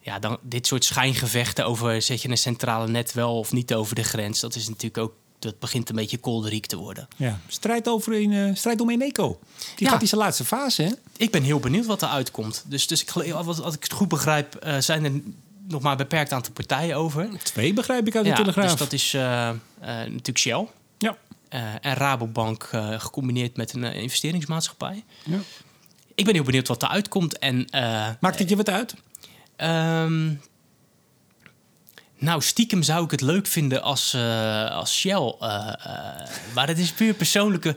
ja, 0.00 0.18
dan, 0.18 0.38
dit 0.42 0.66
soort 0.66 0.84
schijngevechten 0.84 1.66
over 1.66 2.02
zet 2.02 2.22
je 2.22 2.28
een 2.28 2.38
centrale 2.38 2.88
net 2.88 3.12
wel 3.12 3.38
of 3.38 3.52
niet 3.52 3.74
over 3.74 3.94
de 3.94 4.04
grens, 4.04 4.40
dat 4.40 4.54
is 4.54 4.68
natuurlijk 4.68 4.98
ook 4.98 5.12
dat 5.38 5.58
begint 5.58 5.88
een 5.88 5.94
beetje 5.94 6.18
kolderiek 6.18 6.66
te 6.66 6.76
worden. 6.76 7.08
Ja, 7.16 7.40
strijd, 7.48 7.88
over 7.88 8.12
in, 8.12 8.30
uh, 8.30 8.54
strijd 8.54 8.80
om 8.80 8.90
Eneco. 8.90 9.38
Die 9.76 9.88
gaat 9.88 10.00
in 10.00 10.08
zijn 10.08 10.20
laatste 10.20 10.44
fase, 10.44 10.82
hè? 10.82 10.90
Ik 11.16 11.30
ben 11.30 11.42
heel 11.42 11.60
benieuwd 11.60 11.86
wat 11.86 12.02
er 12.02 12.08
uitkomt. 12.08 12.64
Dus, 12.66 12.86
dus 12.86 13.02
ik, 13.02 13.32
als, 13.32 13.60
als 13.60 13.74
ik 13.74 13.82
het 13.82 13.92
goed 13.92 14.08
begrijp, 14.08 14.64
uh, 14.66 14.78
zijn 14.78 15.04
er 15.04 15.12
nog 15.68 15.82
maar 15.82 15.92
een 15.92 15.98
beperkt 15.98 16.32
aantal 16.32 16.52
partijen 16.52 16.96
over. 16.96 17.28
Twee 17.42 17.72
begrijp 17.72 18.06
ik 18.06 18.14
uit 18.16 18.24
de 18.24 18.30
ja, 18.30 18.36
Telegraaf. 18.36 18.70
Dus 18.70 18.78
dat 18.78 18.92
is 18.92 19.14
uh, 19.14 19.22
natuurlijk 19.80 20.38
Shell. 20.38 20.66
Ja. 20.98 21.16
en 21.80 21.94
Rabobank 21.94 22.68
gecombineerd 22.98 23.56
met 23.56 23.74
een 23.74 23.84
investeringsmaatschappij. 23.84 25.04
Ja. 25.24 25.38
Ik 26.14 26.24
ben 26.24 26.34
heel 26.34 26.44
benieuwd 26.44 26.68
wat 26.68 26.82
er 26.82 26.88
uitkomt. 26.88 27.38
En, 27.38 27.68
Maakt 28.20 28.38
het 28.38 28.48
je 28.48 28.56
wat 28.56 28.68
uit? 28.68 28.94
Um, 29.62 30.40
nou, 32.18 32.42
stiekem 32.42 32.82
zou 32.82 33.04
ik 33.04 33.10
het 33.10 33.20
leuk 33.20 33.46
vinden 33.46 33.82
als, 33.82 34.12
uh, 34.16 34.70
als 34.70 34.96
Shell. 34.96 35.34
Uh, 35.42 35.48
uh, 35.48 35.72
maar 36.54 36.68
het 36.68 36.78
is 36.78 36.92
puur 36.92 37.14
persoonlijke, 37.14 37.76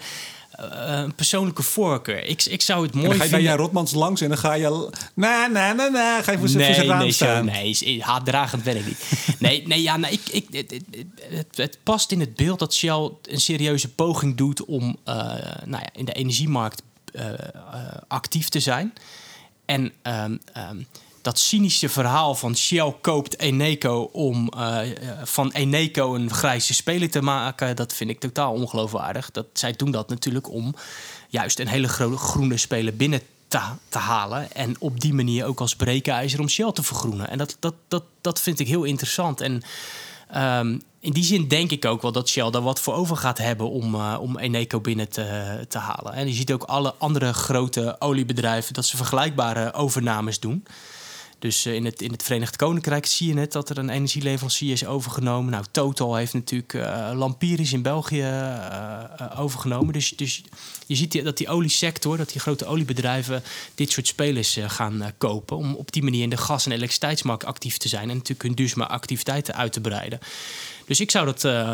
een 0.51 1.15
persoonlijke 1.15 1.63
voorkeur. 1.63 2.23
Ik, 2.23 2.43
ik 2.43 2.61
zou 2.61 2.85
het 2.85 2.93
mooi 2.93 3.09
vinden... 3.09 3.29
ga 3.29 3.37
je 3.37 3.43
bij 3.43 3.55
Rotmans 3.55 3.91
langs 3.91 4.21
en 4.21 4.29
dan 4.29 4.37
ga 4.37 4.53
je... 4.53 4.89
Na, 5.13 5.47
na, 5.47 5.73
na, 5.73 5.87
na, 5.87 6.21
ga 6.21 6.31
je 6.31 6.37
voor 6.37 6.47
zijn 6.47 6.71
nee, 6.71 6.87
raam 6.87 6.99
nee, 6.99 7.11
staan. 7.11 7.45
nee, 7.45 8.01
haatdragend 8.03 8.63
ben 8.63 8.77
ik 8.77 8.85
niet. 8.85 8.99
nee, 9.39 9.67
nee 9.67 9.81
ja, 9.81 9.97
nou, 9.97 10.13
ik, 10.13 10.21
ik, 10.31 10.47
het, 10.51 10.81
het, 11.29 11.57
het, 11.57 11.77
past 11.83 12.11
in 12.11 12.19
het 12.19 12.35
beeld 12.35 12.59
dat 12.59 12.73
Shell 12.73 13.09
een 13.23 13.41
serieuze 13.41 13.89
poging 13.89 14.37
doet... 14.37 14.65
om 14.65 14.97
nou 15.65 15.83
ja, 15.83 15.89
in 15.93 16.05
de 16.05 16.13
energiemarkt 16.13 16.81
actief 18.07 18.49
te 18.49 18.59
zijn. 18.59 18.93
En... 19.65 19.93
Um, 20.03 20.39
um, 20.57 20.87
dat 21.21 21.39
cynische 21.39 21.89
verhaal 21.89 22.35
van 22.35 22.55
Shell 22.55 22.95
koopt 23.01 23.39
Eneco 23.39 24.09
om 24.11 24.51
uh, 24.57 24.79
van 25.23 25.51
Eneco 25.51 26.15
een 26.15 26.33
grijze 26.33 26.73
speler 26.73 27.09
te 27.09 27.21
maken, 27.21 27.75
dat 27.75 27.93
vind 27.93 28.09
ik 28.09 28.19
totaal 28.19 28.53
ongeloofwaardig. 28.53 29.31
Dat, 29.31 29.45
zij 29.53 29.71
doen 29.71 29.91
dat 29.91 30.09
natuurlijk 30.09 30.51
om 30.51 30.75
juist 31.29 31.59
een 31.59 31.67
hele 31.67 31.87
groene 32.17 32.57
speler 32.57 32.95
binnen 32.95 33.21
te, 33.89 33.97
halen. 33.97 34.51
En 34.51 34.75
op 34.79 34.99
die 34.99 35.13
manier 35.13 35.45
ook 35.45 35.59
als 35.59 35.75
breekijzer 35.75 36.39
om 36.39 36.49
Shell 36.49 36.71
te 36.71 36.83
vergroenen. 36.83 37.29
En 37.29 37.37
dat, 37.37 37.57
dat, 37.59 37.75
dat, 37.87 38.03
dat 38.21 38.41
vind 38.41 38.59
ik 38.59 38.67
heel 38.67 38.83
interessant. 38.83 39.41
En 39.41 39.63
um, 40.35 40.81
in 40.99 41.11
die 41.11 41.23
zin 41.23 41.47
denk 41.47 41.71
ik 41.71 41.85
ook 41.85 42.01
wel 42.01 42.11
dat 42.11 42.29
Shell 42.29 42.49
daar 42.49 42.61
wat 42.61 42.79
voor 42.79 42.93
over 42.93 43.17
gaat 43.17 43.37
hebben 43.37 43.69
om, 43.69 43.95
uh, 43.95 44.17
om 44.19 44.37
Eneco 44.37 44.79
binnen 44.79 45.09
te, 45.09 45.65
te 45.67 45.77
halen. 45.77 46.13
En 46.13 46.27
je 46.27 46.33
ziet 46.33 46.51
ook 46.51 46.63
alle 46.63 46.93
andere 46.97 47.33
grote 47.33 47.95
oliebedrijven 47.99 48.73
dat 48.73 48.85
ze 48.85 48.97
vergelijkbare 48.97 49.73
overnames 49.73 50.39
doen. 50.39 50.65
Dus 51.41 51.65
uh, 51.65 51.73
in, 51.73 51.85
het, 51.85 52.01
in 52.01 52.11
het 52.11 52.23
Verenigd 52.23 52.55
Koninkrijk 52.55 53.05
zie 53.05 53.27
je 53.27 53.33
net 53.33 53.51
dat 53.51 53.69
er 53.69 53.77
een 53.77 53.89
energieleverancier 53.89 54.71
is 54.71 54.85
overgenomen. 54.85 55.51
Nou, 55.51 55.65
Total 55.71 56.15
heeft 56.15 56.33
natuurlijk 56.33 56.73
uh, 56.73 57.11
Lampiris 57.13 57.73
in 57.73 57.81
België 57.81 58.21
uh, 58.21 59.03
overgenomen. 59.35 59.93
Dus, 59.93 60.09
dus 60.09 60.41
je 60.85 60.95
ziet 60.95 61.23
dat 61.23 61.37
die 61.37 61.49
oliesector, 61.49 62.17
dat 62.17 62.31
die 62.31 62.41
grote 62.41 62.65
oliebedrijven 62.65 63.43
dit 63.75 63.91
soort 63.91 64.07
spelers 64.07 64.57
gaan 64.67 65.11
kopen. 65.17 65.57
Om 65.57 65.73
op 65.73 65.91
die 65.91 66.03
manier 66.03 66.21
in 66.23 66.29
de 66.29 66.37
gas- 66.37 66.65
en 66.65 66.71
elektriciteitsmarkt 66.71 67.45
actief 67.45 67.77
te 67.77 67.87
zijn. 67.87 68.09
En 68.09 68.15
natuurlijk 68.15 68.41
hun 68.41 68.55
duurzame 68.55 68.87
activiteiten 68.87 69.55
uit 69.55 69.73
te 69.73 69.81
breiden. 69.81 70.19
Dus 70.85 70.99
ik 70.99 71.11
zou 71.11 71.25
dat 71.25 71.43
uh, 71.43 71.71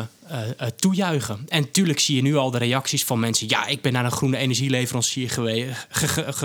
toejuichen. 0.76 1.44
En 1.48 1.60
natuurlijk 1.60 2.00
zie 2.00 2.16
je 2.16 2.22
nu 2.22 2.36
al 2.36 2.50
de 2.50 2.58
reacties 2.58 3.04
van 3.04 3.20
mensen. 3.20 3.48
Ja, 3.48 3.66
ik 3.66 3.80
ben 3.80 3.92
naar 3.92 4.04
een 4.04 4.10
groene 4.10 4.36
energieleverancier 4.36 5.30
geweest, 5.30 5.86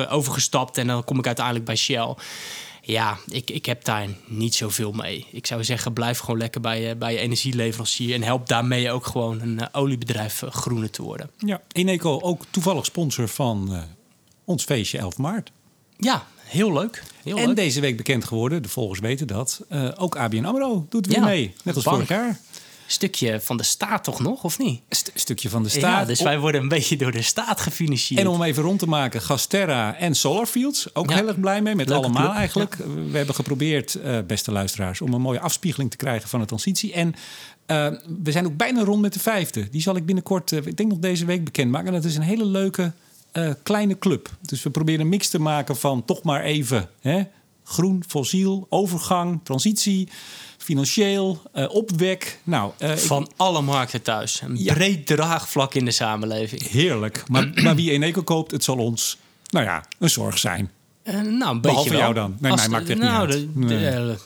overgestapt 0.10 0.78
en 0.78 0.88
dan 0.88 1.04
kom 1.04 1.20
ik 1.20 1.26
uiteindelijk 1.26 1.66
bij 1.66 1.76
Shell. 1.76 2.16
Ja, 2.86 3.18
ik, 3.28 3.50
ik 3.50 3.66
heb 3.66 3.84
daar 3.84 4.08
niet 4.28 4.56
zoveel 4.56 4.92
mee. 4.92 5.28
Ik 5.32 5.46
zou 5.46 5.64
zeggen, 5.64 5.94
blijf 5.94 6.20
gewoon 6.20 6.40
lekker 6.40 6.62
bij 6.62 6.82
je, 6.82 6.96
bij 6.96 7.14
je 7.14 7.20
energieleverancier... 7.20 8.16
en 8.16 8.24
help 8.24 8.48
daarmee 8.48 8.92
ook 8.92 9.06
gewoon 9.06 9.42
een 9.42 9.58
uh, 9.60 9.66
oliebedrijf 9.72 10.42
uh, 10.42 10.52
groener 10.52 10.90
te 10.90 11.02
worden. 11.02 11.30
Ja, 11.38 11.62
Eneco 11.72 12.20
ook 12.20 12.44
toevallig 12.50 12.86
sponsor 12.86 13.28
van 13.28 13.68
uh, 13.72 13.82
ons 14.46 14.64
feestje 14.64 14.98
11 14.98 15.18
maart. 15.18 15.52
Ja, 15.98 16.28
heel 16.38 16.74
leuk. 16.74 17.04
Heel 17.24 17.38
en 17.38 17.48
leuk. 17.48 17.56
deze 17.56 17.80
week 17.80 17.98
bekend 17.98 18.26
geworden, 18.26 18.62
de 18.62 18.70
volgers 18.70 19.00
weten 19.00 19.28
dat, 19.28 19.62
ook 19.96 20.16
ABN 20.16 20.46
AMRO 20.46 20.86
doet 20.90 21.08
weer 21.08 21.24
mee. 21.24 21.54
Net 21.64 21.76
als 21.76 21.84
vorig 21.84 22.08
jaar 22.08 22.40
stukje 22.94 23.42
van 23.42 23.58
de 23.58 23.64
staat 23.64 24.04
toch 24.04 24.20
nog, 24.20 24.44
of 24.44 24.60
niet? 24.60 24.82
St 24.90 25.12
stukje 25.14 25.50
van 25.50 25.64
de 25.64 25.70
staat. 25.70 25.82
Ja, 26.00 26.06
dus 26.06 26.22
wij 26.22 26.40
worden 26.40 26.62
een 26.62 26.68
beetje 26.68 26.98
door 26.98 27.12
de 27.12 27.22
staat 27.22 27.62
gefinancierd. 27.62 28.22
En 28.22 28.28
om 28.28 28.44
even 28.44 28.64
rond 28.64 28.80
te 28.80 28.88
maken, 28.88 29.22
Gasterra 29.22 29.96
en 29.96 30.16
Solarfields. 30.16 30.96
Ook 30.96 31.12
heel 31.12 31.28
erg 31.28 31.40
blij 31.40 31.62
mee, 31.62 31.76
met 31.76 31.92
allemaal 31.92 32.34
eigenlijk. 32.34 32.76
We 33.12 33.18
hebben 33.18 33.36
geprobeerd, 33.36 33.98
uh, 34.04 34.20
beste 34.28 34.52
luisteraars, 34.52 35.02
om 35.02 35.14
een 35.14 35.22
mooie 35.22 35.40
afspiegeling 35.40 35.92
te 35.92 35.98
krijgen 35.98 36.30
van 36.30 36.40
de 36.40 36.46
transitie. 36.46 36.94
En 36.94 37.08
uh, 37.08 37.88
we 38.24 38.32
zijn 38.32 38.46
ook 38.46 38.58
bijna 38.58 38.84
rond 38.84 39.02
met 39.02 39.14
de 39.14 39.20
vijfde. 39.20 39.70
Die 39.70 39.82
zal 39.82 39.96
ik 39.96 40.06
binnenkort, 40.06 40.52
uh, 40.52 40.66
ik 40.66 40.78
denk 40.78 40.90
nog 40.90 41.00
deze 41.00 41.26
week 41.26 41.44
bekendmaken. 41.44 41.88
En 41.88 41.94
dat 41.94 42.04
is 42.04 42.16
een 42.16 42.22
hele 42.22 42.46
leuke 42.46 42.92
kleine 43.64 44.00
club. 44.00 44.30
Dus 44.42 44.64
we 44.64 44.70
proberen 44.70 45.02
een 45.02 45.10
mix 45.10 45.30
te 45.30 45.40
maken 45.40 45.78
van 45.78 46.06
toch 46.06 46.24
maar 46.24 46.42
even 46.42 46.90
hè, 47.00 47.24
groen, 47.64 48.04
fossiel, 48.08 48.66
overgang, 48.70 49.40
transitie 49.44 50.10
financieel, 50.58 51.42
uh, 51.56 51.70
opwek. 51.70 52.40
Nou, 52.44 52.72
uh, 52.80 52.92
van 52.92 53.32
alle 53.36 53.62
markten 53.62 54.02
thuis. 54.02 54.42
Een 54.42 54.64
breed 54.66 55.06
draagvlak 55.06 55.74
in 55.74 55.86
de 55.86 55.92
samenleving. 55.92 56.68
Heerlijk. 56.68 57.24
Maar, 57.28 57.50
maar 57.64 57.76
wie 57.76 57.92
Eneco 57.92 58.22
koopt, 58.22 58.52
het 58.52 58.64
zal 58.64 58.78
ons, 58.78 59.18
nou 59.50 59.66
ja, 59.66 59.86
een 60.00 60.10
zorg 60.10 60.38
zijn. 60.38 60.72
Uh, 61.04 61.14
nou, 61.14 61.26
een 61.26 61.38
beetje 61.38 61.62
Behalve 61.62 61.96
jou 61.96 62.14
dan. 62.14 62.38
Nee, 62.40 62.52
Als, 62.52 62.62
mij 62.62 62.70
maakt 62.70 62.88
het 62.88 62.98
nou, 62.98 63.28
niet 63.28 63.36
uit. 63.36 63.70
De, 63.70 63.78
de, 63.78 64.18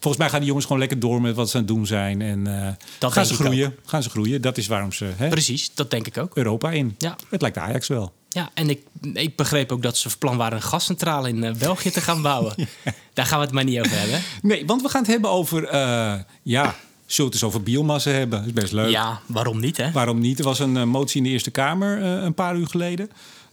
Volgens 0.00 0.16
mij 0.16 0.28
gaan 0.28 0.38
die 0.38 0.46
jongens 0.48 0.66
gewoon 0.66 0.80
lekker 0.80 1.00
door 1.00 1.20
met 1.20 1.34
wat 1.34 1.50
ze 1.50 1.56
aan 1.56 1.62
het 1.62 1.72
doen 1.72 1.86
zijn. 1.86 2.22
En 2.22 2.48
uh, 2.48 3.10
gaan 3.10 3.26
ze 3.26 3.34
groeien. 3.34 3.76
Gaan 3.84 4.02
ze 4.02 4.10
groeien. 4.10 4.42
Dat 4.42 4.58
is 4.58 4.66
waarom 4.66 4.92
ze. 4.92 5.10
Hè, 5.16 5.28
Precies, 5.28 5.70
dat 5.74 5.90
denk 5.90 6.06
ik 6.06 6.18
ook. 6.18 6.36
Europa 6.36 6.70
in. 6.70 6.94
Ja. 6.98 7.16
Het 7.28 7.40
lijkt 7.40 7.58
Ajax 7.58 7.88
wel. 7.88 8.12
Ja, 8.28 8.50
en 8.54 8.70
ik, 8.70 8.82
ik 9.12 9.36
begreep 9.36 9.72
ook 9.72 9.82
dat 9.82 9.96
ze 9.96 10.10
van 10.10 10.18
plan 10.18 10.36
waren 10.36 10.56
een 10.56 10.62
gascentrale 10.62 11.28
in 11.28 11.44
uh, 11.44 11.54
België 11.54 11.90
te 11.90 12.00
gaan 12.00 12.22
bouwen. 12.22 12.54
Daar 13.14 13.26
gaan 13.26 13.38
we 13.38 13.44
het 13.44 13.54
maar 13.54 13.64
niet 13.64 13.78
over 13.78 13.98
hebben. 13.98 14.22
Nee, 14.42 14.66
want 14.66 14.82
we 14.82 14.88
gaan 14.88 15.00
het 15.00 15.10
hebben 15.10 15.30
over. 15.30 15.62
Uh, 15.62 16.14
ja, 16.42 16.74
zullen 17.06 17.30
het 17.30 17.34
eens 17.34 17.42
over 17.42 17.62
biomassa 17.62 18.10
hebben? 18.10 18.38
Dat 18.38 18.46
is 18.46 18.52
best 18.52 18.72
leuk. 18.72 18.90
Ja, 18.90 19.20
waarom 19.26 19.60
niet, 19.60 19.76
hè? 19.76 19.90
Waarom 19.90 20.18
niet? 20.18 20.38
Er 20.38 20.44
was 20.44 20.58
een 20.58 20.76
uh, 20.76 20.82
motie 20.82 21.16
in 21.16 21.22
de 21.22 21.30
Eerste 21.30 21.50
Kamer 21.50 22.02
een 22.02 22.34
paar 22.34 22.56
uur 22.56 22.66
geleden. 22.66 23.10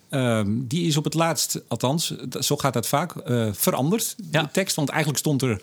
Ehm, 0.10 0.48
die 0.50 0.88
is 0.88 0.98
op 0.98 1.04
het 1.04 1.14
laatst, 1.14 1.62
althans, 1.68 2.14
zo 2.40 2.58
gaat 2.58 2.74
dat 2.74 2.88
vaak, 2.88 3.14
veranderd. 3.52 4.16
Ja. 4.32 4.42
De 4.42 4.52
tekst, 4.52 4.76
want 4.76 4.90
eigenlijk 4.90 5.20
stond 5.20 5.42
er 5.42 5.62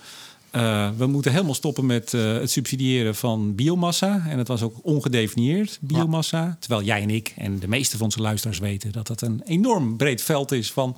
uh, 0.53 0.89
we 0.97 1.07
moeten 1.07 1.33
helemaal 1.33 1.55
stoppen 1.55 1.87
met 1.87 2.13
uh, 2.13 2.33
het 2.33 2.51
subsidiëren 2.51 3.15
van 3.15 3.55
biomassa. 3.55 4.25
En 4.29 4.39
het 4.39 4.49
was 4.49 4.63
ook 4.63 4.77
ongedefinieerd, 4.83 5.79
biomassa. 5.81 6.43
Ja. 6.43 6.57
Terwijl 6.61 6.83
jij 6.83 7.03
en 7.03 7.11
ik 7.11 7.33
en 7.37 7.59
de 7.59 7.69
meeste 7.69 7.97
van 7.97 8.05
onze 8.05 8.21
luisteraars 8.21 8.59
weten 8.59 8.93
dat 8.93 9.07
dat 9.07 9.21
een 9.21 9.43
enorm 9.45 9.97
breed 9.97 10.23
veld 10.23 10.53
is 10.53 10.73
van 10.73 10.97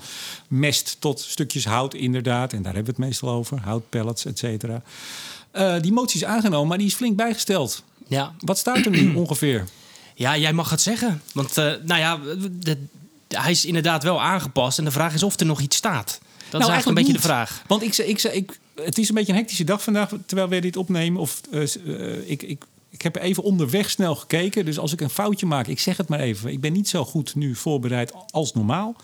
mest 0.49 0.97
tot 0.99 1.21
stukjes 1.21 1.65
hout, 1.65 1.95
inderdaad. 1.95 2.53
En 2.53 2.63
daar 2.63 2.75
hebben 2.75 2.95
we 2.95 3.01
het 3.01 3.09
meestal 3.09 3.29
over, 3.29 3.61
houtpellets, 3.61 4.25
et 4.25 4.39
cetera. 4.39 4.83
Uh, 5.53 5.81
die 5.81 5.93
motie 5.93 6.21
is 6.21 6.27
aangenomen, 6.27 6.69
maar 6.69 6.79
die 6.79 6.87
is 6.87 6.95
flink 6.95 7.17
bijgesteld. 7.17 7.83
Ja. 8.07 8.35
Wat 8.39 8.59
staat 8.59 8.85
er 8.85 8.91
nu 8.91 9.15
ongeveer? 9.25 9.65
Ja, 10.15 10.37
jij 10.37 10.53
mag 10.53 10.71
het 10.71 10.81
zeggen. 10.81 11.23
Want, 11.33 11.55
nou 11.55 11.97
ja, 11.97 12.19
de, 12.61 12.79
hij 13.29 13.51
is 13.51 13.65
inderdaad 13.65 14.03
wel 14.03 14.23
aangepast. 14.23 14.79
En 14.79 14.85
de 14.85 14.91
vraag 14.91 15.15
is 15.15 15.23
of 15.23 15.41
er 15.41 15.47
nog 15.47 15.61
iets 15.61 15.77
staat. 15.77 16.21
Dat 16.51 16.61
nou, 16.61 16.65
is 16.65 16.69
eigenlijk 16.69 16.87
een 16.87 17.05
beetje 17.05 17.21
de 17.21 17.29
vraag. 17.29 17.63
Want 17.67 17.83
ik, 17.83 17.97
ik, 17.97 18.23
ik, 18.23 18.59
het 18.75 18.99
is 18.99 19.09
een 19.09 19.15
beetje 19.15 19.33
een 19.33 19.39
hectische 19.39 19.65
dag 19.65 19.83
vandaag 19.83 20.13
terwijl 20.27 20.49
wij 20.49 20.61
dit 20.61 20.77
opnemen. 20.77 21.21
Of 21.21 21.41
uh, 21.51 22.31
ik, 22.31 22.43
ik, 22.43 22.65
ik 22.91 23.03
heb 23.03 23.17
even 23.17 23.43
onderweg 23.43 23.91
snel 23.91 24.15
gekeken. 24.15 24.65
Dus 24.65 24.79
als 24.79 24.93
ik 24.93 25.01
een 25.01 25.11
foutje 25.11 25.47
maak, 25.47 25.67
ik 25.67 25.81
zeg 25.81 25.97
het 25.97 26.09
maar 26.09 26.21
even. 26.21 26.51
Ik 26.51 26.61
ben 26.61 26.73
niet 26.73 26.89
zo 26.89 27.05
goed 27.05 27.35
nu 27.35 27.55
voorbereid 27.55 28.13
als 28.31 28.53
normaal. 28.53 28.97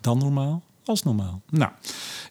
Dan 0.00 0.18
normaal 0.18 0.62
als 0.88 1.02
normaal. 1.02 1.42
Nou, 1.50 1.72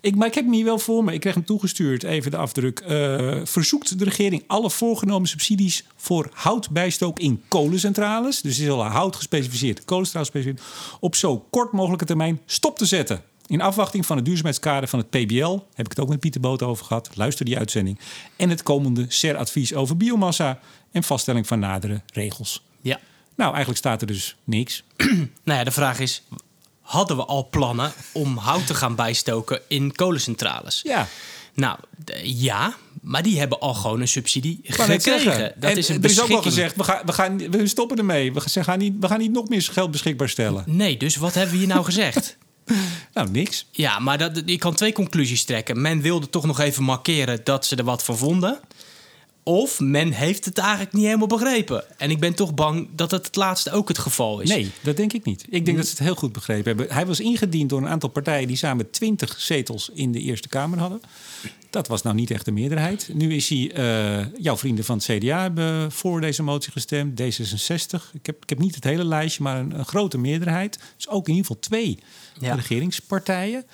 ik, 0.02 0.16
maar 0.16 0.28
ik 0.28 0.34
heb 0.34 0.44
hem 0.44 0.54
hier 0.54 0.66
wel 0.66 0.80
voor 0.80 1.04
me. 1.04 1.14
Ik 1.14 1.20
kreeg 1.20 1.34
hem 1.34 1.46
toegestuurd, 1.46 2.04
even 2.04 2.32
de 2.32 2.38
afdruk. 2.38 2.84
Uh, 2.88 3.42
verzoekt 3.44 4.00
de 4.00 4.04
regering 4.04 4.44
alle 4.48 4.70
voorgenomen 4.70 5.28
subsidies 5.28 5.86
voor 5.96 6.30
houtbijstook 6.34 7.20
in 7.20 7.44
kolencentrales... 7.48 8.42
dus 8.42 8.60
is 8.60 8.70
al 8.70 8.84
hout 8.84 9.16
gespecificeerd, 9.16 9.86
kolencentrales 9.86 10.30
gespecificeerd... 10.30 10.98
op 11.00 11.16
zo 11.16 11.46
kort 11.50 11.72
mogelijke 11.72 12.06
termijn 12.06 12.42
stop 12.46 12.78
te 12.78 12.86
zetten. 12.86 13.24
In 13.54 13.62
afwachting 13.62 14.06
van 14.06 14.16
het 14.16 14.26
duurzaamheidskader 14.26 14.90
van 14.90 15.00
het 15.00 15.10
PBL 15.10 15.60
heb 15.74 15.86
ik 15.86 15.92
het 15.92 16.00
ook 16.00 16.10
met 16.10 16.20
Pieter 16.20 16.42
Boot 16.42 16.62
over 16.62 16.86
gehad. 16.86 17.10
Luister 17.14 17.46
die 17.46 17.58
uitzending. 17.58 18.00
En 18.36 18.50
het 18.50 18.64
komende 18.64 19.06
SER-advies 19.08 19.74
over 19.74 19.98
biomassa 19.98 20.60
en 20.92 21.04
vaststelling 21.04 21.48
van 21.48 21.60
nadere 21.60 22.02
regels. 22.14 22.64
Ja. 22.82 23.00
Nou, 23.36 23.50
eigenlijk 23.50 23.80
staat 23.80 24.02
er 24.02 24.08
dus 24.08 24.36
niks. 24.44 24.84
nou 25.44 25.60
ja, 25.60 25.64
de 25.64 25.72
vraag 25.72 26.00
is: 26.00 26.24
hadden 26.82 27.18
we 27.18 27.26
al 27.26 27.48
plannen 27.50 27.94
om 28.12 28.38
hout 28.38 28.68
te 28.68 28.74
gaan 28.74 28.96
bijstoken 28.96 29.62
in 29.68 29.96
kolencentrales? 29.96 30.82
Ja. 30.84 31.08
Nou, 31.54 31.78
ja, 32.24 32.76
maar 33.02 33.24
die 33.24 33.40
hebben 33.40 33.60
al 33.60 33.74
gewoon 33.74 34.02
een 34.02 34.08
subsidie 34.08 34.60
gekregen. 34.64 35.54
Dat 35.56 35.72
en, 35.72 35.78
is 35.78 35.90
een 35.90 36.04
er 36.04 36.10
is 36.10 36.22
ook 36.22 36.30
al 36.30 36.42
gezegd, 36.42 36.76
we, 36.76 36.84
gaan, 36.84 37.02
we, 37.06 37.14
gaan, 37.14 37.38
we 37.38 37.68
stoppen 37.68 37.98
ermee. 37.98 38.34
We 38.34 38.42
gaan, 38.42 38.80
niet, 38.80 38.94
we 39.00 39.08
gaan 39.08 39.20
niet 39.20 39.32
nog 39.32 39.50
meer 39.50 39.62
geld 39.62 39.92
beschikbaar 39.92 40.30
stellen. 40.30 40.64
Nee, 40.68 40.98
dus 40.98 41.16
wat 41.16 41.34
hebben 41.34 41.52
we 41.52 41.58
hier 41.58 41.68
nou 41.68 41.84
gezegd? 41.84 42.38
Nou, 43.14 43.30
niks. 43.30 43.66
Ja, 43.72 44.00
maar 44.00 44.18
dat, 44.18 44.42
ik 44.46 44.60
kan 44.60 44.74
twee 44.74 44.94
conclusies 44.94 45.44
trekken. 45.44 45.82
Men 45.82 46.02
wilde 46.02 46.30
toch 46.30 46.46
nog 46.46 46.60
even 46.60 46.84
markeren 46.84 47.42
dat 47.44 47.66
ze 47.66 47.76
er 47.76 47.84
wat 47.84 48.04
van 48.04 48.18
vonden. 48.18 48.60
Of 49.44 49.80
men 49.80 50.12
heeft 50.12 50.46
het 50.46 50.58
eigenlijk 50.58 50.94
niet 50.94 51.06
helemaal 51.06 51.28
begrepen. 51.28 51.84
En 51.98 52.10
ik 52.10 52.20
ben 52.20 52.34
toch 52.34 52.54
bang 52.54 52.88
dat 52.96 53.12
het 53.12 53.26
het 53.26 53.36
laatste 53.36 53.72
ook 53.72 53.88
het 53.88 53.98
geval 53.98 54.40
is. 54.40 54.50
Nee, 54.50 54.72
dat 54.82 54.98
denk 54.98 55.14
ik 55.14 55.26
niet. 55.26 55.46
Ik 55.50 55.66
denk 55.66 55.78
dat 55.78 55.86
ze 55.86 55.92
het 55.92 56.04
heel 56.04 56.16
goed 56.16 56.32
begrepen 56.32 56.66
hebben. 56.66 56.96
Hij 56.96 57.06
was 57.06 57.20
ingediend 57.20 57.70
door 57.70 57.82
een 57.82 57.88
aantal 57.88 58.10
partijen 58.10 58.48
die 58.48 58.58
samen 58.58 58.92
20 58.92 59.40
zetels 59.40 59.90
in 59.94 60.12
de 60.12 60.20
Eerste 60.20 60.48
Kamer 60.48 60.80
hadden. 60.80 61.02
Dat 61.70 61.88
was 61.88 62.02
nou 62.02 62.16
niet 62.16 62.32
echt 62.32 62.46
de 62.46 62.52
meerderheid. 62.52 63.10
Nu 63.14 63.34
is 63.34 63.50
hij, 63.50 63.78
uh, 63.78 64.26
jouw 64.42 64.58
vrienden 64.58 64.86
van 64.86 64.98
het 64.98 65.06
CDA 65.06 65.42
hebben 65.42 65.92
voor 65.92 66.22
deze 66.22 66.44
motie 66.44 66.72
gestemd. 66.72 67.22
D66. 67.22 68.12
Ik 68.14 68.26
heb, 68.26 68.44
ik 68.44 68.50
heb 68.50 68.60
niet 68.60 68.76
het 68.76 68.84
hele 68.84 69.06
lijstje, 69.06 69.44
maar 69.44 69.60
een, 69.60 69.80
een 69.80 69.86
grote 69.86 70.18
meerderheid. 70.18 70.80
Dus 70.96 71.10
ook 71.10 71.28
in 71.28 71.34
ieder 71.34 71.48
geval 71.48 71.62
twee 71.62 72.00
ja. 72.40 72.56
regeringspartijen. 72.56 73.66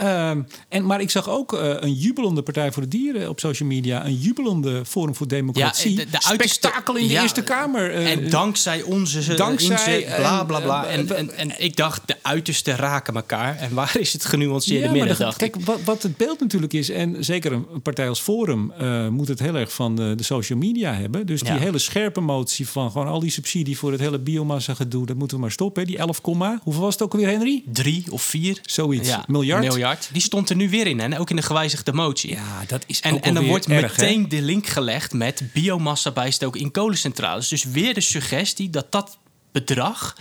Um, 0.00 0.46
en, 0.68 0.86
maar 0.86 1.00
ik 1.00 1.10
zag 1.10 1.28
ook 1.28 1.52
uh, 1.52 1.60
een 1.60 1.92
jubelende 1.92 2.42
Partij 2.42 2.72
voor 2.72 2.82
de 2.82 2.88
Dieren 2.88 3.28
op 3.28 3.40
social 3.40 3.68
media. 3.68 4.04
Een 4.04 4.14
jubelende 4.14 4.84
Forum 4.84 5.14
voor 5.14 5.28
Democratie. 5.28 5.90
Ja, 5.90 6.04
de, 6.04 6.10
de 6.10 6.18
Spektakel 6.20 6.96
in 6.96 7.06
de 7.06 7.12
ja, 7.12 7.22
Eerste 7.22 7.42
Kamer. 7.42 7.94
Uh, 7.94 8.10
en 8.10 8.30
dankzij 8.30 8.82
onze 8.82 9.34
dankzij, 9.34 10.00
inzet, 10.00 10.16
bla 10.16 10.44
bla 10.44 10.60
bla. 10.60 10.86
En, 10.86 11.16
en, 11.16 11.36
en, 11.36 11.62
ik 11.62 11.76
dacht, 11.76 12.11
uitersten 12.22 12.76
raken 12.76 13.14
elkaar. 13.14 13.56
En 13.56 13.74
waar 13.74 13.96
is 13.98 14.12
het 14.12 14.24
genuanceerde 14.24 14.86
ja, 14.86 15.04
midden, 15.04 15.34
Kijk, 15.36 15.56
wat, 15.56 15.82
wat, 15.84 16.02
het 16.02 16.16
beeld 16.16 16.40
natuurlijk 16.40 16.72
is... 16.72 16.90
en 16.90 17.24
zeker 17.24 17.52
een, 17.52 17.82
partij 17.82 18.08
als 18.08 18.20
Forum 18.20 18.72
uh, 18.80 19.08
moet 19.08 19.28
het 19.28 19.38
heel 19.38 19.54
erg 19.54 19.72
van 19.72 19.96
de, 19.96 20.14
de 20.14 20.22
social 20.22 20.58
media 20.58 20.94
hebben. 20.94 21.26
Dus 21.26 21.40
die 21.40 21.52
hele 21.52 21.78
scherpe 21.78 22.20
motie 22.20 22.68
van 22.68 22.90
gewoon 22.90 23.06
al 23.06 23.20
die 23.20 23.30
subsidie... 23.30 23.78
voor 23.78 23.92
het 23.92 24.00
hele 24.00 24.18
biomassa 24.18 24.74
gedoe, 24.74 25.06
dat 25.06 25.16
moeten 25.16 25.36
we 25.36 25.42
maar 25.42 25.52
stoppen. 25.52 25.86
Die 25.86 25.98
11, 25.98 26.20
hoeveel 26.62 26.82
was 26.82 26.92
het 26.92 27.02
ook 27.02 27.12
weer, 27.12 27.28
Henry? 27.28 27.62
Drie 27.66 28.04
of 28.10 28.22
vier. 28.22 28.58
Zoiets. 28.62 29.16
Miljard. 29.26 29.62
Miljard. 29.62 30.08
Die 30.12 30.22
stond 30.22 30.50
er 30.50 30.56
nu 30.56 30.70
weer 30.70 30.86
in, 30.86 31.00
en 31.00 31.18
ook 31.18 31.30
in 31.30 31.36
de 31.36 31.42
gewijzigde 31.42 31.92
motie. 31.92 32.30
Ja, 32.30 32.64
dat 32.66 32.84
is 32.86 33.00
En, 33.00 33.22
en 33.22 33.34
dan 33.34 33.46
wordt 33.46 33.68
meteen 33.68 34.28
de 34.28 34.42
link 34.42 34.66
gelegd 34.66 35.12
met 35.12 35.42
biomassa 35.52 36.10
bijstoken 36.10 36.60
in 36.60 36.70
kolencentrales. 36.70 37.48
Dus 37.48 37.64
weer 37.64 37.94
de 37.94 38.00
suggestie 38.00 38.70
dat 38.70 38.92
dat 38.92 39.18
bedrag 39.52 40.16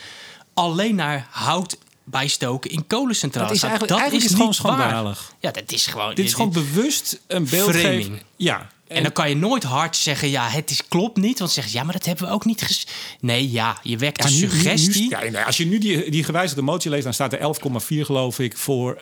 alleen 0.54 0.96
naar 0.96 1.28
hout 1.30 1.78
bijstoken 2.12 2.72
in 2.72 2.88
kolencentrales. 2.88 3.48
Dat 3.48 3.58
is 3.58 3.64
eigenlijk, 3.64 4.12
dat 4.12 4.22
is, 4.22 4.32
gewoon 4.32 4.54
schandalig. 4.54 5.34
Ja, 5.40 5.52
dat 5.52 5.72
is 5.72 5.88
gewoon. 5.88 6.16
Dit 6.16 6.26
is 6.26 6.34
gewoon 6.34 6.52
bewust 6.52 7.20
een 7.28 7.48
beeldgeving. 7.50 8.24
Ja, 8.36 8.70
en, 8.88 9.04
dan 9.04 9.12
kan 9.12 9.30
je 9.30 9.36
nooit 9.36 9.64
hard 9.64 9.96
zeggen, 9.96 10.30
ja, 10.30 10.48
het 10.48 10.70
is, 10.70 10.88
klopt 10.88 11.18
niet. 11.18 11.40
Want 11.40 11.52
zeg 11.52 11.66
je, 11.66 11.78
ja, 11.78 11.84
maar 11.84 11.94
dat 11.94 12.06
hebben 12.06 12.28
we 12.28 12.34
ook 12.34 12.46
niet 12.46 12.62
ges... 12.62 12.88
Nee, 13.20 13.52
ja, 13.52 13.78
je 13.84 13.98
wekt 13.98 14.24
een 14.24 14.30
suggestie. 14.30 15.10
ja, 15.10 15.44
als 15.44 15.58
je 15.58 15.66
nu 15.66 15.78
die, 15.78 16.12
die 16.12 16.24
gewijzigde 16.24 16.62
motie 16.62 16.90
leest, 16.90 17.04
dan 17.04 17.14
staat 17.14 17.34
er 17.34 17.40
11,4 17.40 18.00
geloof 18.00 18.40
ik 18.40 18.58
voor 18.58 19.02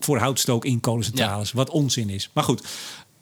voor 0.00 0.18
houtstook 0.18 0.64
in 0.64 0.80
kolencentrales. 0.80 1.52
Wat 1.52 1.70
onzin 1.70 2.10
is. 2.10 2.30
Maar 2.32 2.44
goed. 2.44 2.62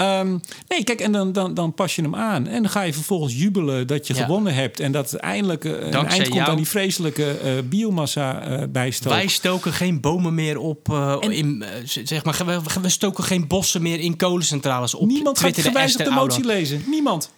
Um, 0.00 0.40
nee, 0.68 0.84
kijk, 0.84 1.00
en 1.00 1.12
dan, 1.12 1.32
dan, 1.32 1.54
dan 1.54 1.74
pas 1.74 1.96
je 1.96 2.02
hem 2.02 2.14
aan. 2.14 2.46
En 2.46 2.62
dan 2.62 2.70
ga 2.70 2.82
je 2.82 2.92
vervolgens 2.92 3.34
jubelen 3.34 3.86
dat 3.86 4.06
je 4.06 4.14
gewonnen 4.14 4.54
hebt. 4.54 4.80
En 4.80 4.92
dat 4.92 5.12
eindelijk 5.12 5.64
uh, 5.64 5.72
een 5.72 6.06
eind 6.06 6.28
komt 6.28 6.48
aan 6.48 6.56
die 6.56 6.68
vreselijke 6.68 7.38
uh, 7.44 7.68
biomassa 7.68 8.50
uh, 8.50 8.62
bijstook. 8.68 9.12
Wij 9.12 9.26
stoken 9.26 9.72
geen 9.72 10.00
bomen 10.00 10.34
meer 10.34 10.58
op. 10.58 10.88
En, 11.20 11.32
in, 11.32 11.64
zeg 11.84 12.24
maar, 12.24 12.42
we, 12.46 12.80
we, 12.80 12.88
stoken 12.88 13.24
geen 13.24 13.46
bossen 13.46 13.82
meer 13.82 14.00
in 14.00 14.16
kolencentrales 14.16 14.94
op. 14.94 15.06
Niemand 15.06 15.36
Twitter 15.36 15.62
gaat 15.62 15.72
gewijzigde 15.72 16.10
motie 16.10 16.44
lezen. 16.44 16.82
Niemand 16.86 17.30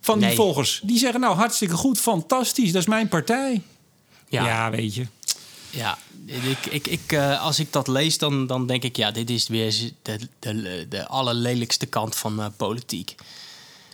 van 0.00 0.18
die 0.18 0.34
volgers. 0.34 0.80
Die 0.84 0.98
zeggen 0.98 1.20
nou 1.20 1.36
hartstikke 1.36 1.74
goed, 1.74 1.98
fantastisch. 1.98 2.72
Dat 2.72 2.82
is 2.82 2.88
mijn 2.88 3.08
partij. 3.08 3.62
Ja, 4.28 4.46
ja 4.46 4.70
weet 4.70 4.94
je. 4.94 5.06
Ja, 5.70 5.98
ik, 6.26 6.66
ik, 6.66 6.86
ik, 6.86 7.12
uh, 7.12 7.42
als 7.42 7.58
ik 7.58 7.72
dat 7.72 7.88
lees, 7.88 8.18
dan, 8.18 8.46
dan 8.46 8.66
denk 8.66 8.82
ik, 8.82 8.96
ja, 8.96 9.10
dit 9.10 9.30
is 9.30 9.48
weer 9.48 9.92
de, 10.02 10.18
de, 10.38 10.86
de 10.88 11.06
allerlelijkste 11.06 11.86
kant 11.86 12.16
van 12.16 12.40
uh, 12.40 12.46
politiek. 12.56 13.14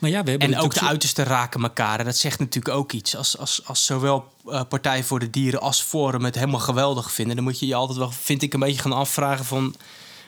Maar 0.03 0.11
ja, 0.11 0.23
we 0.23 0.31
hebben 0.31 0.53
en 0.53 0.59
ook 0.59 0.75
de 0.75 0.81
uiterste 0.81 1.23
raken 1.23 1.63
elkaar. 1.63 1.99
En 1.99 2.05
dat 2.05 2.17
zegt 2.17 2.39
natuurlijk 2.39 2.75
ook 2.75 2.93
iets. 2.93 3.17
Als, 3.17 3.39
als, 3.39 3.61
als 3.65 3.85
zowel 3.85 4.33
uh, 4.47 4.61
Partij 4.69 5.05
voor 5.05 5.19
de 5.19 5.31
Dieren 5.31 5.61
als 5.61 5.83
Forum 5.83 6.25
het 6.25 6.35
helemaal 6.35 6.61
geweldig 6.61 7.13
vinden... 7.13 7.37
dan 7.37 7.45
moet 7.45 7.59
je 7.59 7.67
je 7.67 7.75
altijd 7.75 7.99
wel, 7.99 8.11
vind 8.11 8.43
ik, 8.43 8.55
een 8.55 8.61
beetje 8.61 8.81
gaan 8.81 8.93
afvragen 8.93 9.45
van... 9.45 9.75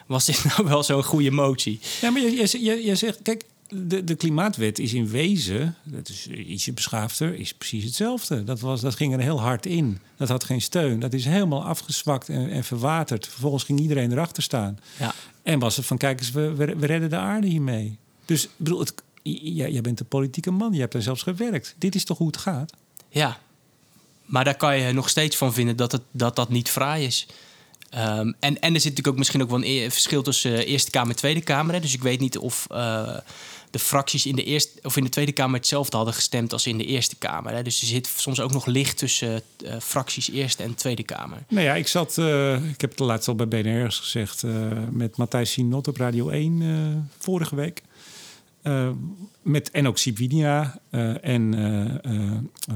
was 0.07 0.25
dit 0.25 0.45
nou 0.57 0.69
wel 0.69 0.83
zo'n 0.83 1.05
goede 1.05 1.31
motie? 1.31 1.81
Ja, 2.01 2.11
maar 2.11 2.23
je, 2.23 2.59
je, 2.62 2.85
je 2.85 2.95
zegt... 2.95 3.19
Kijk, 3.23 3.45
de, 3.68 4.05
de 4.05 4.14
klimaatwet 4.14 4.79
is 4.79 4.92
in 4.92 5.09
wezen, 5.09 5.77
dat 5.83 6.09
is 6.09 6.27
ietsje 6.27 6.72
beschaafder, 6.72 7.35
is 7.35 7.55
precies 7.55 7.85
hetzelfde. 7.85 8.44
Dat, 8.44 8.61
was, 8.61 8.81
dat 8.81 8.94
ging 8.94 9.12
er 9.12 9.20
heel 9.20 9.40
hard 9.40 9.66
in. 9.66 10.00
Dat 10.16 10.29
had 10.29 10.44
geen 10.44 10.62
steun. 10.62 11.00
Dat 11.00 11.12
is 11.12 11.24
helemaal 11.24 11.64
afgezwakt 11.64 12.29
en, 12.29 12.50
en 12.50 12.64
verwaterd. 12.64 13.29
Vervolgens 13.29 13.64
ging 13.64 13.81
iedereen 13.81 14.12
erachter 14.12 14.42
staan. 14.42 14.79
Ja. 14.98 15.14
En 15.42 15.59
was 15.59 15.77
het 15.77 15.87
van, 15.87 15.98
kijk 15.98 16.18
eens, 16.18 16.31
we, 16.31 16.55
we, 16.55 16.87
redden 16.87 17.11
de 17.11 17.16
aarde 17.16 17.46
hiermee. 17.46 17.98
Dus 18.24 18.48
bedoel, 18.57 18.81
het, 18.81 18.94
jij, 19.22 19.70
jij 19.72 19.81
bent 19.81 20.00
een 20.00 20.07
politieke 20.07 20.50
man, 20.50 20.72
je 20.72 20.81
hebt 20.81 20.92
daar 20.92 21.03
zelfs 21.03 21.22
gewerkt. 21.22 21.74
Dit 21.79 21.94
is 21.94 22.05
toch 22.05 22.18
hoe 22.18 22.27
het 22.27 22.37
gaat? 22.37 22.72
Ja, 23.09 23.38
maar 24.24 24.44
daar 24.44 24.57
kan 24.57 24.79
je 24.79 24.92
nog 24.92 25.09
steeds 25.09 25.37
van 25.37 25.53
vinden 25.53 25.77
dat 25.77 25.92
het, 25.92 26.03
dat, 26.11 26.37
dat 26.37 26.48
niet 26.48 26.70
fraai 26.70 27.05
is. 27.05 27.27
Ehm, 27.94 28.33
en, 28.40 28.61
en 28.61 28.74
er 28.74 28.80
zit 28.80 28.90
natuurlijk 28.90 29.07
ook 29.07 29.16
misschien 29.16 29.42
ook 29.42 29.50
wel 29.50 29.64
een 29.64 29.90
verschil 29.90 30.22
tussen 30.22 30.52
uh, 30.52 30.68
Eerste 30.68 30.90
Kamer 30.90 31.11
en 31.11 31.16
Tweede 31.16 31.40
Kamer. 31.40 31.80
Dus 31.80 31.94
ik 31.94 32.02
weet 32.02 32.20
niet 32.20 32.38
of 32.38 32.66
uh, 32.72 33.16
de 33.70 33.78
fracties 33.78 34.26
in 34.26 34.37
de, 34.37 34.44
eerste, 34.44 34.78
of 34.83 34.96
in 34.96 35.04
de 35.04 35.09
Tweede 35.09 35.33
Kamer 35.33 35.57
hetzelfde 35.57 35.96
hadden 35.96 36.14
gestemd 36.14 36.52
als 36.52 36.66
in 36.66 36.78
de 36.78 36.85
Eerste 36.85 37.16
Kamer. 37.16 37.54
Hè. 37.54 37.62
Dus 37.62 37.80
er 37.80 37.87
zit 37.87 38.07
soms 38.16 38.40
ook 38.40 38.52
nog 38.52 38.66
licht 38.66 38.98
tussen 38.98 39.42
uh, 39.64 39.74
fracties 39.80 40.30
Eerste 40.30 40.62
en 40.62 40.74
Tweede 40.74 41.02
Kamer. 41.02 41.38
Nou 41.48 41.64
ja, 41.64 41.74
ik 41.74 41.88
zat, 41.88 42.18
ik 42.72 42.80
heb 42.80 42.90
het 42.90 42.98
laatst 42.98 43.28
al 43.28 43.35
bij 43.35 43.48
BNR's 43.48 43.98
gezegd, 43.98 44.42
met 44.90 45.16
Matthijs 45.16 45.52
Sinot 45.52 45.88
op 45.88 45.96
Radio 45.96 46.28
1 46.28 47.11
vorige 47.18 47.57
week. 47.57 47.83
Uh, 48.66 48.90
met, 49.42 49.70
en 49.70 49.88
ook 49.88 49.98
Sibwinia 49.98 50.81
en 51.20 52.00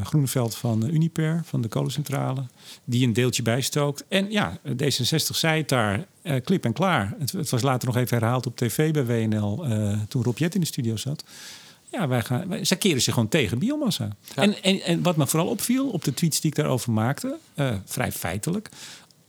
Groeneveld 0.03 0.57
van 0.57 0.89
Uniper, 0.89 1.43
van 1.45 1.61
de 1.61 1.69
kolencentrale, 1.69 2.47
die 2.85 3.07
een 3.07 3.13
deeltje 3.13 3.43
bijstookt. 3.43 4.05
En 4.09 4.31
ja, 4.31 4.59
D66 4.67 5.17
zei 5.17 5.59
het 5.59 5.69
daar 5.69 6.07
klip 6.45 6.65
en 6.65 6.73
klaar. 6.73 7.15
Het, 7.19 7.33
het, 7.33 7.51
was 7.51 7.63
later 7.63 7.89
nog 7.89 7.97
even 7.97 8.19
herhaald 8.19 8.47
op 8.47 8.57
tv 8.57 8.93
bij 8.93 9.07
WNL 9.07 9.67
toen 10.09 10.23
Rob 10.23 10.39
Jet 10.39 10.55
in 10.55 10.61
de 10.61 10.67
studio 10.67 10.97
zat. 10.97 11.25
Ja, 11.91 12.09
wij 12.09 12.23
gaan, 12.23 12.49
wij, 12.49 12.65
zij 12.65 12.77
keren 12.77 13.03
zich 13.03 13.15
gewoon 13.15 13.29
tegen 13.29 13.59
biomassa. 13.59 14.17
En, 14.35 14.63
en, 14.63 14.81
en 14.81 15.03
wat 15.03 15.17
me 15.17 15.27
vooral 15.27 15.49
opviel 15.49 15.89
op 15.89 16.05
de 16.05 16.15
tweets 16.15 16.41
die 16.41 16.51
ik 16.51 16.57
daarover 16.57 16.93
maakte, 16.93 17.39
vrij 17.85 18.13
feitelijk, 18.13 18.69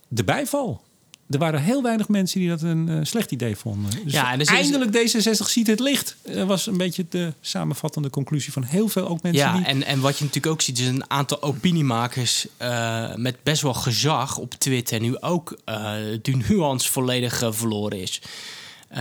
de 0.08 0.24
bijval 0.24 0.82
er 1.30 1.38
waren 1.38 1.62
heel 1.62 1.82
weinig 1.82 2.08
mensen 2.08 2.40
die 2.40 2.48
dat 2.48 2.62
een 2.62 2.88
uh, 2.88 2.98
slecht 3.02 3.30
idee 3.30 3.56
vonden. 3.56 3.90
Dus 4.04 4.12
ja, 4.12 4.32
en 4.32 4.38
dus 4.38 4.48
eindelijk 4.48 4.96
D66 4.96 5.46
ziet 5.46 5.66
het 5.66 5.80
licht. 5.80 6.16
Dat 6.22 6.46
was 6.46 6.66
een 6.66 6.76
beetje 6.76 7.06
de 7.08 7.32
samenvattende 7.40 8.10
conclusie 8.10 8.52
van 8.52 8.62
heel 8.62 8.88
veel 8.88 9.08
ook 9.08 9.22
mensen. 9.22 9.42
Ja, 9.42 9.56
die... 9.56 9.64
en, 9.64 9.84
en 9.84 10.00
wat 10.00 10.18
je 10.18 10.24
natuurlijk 10.24 10.52
ook 10.52 10.62
ziet, 10.62 10.78
is 10.78 10.86
een 10.86 11.10
aantal 11.10 11.42
opiniemakers 11.42 12.46
uh, 12.62 13.14
met 13.14 13.36
best 13.42 13.62
wel 13.62 13.74
gezag 13.74 14.36
op 14.36 14.54
Twitter 14.54 15.00
nu 15.00 15.20
ook 15.20 15.58
de 16.22 16.42
nuance 16.48 16.90
volledig 16.90 17.42
verloren 17.50 18.00
is. 18.00 18.20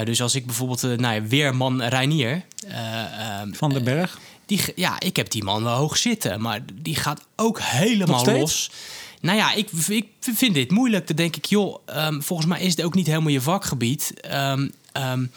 dus 0.03 0.21
als 0.21 0.35
ik 0.35 0.45
bijvoorbeeld, 0.45 0.81
nou 0.81 1.13
ja, 1.13 1.23
Weerman 1.23 1.81
Reinier. 1.81 2.43
Ehm, 2.67 3.53
van 3.53 3.73
den 3.73 3.83
Berg. 3.83 4.19
Die, 4.45 4.61
ja, 4.75 4.99
ik 4.99 5.15
heb 5.15 5.29
die 5.29 5.43
man 5.43 5.63
wel 5.63 5.75
hoog 5.75 5.97
zitten, 5.97 6.41
maar 6.41 6.59
die 6.73 6.95
gaat 6.95 7.21
ook 7.35 7.59
helemaal 7.61 8.25
los. 8.25 8.71
Nou 9.19 9.37
ja, 9.37 9.53
ik, 9.53 9.69
ik 9.87 10.07
vind 10.19 10.53
dit 10.53 10.71
moeilijk. 10.71 11.07
Dan 11.07 11.15
denk 11.15 11.35
ik, 11.35 11.45
joh, 11.45 11.79
um, 11.95 12.23
volgens 12.23 12.47
mij 12.47 12.61
is 12.61 12.75
het 12.75 12.85
ook 12.85 12.95
niet 12.95 13.07
helemaal 13.07 13.31
je 13.31 13.41
vakgebied. 13.41 14.13
Um, 14.31 14.71
um, 14.93 15.31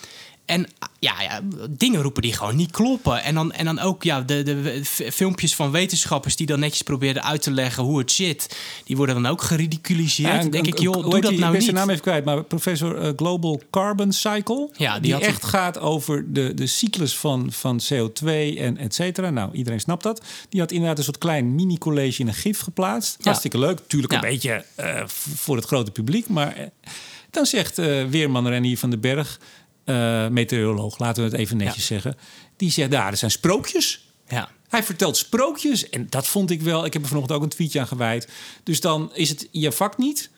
en 0.44 0.66
ja, 1.02 1.22
ja, 1.22 1.40
dingen 1.70 2.02
roepen 2.02 2.22
die 2.22 2.32
gewoon 2.32 2.56
niet 2.56 2.70
kloppen. 2.70 3.22
En 3.22 3.34
dan, 3.34 3.52
en 3.52 3.64
dan 3.64 3.78
ook 3.78 4.02
ja, 4.02 4.20
de, 4.20 4.42
de 4.42 4.84
filmpjes 5.12 5.54
van 5.54 5.70
wetenschappers 5.70 6.36
die 6.36 6.46
dan 6.46 6.60
netjes 6.60 6.82
proberen 6.82 7.22
uit 7.22 7.42
te 7.42 7.50
leggen 7.50 7.82
hoe 7.82 7.98
het 7.98 8.12
zit. 8.12 8.56
Die 8.84 8.96
worden 8.96 9.14
dan 9.14 9.26
ook 9.26 9.42
geridiculiseerd. 9.42 10.44
Ja, 10.44 10.50
denk 10.50 10.66
ik, 10.66 10.78
joh, 10.78 10.94
doe 10.94 11.20
dat 11.20 11.32
nou 11.32 11.52
niet. 11.52 11.60
Ik 11.60 11.66
ben 11.66 11.74
naam 11.74 11.90
even 11.90 12.02
kwijt, 12.02 12.24
maar 12.24 12.42
professor 12.44 13.02
uh, 13.02 13.10
Global 13.16 13.62
Carbon 13.70 14.12
Cycle. 14.12 14.70
Ja, 14.76 14.98
die, 14.98 15.16
die 15.16 15.26
echt 15.26 15.44
gaat 15.44 15.78
over 15.78 16.32
de, 16.32 16.54
de 16.54 16.66
cyclus 16.66 17.16
van, 17.16 17.52
van 17.52 17.80
CO2 17.92 18.26
en 18.58 18.76
et 18.76 18.94
cetera. 18.94 19.30
Nou, 19.30 19.52
iedereen 19.52 19.80
snapt 19.80 20.02
dat. 20.02 20.24
Die 20.48 20.60
had 20.60 20.70
inderdaad 20.70 20.98
een 20.98 21.04
soort 21.04 21.18
klein 21.18 21.54
mini-college 21.54 22.20
in 22.20 22.28
een 22.28 22.34
gif 22.34 22.60
geplaatst. 22.60 23.16
Hartstikke 23.22 23.58
leuk. 23.58 23.80
Tuurlijk 23.86 24.12
een 24.12 24.20
beetje 24.20 24.64
uh, 24.80 25.02
voor 25.06 25.56
het 25.56 25.64
grote 25.64 25.90
publiek. 25.90 26.28
Maar 26.28 26.58
uh, 26.58 26.64
dan 27.30 27.46
zegt 27.46 27.76
Weerman 28.08 28.48
Renier 28.48 28.78
van 28.78 28.90
den 28.90 29.00
Berg 29.00 29.38
uh, 29.84 30.28
meteoroloog, 30.28 30.98
laten 30.98 31.24
we 31.24 31.30
het 31.30 31.38
even 31.38 31.56
netjes 31.56 31.86
zeggen. 31.86 32.16
Die 32.56 32.70
zegt, 32.70 32.90
daar, 32.90 33.10
er 33.10 33.16
zijn 33.16 33.30
sprookjes. 33.30 34.06
Ja. 34.28 34.48
Hij 34.68 34.82
vertelt 34.82 35.16
sprookjes 35.16 35.90
en 35.90 36.06
dat 36.10 36.26
vond 36.26 36.50
ik 36.50 36.62
wel. 36.62 36.84
Ik 36.84 36.92
heb 36.92 37.02
er 37.02 37.08
vanochtend 37.08 37.36
ook 37.36 37.42
een 37.42 37.48
tweetje 37.48 37.80
aan 37.80 37.86
gewijd. 37.86 38.28
Dus 38.62 38.80
dan 38.80 39.10
is 39.14 39.28
het 39.28 39.48
je 39.50 39.72
vak 39.72 39.98
niet. 39.98 40.30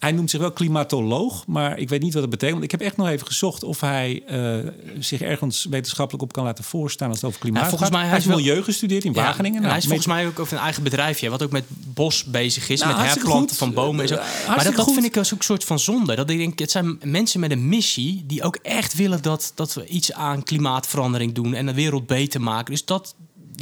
Hij 0.00 0.12
noemt 0.12 0.30
zich 0.30 0.40
wel 0.40 0.52
klimatoloog, 0.52 1.46
maar 1.46 1.78
ik 1.78 1.88
weet 1.88 2.02
niet 2.02 2.12
wat 2.12 2.22
dat 2.22 2.30
betekent. 2.30 2.58
Want 2.58 2.72
ik 2.72 2.78
heb 2.78 2.88
echt 2.88 2.96
nog 2.96 3.08
even 3.08 3.26
gezocht 3.26 3.62
of 3.62 3.80
hij 3.80 4.22
uh, 4.30 4.70
zich 4.98 5.20
ergens 5.20 5.66
wetenschappelijk 5.70 6.22
op 6.24 6.32
kan 6.32 6.44
laten 6.44 6.64
voorstaan 6.64 7.08
als 7.08 7.16
het 7.16 7.26
over 7.26 7.40
klimaat 7.40 7.58
nou, 7.58 7.70
volgens 7.70 7.90
Mij, 7.90 8.06
hij, 8.06 8.18
is 8.18 8.24
milieu 8.24 8.62
gestudeerd 8.62 9.04
in 9.04 9.12
Wageningen. 9.12 9.58
Nou, 9.58 9.68
hij 9.68 9.78
is 9.78 9.86
volgens 9.86 10.06
mij 10.06 10.26
ook 10.26 10.38
over 10.38 10.56
een 10.56 10.62
eigen 10.62 10.82
bedrijfje, 10.82 11.30
wat 11.30 11.42
ook 11.42 11.50
met 11.50 11.64
bos 11.68 12.24
bezig 12.24 12.68
is, 12.68 12.80
nou, 12.80 12.96
met 12.96 13.06
herplanten 13.06 13.56
van 13.56 13.72
bomen 13.72 14.02
en 14.02 14.08
zo. 14.08 14.14
Uh, 14.14 14.48
maar 14.48 14.64
dat, 14.64 14.74
dat 14.74 14.92
vind 14.92 15.04
ik 15.04 15.16
als 15.16 15.32
ook 15.32 15.38
een 15.38 15.44
soort 15.44 15.64
van 15.64 15.78
zonde. 15.78 16.14
Dat 16.14 16.30
ik 16.30 16.38
denk, 16.38 16.58
het 16.58 16.70
zijn 16.70 16.98
mensen 17.04 17.40
met 17.40 17.50
een 17.50 17.68
missie 17.68 18.24
die 18.26 18.42
ook 18.42 18.56
echt 18.62 18.94
willen 18.94 19.22
dat, 19.22 19.52
dat 19.54 19.74
we 19.74 19.86
iets 19.86 20.12
aan 20.12 20.42
klimaatverandering 20.42 21.32
doen 21.34 21.54
en 21.54 21.66
de 21.66 21.74
wereld 21.74 22.06
beter 22.06 22.40
maken. 22.40 22.72
Dus 22.72 22.84
dat, 22.84 23.14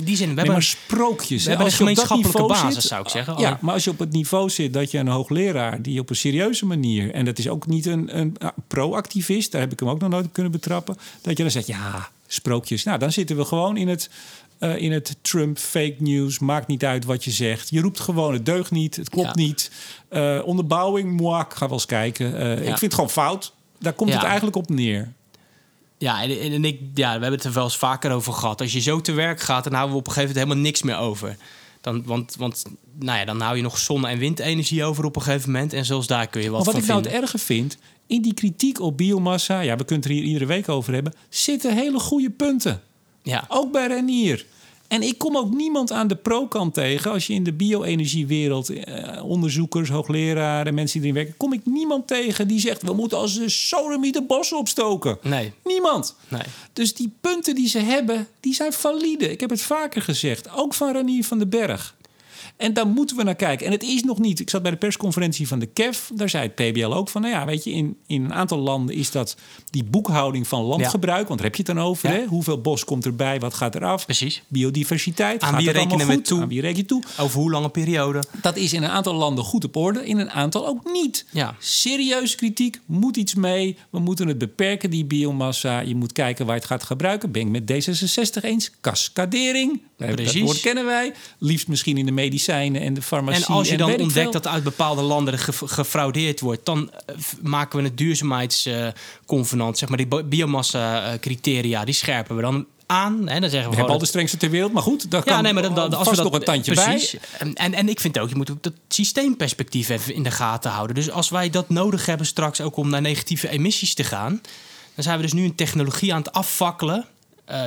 die 0.05 0.17
zin, 0.17 0.29
we 0.29 0.35
hebben 0.35 0.53
maar 0.53 0.63
sprookjes. 0.63 1.43
We 1.43 1.49
hebben 1.49 1.67
een 1.67 1.73
gemeenschappelijke 1.73 2.47
basis, 2.47 2.87
zou 2.87 3.03
ik 3.03 3.09
zeggen. 3.09 3.39
Ja, 3.39 3.59
maar 3.61 3.75
als 3.75 3.85
je 3.85 3.91
op 3.91 3.99
het 3.99 4.13
niveau 4.13 4.51
zit 4.51 4.73
dat 4.73 4.91
je 4.91 4.99
een 4.99 5.09
hoogleraar 5.09 5.83
die 5.83 6.01
op 6.01 6.11
een 6.11 6.17
serieuze 6.17 6.67
manier, 6.67 7.13
en 7.15 7.25
dat 7.25 7.39
is 7.39 7.49
ook 7.49 7.67
niet 7.67 7.87
een, 7.87 8.19
een 8.19 8.37
pro-activist, 8.67 9.53
daar 9.53 9.61
heb 9.61 9.73
ik 9.73 9.81
hem 9.81 9.89
ook 9.89 10.01
nog 10.01 10.11
nooit 10.11 10.25
op 10.25 10.33
kunnen 10.33 10.53
betrappen, 10.53 10.97
dat 11.21 11.37
je 11.37 11.43
dan 11.43 11.53
zegt, 11.53 11.67
ja, 11.67 12.09
sprookjes. 12.27 12.85
Nou, 12.85 12.99
dan 12.99 13.13
zitten 13.13 13.37
we 13.37 13.45
gewoon 13.45 13.77
in 13.77 13.89
het, 13.89 14.11
uh, 14.61 14.77
in 14.77 14.93
het 14.93 15.17
Trump 15.21 15.59
fake 15.59 15.97
news. 15.99 16.39
Maakt 16.39 16.67
niet 16.67 16.85
uit 16.85 17.05
wat 17.05 17.25
je 17.25 17.31
zegt. 17.31 17.71
Je 17.71 17.81
roept 17.81 18.01
gewoon, 18.01 18.33
het 18.33 18.47
deugt 18.47 18.71
niet, 18.71 18.97
het 18.97 19.09
klopt 19.09 19.35
niet. 19.35 19.71
Uh, 20.11 20.41
onderbouwing, 20.45 21.21
moi, 21.21 21.45
ga 21.49 21.65
wel 21.67 21.75
eens 21.75 21.87
kijken. 21.87 22.35
Uh, 22.35 22.53
Ik 22.53 22.65
vind 22.65 22.81
het 22.81 22.95
gewoon 22.95 23.11
fout. 23.11 23.53
Daar 23.79 23.93
komt 23.93 24.13
het 24.13 24.23
eigenlijk 24.23 24.57
op 24.57 24.69
neer. 24.69 25.13
Ja, 25.99 26.23
en, 26.23 26.53
en, 26.53 26.65
ik, 26.65 26.81
ja, 26.95 27.07
we 27.07 27.21
hebben 27.21 27.33
het 27.33 27.45
er 27.45 27.53
wel 27.53 27.65
eens 27.65 27.77
vaker 27.77 28.11
over 28.11 28.33
gehad. 28.33 28.61
Als 28.61 28.73
je 28.73 28.81
zo 28.81 29.01
te 29.01 29.13
werk 29.13 29.41
gaat, 29.41 29.65
dan 29.65 29.73
houden 29.73 29.95
we 29.95 30.01
op 30.01 30.07
een 30.07 30.13
gegeven 30.13 30.35
moment 30.35 30.49
helemaal 30.49 30.71
niks 30.71 30.83
meer 30.83 30.97
over. 30.97 31.37
Dan, 31.81 32.03
want, 32.05 32.35
want 32.39 32.65
nou 32.99 33.19
ja, 33.19 33.25
dan 33.25 33.41
hou 33.41 33.57
je 33.57 33.63
nog 33.63 33.79
zon- 33.79 34.07
en 34.07 34.19
windenergie 34.19 34.85
over 34.85 35.05
op 35.05 35.17
een 35.17 35.23
gegeven 35.23 35.51
moment. 35.51 35.73
En 35.73 35.85
zelfs 35.85 36.07
daar 36.07 36.27
kun 36.27 36.43
je 36.43 36.51
wat 36.51 36.65
maar 36.65 36.75
wat 36.75 36.83
ik 36.83 36.89
nou 36.89 37.03
het 37.03 37.13
erge 37.13 37.39
vind, 37.39 37.79
in 38.07 38.23
die 38.23 38.35
kritiek 38.35 38.81
op 38.81 38.97
biomassa... 38.97 39.61
ja, 39.61 39.77
we 39.77 39.85
kunnen 39.85 40.05
het 40.05 40.15
er 40.15 40.19
hier 40.19 40.29
iedere 40.29 40.47
week 40.47 40.69
over 40.69 40.95
hebben... 40.95 41.15
zitten 41.29 41.75
hele 41.75 41.99
goede 41.99 42.31
punten. 42.31 42.83
Ja. 43.23 43.45
Ook 43.49 43.73
bij 43.73 43.87
Renier. 43.87 44.47
En 44.89 45.03
ik 45.03 45.19
kom 45.19 45.37
ook 45.37 45.55
niemand 45.55 45.93
aan 45.93 46.09
de 46.09 46.17
pro-kant 46.17 46.75
tegen. 46.75 47.11
Als 47.11 47.27
je 47.27 47.33
in 47.33 47.45
de 47.45 47.53
bio-energiewereld, 47.53 48.71
eh, 48.71 49.25
onderzoekers, 49.25 49.89
hoogleraren, 49.89 50.75
mensen 50.75 51.01
die 51.01 51.11
erin 51.11 51.23
werken, 51.23 51.37
kom 51.37 51.53
ik 51.53 51.61
niemand 51.65 52.07
tegen 52.07 52.49
die 52.49 52.61
zegt: 52.61 52.83
we 52.83 52.93
moeten 52.93 53.19
als 53.19 53.39
de 53.39 53.49
sodomie 53.49 54.13
de 54.13 54.23
bossen 54.23 54.59
opstoken. 54.59 55.19
Nee. 55.23 55.53
Niemand. 55.65 56.17
Nee. 56.29 56.43
Dus 56.73 56.95
die 56.95 57.13
punten 57.21 57.55
die 57.55 57.69
ze 57.69 57.79
hebben, 57.79 58.29
die 58.41 58.55
zijn 58.55 58.73
valide. 58.73 59.31
Ik 59.31 59.41
heb 59.41 59.51
het 59.51 59.63
vaker 59.63 60.03
gezegd, 60.03 60.51
ook 60.55 60.75
van 60.75 60.93
Renier 60.93 61.25
van 61.25 61.39
den 61.39 61.49
Berg. 61.49 61.97
En 62.57 62.73
daar 62.73 62.87
moeten 62.87 63.17
we 63.17 63.23
naar 63.23 63.35
kijken. 63.35 63.67
En 63.67 63.73
het 63.73 63.83
is 63.83 64.03
nog 64.03 64.19
niet. 64.19 64.41
Ik 64.41 64.51
zat 64.51 64.63
bij 64.63 64.71
de 64.71 64.77
persconferentie 64.77 65.49
van 65.49 65.59
de 65.59 65.67
KEF. 65.67 66.11
Daar 66.15 66.29
zei 66.29 66.43
het 66.43 66.55
PBL 66.55 66.93
ook 66.93 67.09
van. 67.09 67.21
Nou 67.21 67.35
ja, 67.35 67.45
weet 67.45 67.65
je, 67.65 67.71
in, 67.71 67.97
in 68.07 68.25
een 68.25 68.35
aantal 68.35 68.59
landen 68.59 68.95
is 68.95 69.11
dat 69.11 69.37
die 69.71 69.85
boekhouding 69.85 70.49
van 70.49 70.63
landgebruik. 70.63 71.29
Want 71.29 71.41
daar 71.41 71.49
heb 71.49 71.57
je 71.57 71.63
het 71.67 71.77
dan 71.77 71.85
over. 71.85 72.09
Hè? 72.09 72.25
Hoeveel 72.25 72.61
bos 72.61 72.85
komt 72.85 73.05
erbij? 73.05 73.41
Wat 73.41 73.55
gaat 73.55 73.75
eraf? 73.75 74.05
Precies. 74.05 74.43
Biodiversiteit. 74.49 75.43
Aan 75.43 75.57
wie 75.57 75.71
rekenen 75.71 76.07
we 76.07 76.21
toe? 76.21 76.41
Aan 76.41 76.49
wie 76.49 76.61
reken 76.61 76.77
je 76.77 76.85
toe? 76.85 77.03
Over 77.19 77.41
hoe 77.41 77.51
lange 77.51 77.69
periode? 77.69 78.23
Dat 78.43 78.57
is 78.57 78.73
in 78.73 78.83
een 78.83 78.91
aantal 78.91 79.15
landen 79.15 79.45
goed 79.45 79.65
op 79.65 79.77
orde. 79.77 80.07
In 80.07 80.19
een 80.19 80.31
aantal 80.31 80.67
ook 80.67 80.93
niet. 80.93 81.27
Ja. 81.31 81.55
Serieuze 81.59 82.37
kritiek. 82.37 82.81
Moet 82.87 83.17
iets 83.17 83.35
mee. 83.35 83.77
We 83.91 83.99
moeten 83.99 84.29
het 84.29 84.39
beperken, 84.39 84.91
die 84.91 85.05
biomassa. 85.05 85.81
Je 85.81 85.95
moet 85.95 86.13
kijken 86.13 86.47
waar 86.47 86.55
je 86.55 86.61
het 86.61 86.71
gaat 86.71 86.83
gebruiken. 86.83 87.31
Ben 87.31 87.55
ik 87.55 87.69
met 87.69 87.73
D66 87.73 88.45
eens. 88.45 88.71
Cascadering. 88.81 89.81
Precies. 89.97 90.33
Dat 90.33 90.43
woord 90.43 90.61
kennen 90.61 90.85
wij. 90.85 91.13
Liefst 91.39 91.69
misschien 91.69 91.97
in 91.97 92.07
de 92.07 92.13
medicijnen 92.29 92.81
en 92.81 92.95
de 92.95 93.03
farmacie. 93.03 93.47
En 93.47 93.53
als 93.53 93.69
je 93.69 93.77
dan 93.77 94.01
ontdekt 94.01 94.33
dat 94.33 94.47
uit 94.47 94.63
bepaalde 94.63 95.03
landen 95.03 95.35
er 95.35 95.49
gefraudeerd 95.65 96.41
wordt, 96.41 96.65
dan 96.65 96.91
eh, 96.91 97.15
maken 97.43 97.79
we 97.79 97.85
het 97.85 97.99
duurzaamheidsconvenant, 97.99 99.79
zeg 99.79 99.89
maar 99.89 99.99
die 99.99 100.25
biomassa-criteria, 100.25 101.85
die 101.85 101.95
scherpen 101.95 102.37
we 102.37 102.43
dan 102.43 102.67
aan. 102.87 103.29
Hè, 103.29 103.41
dan 103.41 103.51
zeggen 103.51 103.63
we, 103.63 103.69
we 103.69 103.77
hebben 103.77 103.95
al 103.95 103.99
de 103.99 104.07
strengste 104.07 104.37
ter 104.37 104.51
wereld, 104.51 104.73
maar 104.73 104.83
goed, 104.83 105.11
daar 105.11 105.23
ja, 105.25 105.41
nee, 105.41 105.53
maar 105.53 105.63
dan, 105.63 105.75
dan, 105.75 105.95
als 105.95 106.09
we 106.09 106.17
dat, 106.17 106.25
nog 106.25 106.35
een 106.35 106.45
tandje 106.45 106.73
precies. 106.73 107.17
bij. 107.39 107.53
En, 107.55 107.75
en 107.75 107.89
ik 107.89 108.01
vind 108.01 108.19
ook, 108.19 108.29
je 108.29 108.37
moet 108.37 108.51
ook 108.51 108.63
dat 108.63 108.73
systeemperspectief 108.89 109.89
even 109.89 110.15
in 110.15 110.23
de 110.23 110.31
gaten 110.31 110.71
houden. 110.71 110.95
Dus 110.95 111.11
als 111.11 111.29
wij 111.29 111.51
dat 111.51 111.69
nodig 111.69 112.07
hebben 112.07 112.27
straks 112.27 112.61
ook 112.61 112.77
om 112.77 112.89
naar 112.89 113.01
negatieve 113.01 113.49
emissies 113.49 113.95
te 113.95 114.05
gaan, 114.05 114.41
dan 114.95 115.05
zijn 115.05 115.17
we 115.17 115.23
dus 115.23 115.33
nu 115.33 115.45
een 115.45 115.55
technologie 115.55 116.15
aan 116.15 116.23
het 116.23 116.33
afvakkelen 116.33 117.05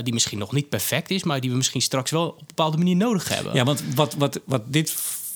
die 0.04 0.14
misschien 0.14 0.38
nog 0.38 0.52
niet 0.52 0.70
perfect 0.70 1.10
is, 1.10 1.24
maar 1.24 1.42
die 1.42 1.50
we 1.50 1.56
misschien 1.56 1.82
straks 1.82 2.12
wel 2.12 2.28
op 2.28 2.40
een 2.40 2.46
bepaalde 2.48 2.78
manier 2.78 2.96
nodig 2.96 3.30
hebben. 3.30 3.54
Ja, 3.54 3.64
want 3.64 3.84
wat, 3.96 4.14
wat, 4.14 4.40
wat 4.46 4.62
dit 4.66 4.92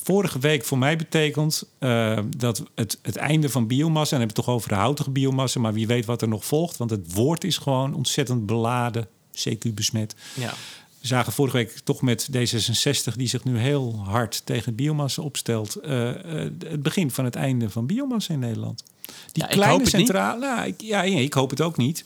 vorige 0.06 0.40
week 0.40 0.66
voor 0.66 0.78
mij 0.78 0.98
betekent 0.98 1.64
uh, 1.80 2.20
dat 2.38 2.64
het, 2.76 3.00
het 3.02 3.16
einde 3.16 3.50
van 3.50 3.68
biomassa, 3.68 4.16
en 4.16 4.20
hebben 4.22 4.36
we 4.36 4.42
het 4.42 4.46
toch 4.46 4.56
over 4.56 4.70
de 4.70 4.76
houtige 4.76 5.10
biomassa, 5.10 5.60
maar 5.60 5.74
wie 5.74 5.88
weet 5.88 6.06
wat 6.06 6.22
er 6.22 6.28
nog 6.28 6.46
volgt, 6.46 6.78
want 6.78 6.90
het 6.90 7.14
woord 7.14 7.44
is 7.44 7.58
gewoon 7.58 7.94
ontzettend 7.94 8.46
beladen, 8.46 9.08
CQ 9.34 9.74
besmet. 9.74 10.16
Ja. 10.34 10.54
We 11.02 11.08
zagen 11.08 11.34
vorige 11.34 11.58
week 11.58 11.80
toch 11.84 12.02
met 12.02 12.30
D66, 12.32 13.16
die 13.16 13.28
zich 13.28 13.44
nu 13.44 13.58
heel 13.58 14.02
hard 14.04 14.46
tegen 14.46 14.76
biomassa 14.76 15.22
opstelt, 15.22 15.78
uh, 15.84 16.12
het 16.60 16.84
begin 16.84 17.12
van 17.12 17.26
het 17.26 17.36
einde 17.36 17.70
van 17.70 17.86
biomassa 17.86 18.34
in 18.34 18.40
Nederland. 18.40 18.84
Die 19.32 19.44
ja, 19.44 19.50
kleine 19.50 19.90
centrale, 19.90 20.40
nou, 20.40 20.68
ik, 20.68 20.82
ja, 20.82 21.02
ik 21.02 21.34
hoop 21.34 21.50
het 21.50 21.62
ook 21.62 21.78
niet. 21.78 22.06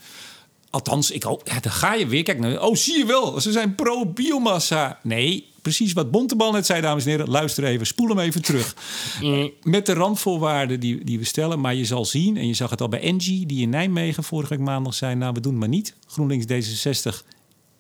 Althans, 0.70 1.12
ik 1.12 1.24
hoop, 1.24 1.42
ja, 1.46 1.60
dan 1.60 1.72
ga 1.72 1.94
je 1.94 2.08
weer. 2.08 2.24
Kijk, 2.24 2.40
nou, 2.40 2.58
oh, 2.58 2.76
zie 2.76 2.98
je 2.98 3.06
wel, 3.06 3.42
ze 3.42 3.52
zijn 3.52 3.76
pro-biomassa. 3.76 5.00
Nee, 5.04 5.48
precies 5.62 5.94
wat 5.94 6.12
Bontebal 6.12 6.52
net 6.52 6.66
zei, 6.66 6.82
dames 6.82 7.04
en 7.04 7.10
heren. 7.10 7.30
Luister 7.30 7.64
even, 7.64 7.88
spoel 7.88 8.08
hem 8.08 8.20
even 8.20 8.42
terug. 8.42 8.76
Met 9.64 9.86
de 9.86 9.94
randvoorwaarden 9.94 10.80
die, 10.80 11.04
die 11.04 11.20
we 11.20 11.26
stellen. 11.26 11.60
Maar 11.60 11.76
je 11.76 11.86
zal 11.86 12.06
zien, 12.06 12.38
en 12.38 12.48
je 12.48 12.54
zag 12.54 12.70
het 12.70 12.82
al 12.82 12.90
bij 12.90 13.02
Engie, 13.02 13.46
die 13.46 13.62
in 13.62 13.70
Nijmegen 13.70 14.24
vorige 14.24 14.56
week 14.56 14.66
maandag 14.66 14.94
zei... 14.94 15.16
nou, 15.16 15.34
we 15.34 15.40
doen 15.40 15.52
het 15.52 15.60
maar 15.60 15.70
niet. 15.70 15.96
GroenLinks 16.08 16.46
D66 16.46 17.26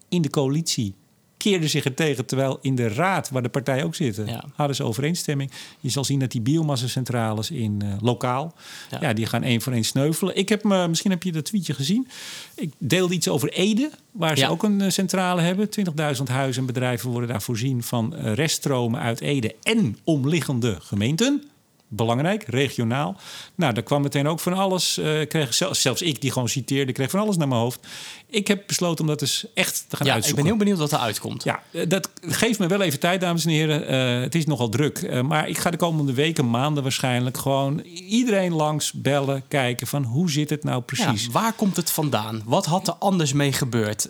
in 0.10 0.22
de 0.22 0.30
coalitie 0.30 0.94
keerden 1.40 1.70
zich 1.70 1.86
er 1.86 1.94
tegen. 1.94 2.26
Terwijl 2.26 2.60
in 2.62 2.76
de 2.76 2.88
raad, 2.88 3.30
waar 3.30 3.42
de 3.42 3.50
partijen 3.50 3.86
ook 3.86 3.96
zitten, 3.96 4.44
hadden 4.56 4.76
ze 4.76 4.84
overeenstemming. 4.84 5.52
Je 5.80 5.90
zal 5.90 6.04
zien 6.04 6.20
dat 6.20 6.32
die 6.32 6.42
biomassacentrales 6.42 7.52
in 7.52 7.82
uh, 7.84 7.94
lokaal, 8.02 8.54
ja. 9.00 9.14
die 9.14 9.26
gaan 9.26 9.44
één 9.44 9.62
voor 9.62 9.74
één 9.74 9.84
sneuvelen. 9.84 10.36
Ik 10.36 10.50
heb 10.50 10.64
me, 10.64 10.88
misschien 10.88 11.12
heb 11.12 11.24
je 11.24 11.32
dat 11.32 11.46
tweetje 11.46 11.74
gezien. 11.74 12.08
Ik 12.56 12.74
deelde 12.78 13.14
iets 13.14 13.28
over 13.28 13.50
Ede, 13.50 13.92
waar 14.12 14.38
ze 14.38 14.50
ook 14.50 14.64
een 14.64 14.82
eh, 14.82 14.90
centrale 14.90 15.42
hebben. 15.42 15.70
20.000 16.18 16.24
huizen 16.24 16.62
en 16.62 16.68
bedrijven 16.68 17.10
worden 17.10 17.30
daar 17.30 17.42
voorzien 17.42 17.84
van 17.84 18.14
uh, 18.16 18.34
reststromen 18.34 19.00
uit 19.00 19.22
Ede 19.22 19.56
en 19.64 19.98
omliggende 20.04 20.78
gemeenten 20.80 21.44
belangrijk, 21.90 22.44
regionaal. 22.48 23.16
Nou, 23.56 23.74
daar 23.74 23.84
kwam 23.84 24.02
meteen 24.02 24.28
ook 24.28 24.40
van 24.40 24.54
alles. 24.54 24.98
Uh, 24.98 25.28
kreeg 25.28 25.54
zelfs, 25.54 25.82
zelfs 25.82 26.02
ik, 26.02 26.22
die 26.22 26.32
gewoon 26.32 26.50
citeerde, 26.50 26.92
kreeg 26.92 27.10
van 27.10 27.20
alles 27.20 27.38
naar 27.38 27.48
mijn 27.48 27.62
hoofd. 27.62 27.88
Ik 28.32 28.48
heb 28.48 28.64
besloten 28.68 29.02
om 29.02 29.08
dat 29.10 29.20
dus 29.20 29.46
echt 29.54 29.86
te 29.88 29.96
gaan 29.96 30.08
ja, 30.08 30.14
uitzoeken. 30.14 30.30
Ik 30.30 30.36
ben 30.36 30.46
heel 30.46 30.58
benieuwd 30.58 30.90
wat 30.90 31.00
er 31.00 31.06
uitkomt. 31.06 31.44
Ja, 31.44 31.64
eh, 31.72 31.88
dat 31.88 32.10
geeft 32.22 32.60
me 32.60 32.68
wel 32.68 32.82
even 32.82 33.00
tijd, 33.00 33.22
dames 33.22 33.46
en 33.46 33.52
heren. 33.52 33.94
Uh, 34.18 34.24
het 34.24 34.36
is 34.36 34.46
nogal 34.46 34.70
druk. 34.70 35.02
Uh, 35.02 35.22
maar 35.22 35.48
ik 35.48 35.58
ga 35.58 35.70
de 35.70 35.78
komende 35.78 36.14
weken, 36.14 36.50
maanden 36.50 36.84
waarschijnlijk... 36.84 37.38
gewoon 37.38 37.80
iedereen 38.08 38.54
langs 38.54 38.92
bellen, 38.94 39.44
kijken 39.48 39.88
van 39.88 40.04
hoe 40.04 40.32
zit 40.32 40.50
het 40.50 40.64
nou 40.64 40.82
precies. 40.82 41.26
Ja, 41.26 41.32
waar 41.32 41.54
komt 41.54 41.76
het 41.76 41.92
vandaan? 41.92 42.42
Wat 42.46 42.66
had 42.66 42.88
er 42.88 42.94
anders 42.94 43.34
mee 43.34 43.54
gebeurd? 43.54 44.10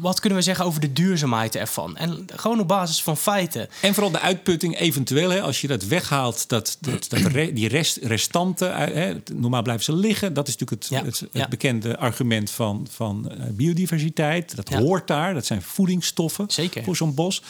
wat 0.00 0.20
kunnen 0.20 0.38
we 0.38 0.44
zeggen 0.44 0.64
over 0.64 0.80
de 0.80 0.92
duurzaamheid 0.92 1.56
ervan? 1.56 1.96
En 1.96 2.26
gewoon 2.36 2.60
op 2.60 2.68
basis 2.68 3.02
van 3.02 3.16
feiten. 3.16 3.68
En 3.80 3.94
vooral 3.94 4.12
de 4.12 4.20
uitputting 4.20 4.78
eventueel, 4.78 5.30
hè, 5.30 5.42
als 5.42 5.60
je 5.60 5.66
dat 5.66 5.84
weghaalt... 5.98 6.48
dat, 6.48 6.76
dat, 6.80 7.06
dat 7.08 7.32
die 7.32 7.68
rest, 7.68 7.96
restanten, 7.96 8.74
hè, 8.74 9.14
normaal 9.32 9.62
blijven 9.62 9.84
ze 9.84 9.94
liggen. 9.94 10.34
Dat 10.34 10.48
is 10.48 10.56
natuurlijk 10.56 10.90
het, 10.90 11.04
het, 11.04 11.32
het 11.32 11.48
bekende 11.48 11.96
argument 11.96 12.50
van, 12.50 12.86
van 12.90 13.30
eh, 13.30 13.46
biodiversiteit. 13.50 14.56
Dat 14.56 14.68
hoort 14.68 15.06
daar. 15.06 15.34
Dat 15.34 15.46
zijn 15.46 15.62
voedingsstoffen 15.62 16.44
Zeker. 16.48 16.84
voor 16.84 16.96
zo'n 16.96 17.14
bos. 17.14 17.42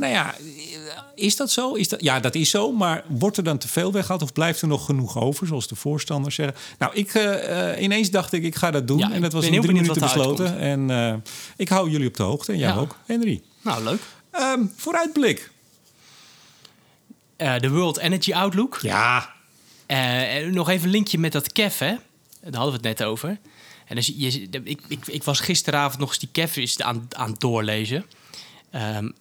Nou 0.00 0.12
ja, 0.12 0.34
is 1.14 1.36
dat 1.36 1.50
zo? 1.50 1.74
Is 1.74 1.88
dat, 1.88 2.00
ja, 2.00 2.20
dat 2.20 2.34
is 2.34 2.50
zo. 2.50 2.72
Maar 2.72 3.04
wordt 3.08 3.36
er 3.36 3.44
dan 3.44 3.58
te 3.58 3.68
veel 3.68 3.92
weggehaald 3.92 4.22
of 4.22 4.32
blijft 4.32 4.62
er 4.62 4.68
nog 4.68 4.84
genoeg 4.84 5.18
over, 5.18 5.46
zoals 5.46 5.68
de 5.68 5.76
voorstanders 5.76 6.34
zeggen? 6.34 6.56
Nou, 6.78 6.94
ik, 6.94 7.14
uh, 7.14 7.82
ineens 7.82 8.10
dacht 8.10 8.32
ik, 8.32 8.42
ik 8.42 8.54
ga 8.54 8.70
dat 8.70 8.86
doen. 8.86 9.12
en 9.12 9.20
dat 9.20 9.32
was 9.32 9.46
in 9.46 9.60
drie 9.60 9.74
minuten 9.74 10.00
besloten. 10.00 10.58
En 10.58 10.90
uh, 10.90 11.14
ik 11.56 11.68
hou 11.68 11.90
jullie 11.90 12.08
op 12.08 12.16
de 12.16 12.22
hoogte. 12.22 12.52
En 12.52 12.58
jij 12.58 12.76
ook, 12.76 12.96
Henry. 13.06 13.42
Nou, 13.62 13.84
leuk. 13.84 14.00
Um, 14.34 14.72
vooruitblik. 14.76 15.50
De 17.60 17.70
World 17.70 17.98
Energy 17.98 18.32
Outlook. 18.32 18.78
Ja. 18.82 19.34
nog 20.50 20.68
even 20.68 20.84
een 20.84 20.90
linkje 20.90 21.18
met 21.18 21.32
dat 21.32 21.52
KEF, 21.52 21.78
hè? 21.78 21.94
Daar 22.40 22.60
hadden 22.60 22.80
we 22.80 22.88
het 22.88 22.98
net 22.98 23.08
over. 23.08 23.38
En 23.90 23.96
dus 23.96 24.12
je, 24.16 24.48
ik, 24.64 24.80
ik, 24.88 25.06
ik 25.06 25.24
was 25.24 25.40
gisteravond 25.40 25.98
nog 25.98 26.08
eens 26.08 26.18
die 26.18 26.28
Kevs 26.32 26.82
aan, 26.82 27.08
aan 27.16 27.30
het 27.30 27.40
doorlezen. 27.40 28.04
Um, 28.74 29.14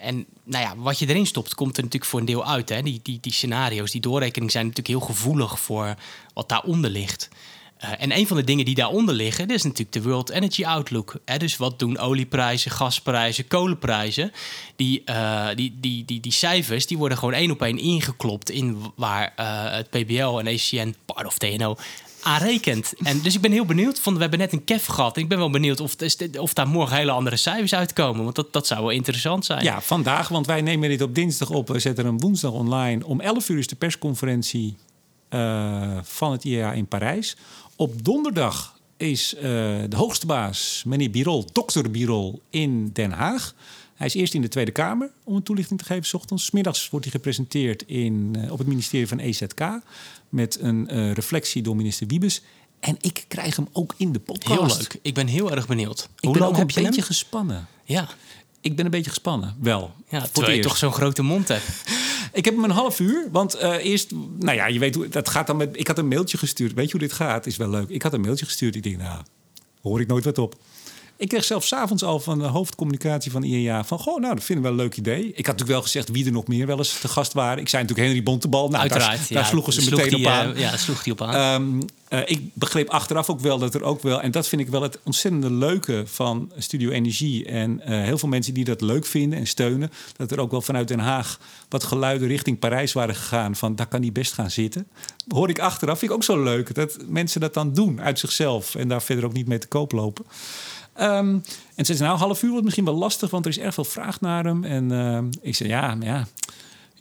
en 0.00 0.26
nou 0.44 0.64
ja, 0.64 0.76
wat 0.76 0.98
je 0.98 1.08
erin 1.08 1.26
stopt, 1.26 1.54
komt 1.54 1.76
er 1.76 1.82
natuurlijk 1.82 2.10
voor 2.10 2.20
een 2.20 2.26
deel 2.26 2.46
uit. 2.46 2.68
Hè? 2.68 2.82
Die, 2.82 3.00
die, 3.02 3.18
die 3.20 3.32
scenario's, 3.32 3.90
die 3.90 4.00
doorrekeningen 4.00 4.52
zijn 4.52 4.66
natuurlijk 4.66 4.96
heel 4.96 5.14
gevoelig 5.14 5.60
voor 5.60 5.94
wat 6.34 6.48
daaronder 6.48 6.90
ligt. 6.90 7.28
Uh, 7.84 7.90
en 7.98 8.16
een 8.16 8.26
van 8.26 8.36
de 8.36 8.44
dingen 8.44 8.64
die 8.64 8.74
daaronder 8.74 9.14
liggen, 9.14 9.48
dat 9.48 9.56
is 9.56 9.62
natuurlijk 9.62 9.92
de 9.92 10.02
World 10.02 10.30
Energy 10.30 10.64
Outlook. 10.64 11.14
Hè? 11.24 11.36
Dus 11.36 11.56
wat 11.56 11.78
doen 11.78 11.98
olieprijzen, 11.98 12.70
gasprijzen, 12.70 13.46
kolenprijzen? 13.46 14.32
Die, 14.76 15.02
uh, 15.04 15.48
die, 15.54 15.76
die, 15.80 16.20
die, 16.20 16.32
cijfers 16.32 16.86
die 16.86 16.98
worden 16.98 17.18
gewoon 17.18 17.34
één 17.34 17.50
op 17.50 17.62
één 17.62 17.78
ingeklopt 17.78 18.50
in 18.50 18.78
waar 18.96 19.32
uh, 19.40 19.72
het 19.72 19.90
PBL 19.90 20.38
en 20.38 20.46
ECN, 20.46 20.94
part 21.04 21.26
of 21.26 21.38
TNO, 21.38 21.76
aanrekent. 22.22 22.92
En 23.02 23.20
dus 23.20 23.34
ik 23.34 23.40
ben 23.40 23.52
heel 23.52 23.64
benieuwd. 23.64 24.00
Van, 24.00 24.14
we 24.14 24.20
hebben 24.20 24.38
net 24.38 24.52
een 24.52 24.64
kef 24.64 24.86
gehad. 24.86 25.16
Ik 25.16 25.28
ben 25.28 25.38
wel 25.38 25.50
benieuwd 25.50 25.80
of, 25.80 25.96
of 26.38 26.52
daar 26.52 26.68
morgen 26.68 26.96
hele 26.96 27.10
andere 27.10 27.36
cijfers 27.36 27.74
uitkomen. 27.74 28.24
Want 28.24 28.36
dat, 28.36 28.52
dat 28.52 28.66
zou 28.66 28.80
wel 28.80 28.90
interessant 28.90 29.44
zijn. 29.44 29.64
Ja, 29.64 29.80
vandaag. 29.80 30.28
Want 30.28 30.46
wij 30.46 30.60
nemen 30.60 30.88
dit 30.88 31.02
op 31.02 31.14
dinsdag 31.14 31.50
op. 31.50 31.68
We 31.68 31.78
zetten 31.78 32.04
hem 32.04 32.18
woensdag 32.18 32.52
online. 32.52 33.06
Om 33.06 33.20
11 33.20 33.48
uur 33.48 33.58
is 33.58 33.66
de 33.66 33.76
persconferentie 33.76 34.76
van 36.02 36.32
het 36.32 36.44
IEA 36.44 36.72
in 36.72 36.86
Parijs. 36.86 37.36
Op 37.80 38.04
donderdag 38.04 38.78
is 38.96 39.34
uh, 39.34 39.42
de 39.88 39.96
hoogste 39.96 40.26
baas, 40.26 40.82
meneer 40.86 41.10
Birol, 41.10 41.46
dokter 41.52 41.90
Birol, 41.90 42.42
in 42.50 42.90
Den 42.92 43.10
Haag. 43.10 43.54
Hij 43.94 44.06
is 44.06 44.14
eerst 44.14 44.34
in 44.34 44.42
de 44.42 44.48
Tweede 44.48 44.70
Kamer 44.70 45.10
om 45.24 45.36
een 45.36 45.42
toelichting 45.42 45.78
te 45.78 45.84
geven, 45.84 46.04
s 46.04 46.14
ochtends. 46.14 46.50
Middags 46.50 46.90
wordt 46.90 47.04
hij 47.04 47.14
gepresenteerd 47.14 47.82
in, 47.86 48.34
uh, 48.36 48.52
op 48.52 48.58
het 48.58 48.66
ministerie 48.66 49.08
van 49.08 49.18
EZK 49.18 49.60
met 50.28 50.58
een 50.60 50.88
uh, 50.90 51.12
reflectie 51.12 51.62
door 51.62 51.76
minister 51.76 52.06
Wiebes. 52.06 52.42
En 52.80 52.96
ik 53.00 53.24
krijg 53.28 53.56
hem 53.56 53.68
ook 53.72 53.94
in 53.96 54.12
de 54.12 54.20
podcast. 54.20 54.58
Heel 54.58 54.76
leuk. 54.78 54.98
Ik 55.02 55.14
ben 55.14 55.26
heel 55.26 55.50
erg 55.50 55.66
benieuwd. 55.66 56.08
Hoe 56.16 56.38
lang 56.38 56.56
heb 56.56 56.70
je 56.70 56.80
een 56.80 56.86
beetje 56.86 57.02
gespannen. 57.02 57.66
Ja. 57.84 58.08
Ik 58.60 58.76
ben 58.76 58.84
een 58.84 58.90
beetje 58.90 59.10
gespannen, 59.10 59.56
wel. 59.60 59.94
Ja, 60.08 60.26
terwijl 60.32 60.56
je 60.56 60.62
toch 60.62 60.76
zo'n 60.76 60.92
grote 60.92 61.22
mond 61.22 61.48
hebt. 61.48 61.64
ik 62.32 62.44
heb 62.44 62.54
hem 62.54 62.64
een 62.64 62.70
half 62.70 63.00
uur, 63.00 63.28
want 63.32 63.56
uh, 63.56 63.84
eerst... 63.84 64.10
Nou 64.38 64.56
ja, 64.56 64.66
je 64.66 64.78
weet 64.78 64.94
hoe... 64.94 65.08
Dat 65.08 65.28
gaat 65.28 65.46
dan 65.46 65.56
met... 65.56 65.68
Ik 65.72 65.86
had 65.86 65.98
een 65.98 66.08
mailtje 66.08 66.38
gestuurd. 66.38 66.72
Weet 66.72 66.84
je 66.84 66.90
hoe 66.90 67.00
dit 67.00 67.12
gaat? 67.12 67.46
Is 67.46 67.56
wel 67.56 67.70
leuk. 67.70 67.88
Ik 67.88 68.02
had 68.02 68.12
een 68.12 68.20
mailtje 68.20 68.44
gestuurd. 68.44 68.74
Ik 68.74 68.82
denk, 68.82 68.96
nou, 68.96 69.22
hoor 69.82 70.00
ik 70.00 70.06
nooit 70.06 70.24
wat 70.24 70.38
op. 70.38 70.56
Ik 71.20 71.28
kreeg 71.28 71.44
zelfs 71.44 71.68
s'avonds 71.68 72.02
al 72.02 72.20
van 72.20 72.38
de 72.38 72.44
hoofdcommunicatie 72.44 73.30
van 73.30 73.42
IEA 73.42 73.84
van... 73.84 73.98
goh, 73.98 74.20
nou, 74.20 74.34
dat 74.34 74.44
vinden 74.44 74.64
we 74.64 74.70
wel 74.70 74.78
een 74.78 74.84
leuk 74.84 74.96
idee. 74.96 75.20
Ik 75.20 75.26
had 75.26 75.36
natuurlijk 75.36 75.70
wel 75.70 75.82
gezegd 75.82 76.08
wie 76.08 76.26
er 76.26 76.32
nog 76.32 76.46
meer 76.46 76.66
wel 76.66 76.78
eens 76.78 77.00
te 77.00 77.08
gast 77.08 77.32
waren. 77.32 77.58
Ik 77.58 77.68
zei 77.68 77.82
natuurlijk 77.82 78.08
Henry 78.08 78.24
Bontebal. 78.24 78.68
Nou, 78.68 78.80
Uiteraard, 78.80 79.18
daar, 79.18 79.28
daar 79.28 79.46
sloegen 79.46 79.72
ze 79.72 79.90
meteen 79.90 80.14
op 80.14 80.26
aan. 80.26 80.58
ja, 80.58 80.76
sloeg 80.76 81.02
die 81.02 81.12
op 81.12 81.22
aan. 81.22 81.62
Um, 81.62 81.84
uh, 82.08 82.20
ik 82.24 82.40
begreep 82.54 82.88
achteraf 82.88 83.30
ook 83.30 83.40
wel 83.40 83.58
dat 83.58 83.74
er 83.74 83.82
ook 83.82 84.02
wel... 84.02 84.20
en 84.20 84.30
dat 84.30 84.48
vind 84.48 84.62
ik 84.62 84.68
wel 84.68 84.82
het 84.82 84.98
ontzettende 85.04 85.50
leuke 85.50 86.02
van 86.06 86.52
Studio 86.56 86.90
Energie... 86.90 87.44
en 87.44 87.80
uh, 87.80 88.02
heel 88.02 88.18
veel 88.18 88.28
mensen 88.28 88.54
die 88.54 88.64
dat 88.64 88.80
leuk 88.80 89.06
vinden 89.06 89.38
en 89.38 89.46
steunen... 89.46 89.90
dat 90.16 90.30
er 90.30 90.40
ook 90.40 90.50
wel 90.50 90.62
vanuit 90.62 90.88
Den 90.88 90.98
Haag 90.98 91.38
wat 91.68 91.84
geluiden 91.84 92.28
richting 92.28 92.58
Parijs 92.58 92.92
waren 92.92 93.14
gegaan... 93.14 93.56
van 93.56 93.76
daar 93.76 93.86
kan 93.86 94.00
hij 94.00 94.12
best 94.12 94.32
gaan 94.32 94.50
zitten. 94.50 94.86
Hoor 95.28 95.48
ik 95.48 95.58
achteraf, 95.58 95.98
vind 95.98 96.10
ik 96.10 96.16
ook 96.16 96.24
zo 96.24 96.42
leuk... 96.42 96.74
dat 96.74 96.96
mensen 97.06 97.40
dat 97.40 97.54
dan 97.54 97.72
doen 97.72 98.00
uit 98.00 98.18
zichzelf... 98.18 98.74
en 98.74 98.88
daar 98.88 99.02
verder 99.02 99.24
ook 99.24 99.32
niet 99.32 99.48
mee 99.48 99.58
te 99.58 99.68
koop 99.68 99.92
lopen. 99.92 100.24
Um, 101.00 101.42
en 101.74 101.84
ze 101.84 101.94
zei, 101.94 102.08
nou, 102.08 102.20
half 102.20 102.42
uur 102.42 102.50
wordt 102.50 102.64
misschien 102.64 102.84
wel 102.84 102.94
lastig, 102.94 103.30
want 103.30 103.44
er 103.44 103.50
is 103.50 103.58
erg 103.58 103.74
veel 103.74 103.84
vraag 103.84 104.20
naar 104.20 104.44
hem. 104.44 104.64
En 104.64 104.92
uh, 104.92 105.18
ik 105.40 105.54
zei, 105.54 105.68
ja, 105.68 105.94
maar 105.94 106.06
ja, 106.06 106.26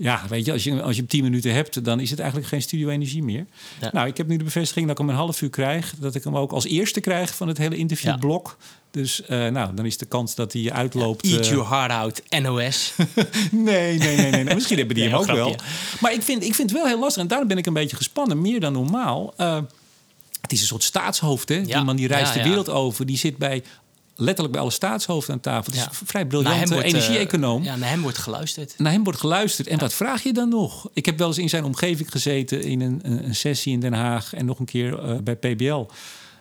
ja, 0.02 0.25
weet 0.30 0.45
je, 0.45 0.52
als 0.52 0.63
je, 0.63 0.82
als 0.82 0.95
je 0.95 1.02
hem 1.02 1.10
tien 1.10 1.23
minuten 1.23 1.54
hebt, 1.54 1.84
dan 1.84 1.99
is 1.99 2.10
het 2.10 2.19
eigenlijk 2.19 2.49
geen 2.49 2.62
studio-energie 2.62 3.23
meer. 3.23 3.45
Ja. 3.82 3.89
Nou, 3.93 4.08
ik 4.08 4.17
heb 4.17 4.28
nu 4.28 4.38
de 4.38 4.43
bevestiging 4.43 4.88
dat 4.88 4.99
ik 4.99 5.06
hem 5.06 5.10
een 5.13 5.21
half 5.21 5.41
uur 5.41 5.49
krijg. 5.49 5.93
Dat 5.97 6.15
ik 6.15 6.23
hem 6.23 6.38
ook 6.38 6.52
als 6.52 6.65
eerste 6.65 6.99
krijg 6.99 7.36
van 7.36 7.47
het 7.47 7.58
hele 7.58 7.75
interviewblok. 7.75 8.58
Ja. 8.60 8.65
Dus 8.91 9.21
uh, 9.30 9.47
nou, 9.47 9.73
dan 9.75 9.86
is 9.86 9.97
de 9.97 10.06
kans 10.06 10.36
dat 10.36 10.54
hij 10.54 10.71
uitloopt. 10.71 11.28
Ja, 11.28 11.36
eat 11.36 11.45
uh, 11.45 11.52
your 11.52 11.69
heart 11.69 11.91
out, 11.91 12.21
NOS. 12.41 12.93
nee, 13.52 13.97
nee, 13.97 14.17
nee, 14.17 14.32
nee. 14.32 14.56
Misschien 14.56 14.78
hebben 14.78 14.95
die 14.95 15.04
nee, 15.10 15.13
hem 15.13 15.21
ook 15.21 15.30
grapje. 15.30 15.43
wel. 15.43 15.56
Maar 15.99 16.13
ik 16.13 16.21
vind, 16.21 16.43
ik 16.43 16.56
vind 16.56 16.69
het 16.69 16.80
wel 16.80 16.88
heel 16.88 16.99
lastig. 16.99 17.21
En 17.21 17.28
daarom 17.28 17.47
ben 17.47 17.58
ik 17.58 17.65
een 17.65 17.73
beetje 17.73 17.95
gespannen, 17.95 18.41
meer 18.41 18.60
dan 18.60 18.73
normaal. 18.73 19.34
Uh, 19.38 19.58
het 20.50 20.58
is 20.58 20.62
een 20.62 20.68
soort 20.68 20.84
staatshoofd, 20.84 21.50
hè? 21.50 21.62
Die 21.62 21.84
man 21.84 21.96
die 21.96 22.08
reist 22.08 22.34
de 22.34 22.44
wereld 22.44 22.70
over. 22.70 23.06
Die 23.06 23.18
zit 23.18 23.38
bij 23.38 23.64
letterlijk 24.16 24.52
bij 24.52 24.62
alle 24.62 24.72
staatshoofden 24.72 25.34
aan 25.34 25.40
tafel. 25.40 25.74
Het 25.74 25.82
is 25.82 26.00
ja. 26.00 26.06
vrij 26.06 26.26
briljant 26.26 26.72
energie-econoem. 26.72 27.64
ja, 27.64 27.76
naar 27.76 27.90
hem 27.90 28.02
wordt 28.02 28.18
geluisterd. 28.18 28.74
Naar 28.78 28.92
hem 28.92 29.04
wordt 29.04 29.20
geluisterd. 29.20 29.68
En 29.68 29.80
wat 29.80 29.94
vraag 29.94 30.24
je 30.24 30.34
dan 30.34 30.50
nog? 30.50 30.90
Ik 30.94 31.06
heb 31.06 31.18
wel 31.18 31.28
eens 31.28 31.38
in 31.38 31.50
zijn 31.50 31.64
omgeving 31.64 32.12
gezeten 32.12 32.63
in 32.63 32.82
een, 32.82 33.00
een 33.04 33.36
sessie 33.36 33.73
in 33.73 33.80
Den 33.80 33.94
Haag 33.94 34.34
en 34.34 34.46
nog 34.46 34.60
een 34.60 34.65
keer 34.65 35.04
uh, 35.04 35.17
bij 35.23 35.36
PBL. 35.36 35.86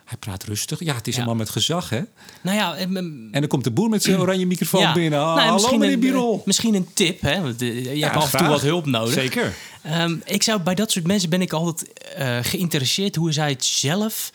Hij 0.09 0.17
praat 0.17 0.43
rustig. 0.43 0.79
Ja, 0.79 0.95
het 0.95 1.07
is 1.07 1.15
ja. 1.15 1.21
een 1.21 1.27
man 1.27 1.37
met 1.37 1.49
gezag, 1.49 1.89
hè? 1.89 2.01
Nou 2.41 2.57
ja, 2.57 2.75
en, 2.75 2.97
en 2.97 3.29
dan 3.31 3.47
komt 3.47 3.63
de 3.63 3.71
boer 3.71 3.89
met 3.89 4.03
zijn 4.03 4.19
oranje 4.19 4.45
microfoon 4.45 4.81
ja. 4.81 4.93
binnen. 4.93 5.19
Oh, 5.19 5.35
nou, 5.35 5.49
hallo, 5.49 5.77
meneer 5.77 5.99
Birol. 5.99 6.41
Misschien 6.45 6.75
een 6.75 6.87
tip, 6.93 7.21
hè? 7.21 7.41
Want, 7.41 7.61
uh, 7.61 7.95
je 7.95 8.03
hebt 8.03 8.15
af 8.15 8.33
en 8.33 8.39
toe 8.39 8.47
wat 8.47 8.61
hulp 8.61 8.85
nodig. 8.85 9.13
Zeker. 9.13 9.53
Um, 9.99 10.21
ik 10.25 10.43
zou 10.43 10.61
bij 10.61 10.75
dat 10.75 10.91
soort 10.91 11.07
mensen 11.07 11.29
ben 11.29 11.41
ik 11.41 11.53
altijd 11.53 11.89
uh, 12.19 12.37
geïnteresseerd 12.41 13.15
hoe 13.15 13.31
zij 13.31 13.49
het 13.49 13.65
zelf 13.65 14.31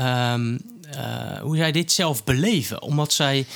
um, 0.00 0.60
hoe 1.42 1.56
zij 1.56 1.72
dit 1.72 1.92
zelf 1.92 2.24
beleven. 2.24 2.82
Omdat 2.82 3.12
zij 3.12 3.46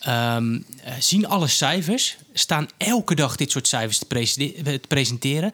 ehm, 0.00 0.58
zien 0.98 1.26
alle 1.26 1.48
cijfers, 1.48 2.16
staan 2.32 2.68
elke 2.76 3.14
dag 3.14 3.36
dit 3.36 3.50
soort 3.50 3.68
cijfers 3.68 3.98
te, 3.98 4.80
presenteren. 4.88 5.52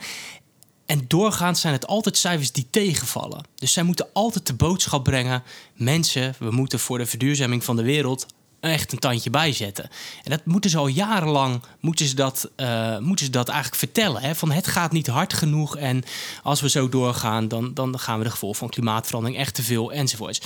En 0.89 1.05
doorgaans 1.09 1.61
zijn 1.61 1.73
het 1.73 1.87
altijd 1.87 2.17
cijfers 2.17 2.53
die 2.53 2.67
tegenvallen. 2.71 3.45
Dus 3.55 3.73
zij 3.73 3.83
moeten 3.83 4.07
altijd 4.13 4.47
de 4.47 4.55
boodschap 4.55 5.05
brengen: 5.05 5.43
mensen, 5.75 6.35
we 6.39 6.51
moeten 6.51 6.79
voor 6.79 6.99
de 6.99 7.07
verduurzaming 7.07 7.65
van 7.65 7.77
de 7.77 7.83
wereld 7.83 8.27
echt 8.61 8.93
een 8.93 8.99
tandje 8.99 9.31
bijzetten. 9.31 9.91
En 10.25 10.31
dat 10.31 10.45
moeten 10.45 10.71
ze 10.71 10.79
al 10.79 10.87
jarenlang 10.87 11.63
moeten 11.81 12.07
ze 12.07 12.15
dat, 12.15 12.51
uh, 12.57 12.99
moeten 12.99 13.25
ze 13.25 13.31
dat 13.31 13.49
eigenlijk 13.49 13.79
vertellen. 13.79 14.23
Hè? 14.23 14.35
Van 14.35 14.51
het 14.51 14.67
gaat 14.67 14.93
niet 14.93 15.07
hard 15.07 15.33
genoeg 15.33 15.77
en 15.77 16.05
als 16.43 16.61
we 16.61 16.69
zo 16.69 16.89
doorgaan, 16.89 17.49
dan, 17.49 17.75
dan 17.75 17.99
gaan 17.99 18.19
we 18.19 18.25
de 18.25 18.31
gevolgen 18.31 18.59
van 18.59 18.69
klimaatverandering 18.69 19.41
echt 19.41 19.55
te 19.55 19.63
veel 19.63 19.93
enzovoorts. 19.93 20.41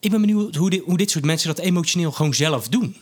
Ik 0.00 0.10
ben 0.10 0.20
benieuwd 0.20 0.54
hoe 0.54 0.70
dit, 0.70 0.82
hoe 0.84 0.96
dit 0.96 1.10
soort 1.10 1.24
mensen 1.24 1.48
dat 1.48 1.64
emotioneel 1.64 2.12
gewoon 2.12 2.34
zelf 2.34 2.68
doen. 2.68 2.96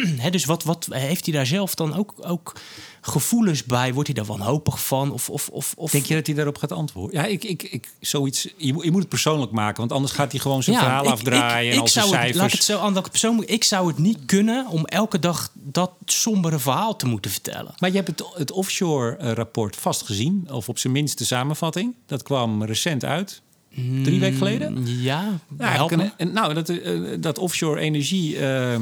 dus 0.30 0.44
wat, 0.44 0.64
wat 0.64 0.86
heeft 0.90 1.24
hij 1.24 1.34
daar 1.34 1.46
zelf 1.46 1.74
dan 1.74 1.96
ook, 1.96 2.14
ook 2.20 2.52
gevoelens 3.00 3.64
bij? 3.64 3.92
Wordt 3.94 4.08
hij 4.08 4.24
daar 4.24 4.36
wanhopig 4.36 4.84
van? 4.84 5.12
Of, 5.12 5.30
of, 5.30 5.48
of, 5.48 5.74
of... 5.76 5.90
Denk 5.90 6.04
je 6.04 6.14
dat 6.14 6.26
hij 6.26 6.34
daarop 6.34 6.58
gaat 6.58 6.72
antwoorden? 6.72 7.20
Ja, 7.20 7.26
ik, 7.26 7.44
ik, 7.44 7.62
ik, 7.62 7.88
zoiets, 8.00 8.42
je, 8.42 8.74
je 8.82 8.90
moet 8.90 9.00
het 9.00 9.08
persoonlijk 9.08 9.52
maken, 9.52 9.78
want 9.78 9.92
anders 9.92 10.12
gaat 10.12 10.32
hij 10.32 10.40
gewoon 10.40 10.62
zijn 10.62 10.78
verhaal 10.78 11.06
afdraaien. 11.06 11.68
Ik, 11.68 11.74
en 11.74 11.80
al 11.80 11.88
zijn 11.88 12.04
zou 12.04 12.16
cijfers. 12.16 12.32
Het, 12.32 12.42
laat 12.42 12.52
het 12.52 12.64
zo 12.64 12.78
aan 12.78 12.94
dat 12.94 13.10
persoonlijk. 13.10 13.50
Ik 13.50 13.64
zou 13.64 13.88
het 13.88 13.98
niet 13.98 14.18
kunnen 14.26 14.66
om 14.66 14.84
elke 14.84 15.18
dag 15.18 15.50
dat 15.54 15.90
sombere 16.04 16.58
verhaal 16.58 16.96
te 16.96 17.06
moeten 17.06 17.30
vertellen. 17.30 17.74
Maar 17.78 17.90
je 17.90 17.96
hebt 17.96 18.08
het, 18.08 18.24
het 18.34 18.50
offshore-rapport 18.50 19.74
eh, 19.74 19.80
vast 19.80 20.02
gezien, 20.02 20.46
of 20.50 20.68
op 20.68 20.78
zijn 20.78 20.92
minst 20.92 21.18
de 21.18 21.24
samenvatting. 21.24 21.94
Dat 22.06 22.22
kwam 22.22 22.64
recent 22.64 23.04
uit. 23.04 23.42
Drie 23.74 24.20
weken 24.20 24.36
geleden? 24.36 24.72
Mm, 24.72 24.86
ja, 24.86 25.38
nou, 25.56 25.96
nou 26.32 26.54
dat, 26.54 26.68
uh, 26.68 27.16
dat 27.20 27.38
offshore 27.38 27.80
energie. 27.80 28.34
Uh, 28.34 28.40
ja, 28.40 28.78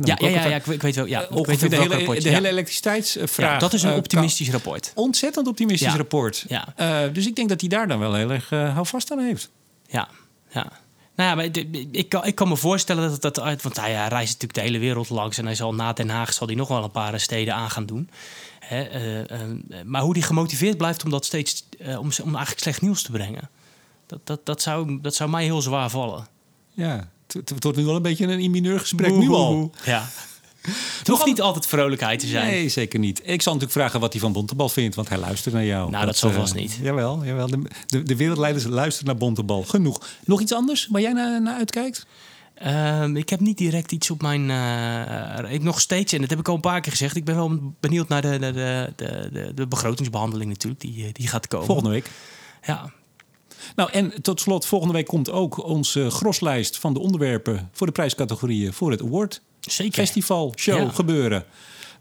ja, 0.00 0.16
ja, 0.18 0.46
ja, 0.46 0.56
ik, 0.56 0.82
weet 0.82 0.94
wel. 0.94 1.06
Ja, 1.06 1.20
ik 1.20 1.46
weet 1.46 1.60
de, 1.60 1.76
hele, 1.76 2.20
de 2.20 2.28
hele 2.28 2.48
elektriciteitsvraag. 2.48 3.52
Ja, 3.52 3.58
dat 3.58 3.72
is 3.72 3.82
een 3.82 3.92
optimistisch 3.92 4.50
rapport. 4.50 4.92
Ontzettend 4.94 5.46
optimistisch 5.46 5.94
rapport. 5.94 6.44
Ja. 6.48 7.08
Dus 7.12 7.26
ik 7.26 7.36
denk 7.36 7.48
dat 7.48 7.60
hij 7.60 7.68
daar 7.68 7.88
dan 7.88 7.98
wel 7.98 8.14
heel 8.14 8.30
erg 8.30 8.48
houvast 8.50 9.12
aan 9.12 9.18
heeft. 9.18 9.50
Ja, 9.86 10.08
ja. 10.50 10.72
Nou 11.14 11.28
ja, 11.30 11.34
maar 11.34 11.44
ik, 11.92 12.08
kan, 12.08 12.24
ik 12.26 12.34
kan 12.34 12.48
me 12.48 12.56
voorstellen 12.56 13.10
dat 13.10 13.22
dat 13.22 13.40
uit. 13.40 13.62
Want 13.62 13.76
hij 13.76 13.92
reist 13.92 14.32
natuurlijk 14.32 14.54
de 14.54 14.60
hele 14.60 14.78
wereld 14.78 15.08
langs. 15.08 15.38
En 15.38 15.44
hij 15.44 15.54
zal 15.54 15.74
na 15.74 15.92
Den 15.92 16.08
Haag 16.08 16.32
zal 16.32 16.46
hij 16.46 16.56
nog 16.56 16.68
wel 16.68 16.84
een 16.84 16.90
paar 16.90 17.20
steden 17.20 17.54
aan 17.54 17.70
gaan 17.70 17.86
doen. 17.86 18.10
Hè, 18.60 18.84
maar 19.84 20.02
hoe 20.02 20.12
hij 20.12 20.22
gemotiveerd 20.22 20.76
blijft 20.76 21.04
om 21.04 21.10
dat 21.10 21.24
steeds. 21.24 21.64
om, 21.78 22.10
om 22.22 22.34
eigenlijk 22.34 22.58
slecht 22.58 22.80
nieuws 22.80 23.02
te 23.02 23.10
brengen. 23.10 23.50
Dat, 24.10 24.26
dat, 24.26 24.46
dat, 24.46 24.62
zou, 24.62 24.98
dat 25.02 25.14
zou 25.14 25.30
mij 25.30 25.44
heel 25.44 25.62
zwaar 25.62 25.90
vallen. 25.90 26.26
Ja, 26.70 27.10
het, 27.26 27.52
wordt 27.62 27.78
nu 27.78 27.84
wel 27.84 27.96
een 27.96 28.02
beetje 28.02 28.26
een 28.26 28.40
immineur 28.40 28.80
gesprek 28.80 29.14
nu 29.14 29.28
al. 29.28 29.70
Ja. 29.84 30.08
Het 30.98 31.06
hoeft 31.08 31.24
niet 31.24 31.40
altijd 31.40 31.66
vrolijkheid 31.66 32.20
te 32.20 32.26
zijn. 32.26 32.46
Nee, 32.46 32.68
zeker 32.68 32.98
niet. 32.98 33.20
Ik 33.24 33.42
zal 33.42 33.52
natuurlijk 33.52 33.80
vragen 33.80 34.00
wat 34.00 34.12
hij 34.12 34.20
van 34.20 34.32
Bontebal 34.32 34.68
vindt, 34.68 34.94
want 34.94 35.08
hij 35.08 35.18
luistert 35.18 35.54
naar 35.54 35.64
jou. 35.64 35.90
Nou, 35.90 36.06
dat, 36.06 36.16
zal 36.16 36.30
uh, 36.30 36.36
vast 36.36 36.54
niet. 36.54 36.78
Jawel, 36.82 37.24
jawel. 37.24 37.46
De, 37.46 37.62
de, 37.86 38.02
de, 38.02 38.16
wereldleiders 38.16 38.64
luisteren 38.64 39.06
naar 39.06 39.16
Bontebal. 39.16 39.62
Genoeg. 39.62 40.06
Nog 40.24 40.40
iets 40.40 40.52
anders 40.52 40.88
waar 40.90 41.00
jij 41.00 41.12
naar, 41.12 41.42
naar 41.42 41.54
uitkijkt? 41.54 42.06
Uh, 42.62 43.04
ik 43.14 43.28
heb 43.28 43.40
niet 43.40 43.58
direct 43.58 43.92
iets 43.92 44.10
op 44.10 44.22
mijn. 44.22 44.48
Uh, 44.48 45.52
ik 45.52 45.62
nog 45.62 45.80
steeds, 45.80 46.12
en 46.12 46.20
dat 46.20 46.30
heb 46.30 46.38
ik 46.38 46.48
al 46.48 46.54
een 46.54 46.60
paar 46.60 46.80
keer 46.80 46.92
gezegd. 46.92 47.16
Ik 47.16 47.24
ben 47.24 47.34
wel 47.34 47.72
benieuwd 47.80 48.08
naar 48.08 48.22
de, 48.22 48.38
de, 48.38 48.52
de, 48.96 49.28
de, 49.32 49.52
de 49.54 49.66
begrotingsbehandeling, 49.66 50.50
natuurlijk. 50.50 50.80
Die, 50.80 51.12
die 51.12 51.28
gaat 51.28 51.46
komen. 51.46 51.66
Volgende 51.66 51.90
week. 51.90 52.10
Ja, 52.62 52.92
nou, 53.76 53.90
en 53.92 54.22
tot 54.22 54.40
slot, 54.40 54.66
volgende 54.66 54.94
week 54.94 55.06
komt 55.06 55.30
ook 55.30 55.64
onze 55.64 56.10
groslijst 56.10 56.78
van 56.78 56.92
de 56.92 57.00
onderwerpen 57.00 57.68
voor 57.72 57.86
de 57.86 57.92
prijscategorieën 57.92 58.72
voor 58.72 58.90
het 58.90 59.02
Award 59.02 59.40
Zeker. 59.60 59.92
Festival, 59.92 60.52
show 60.56 60.94
gebeuren. 60.94 61.44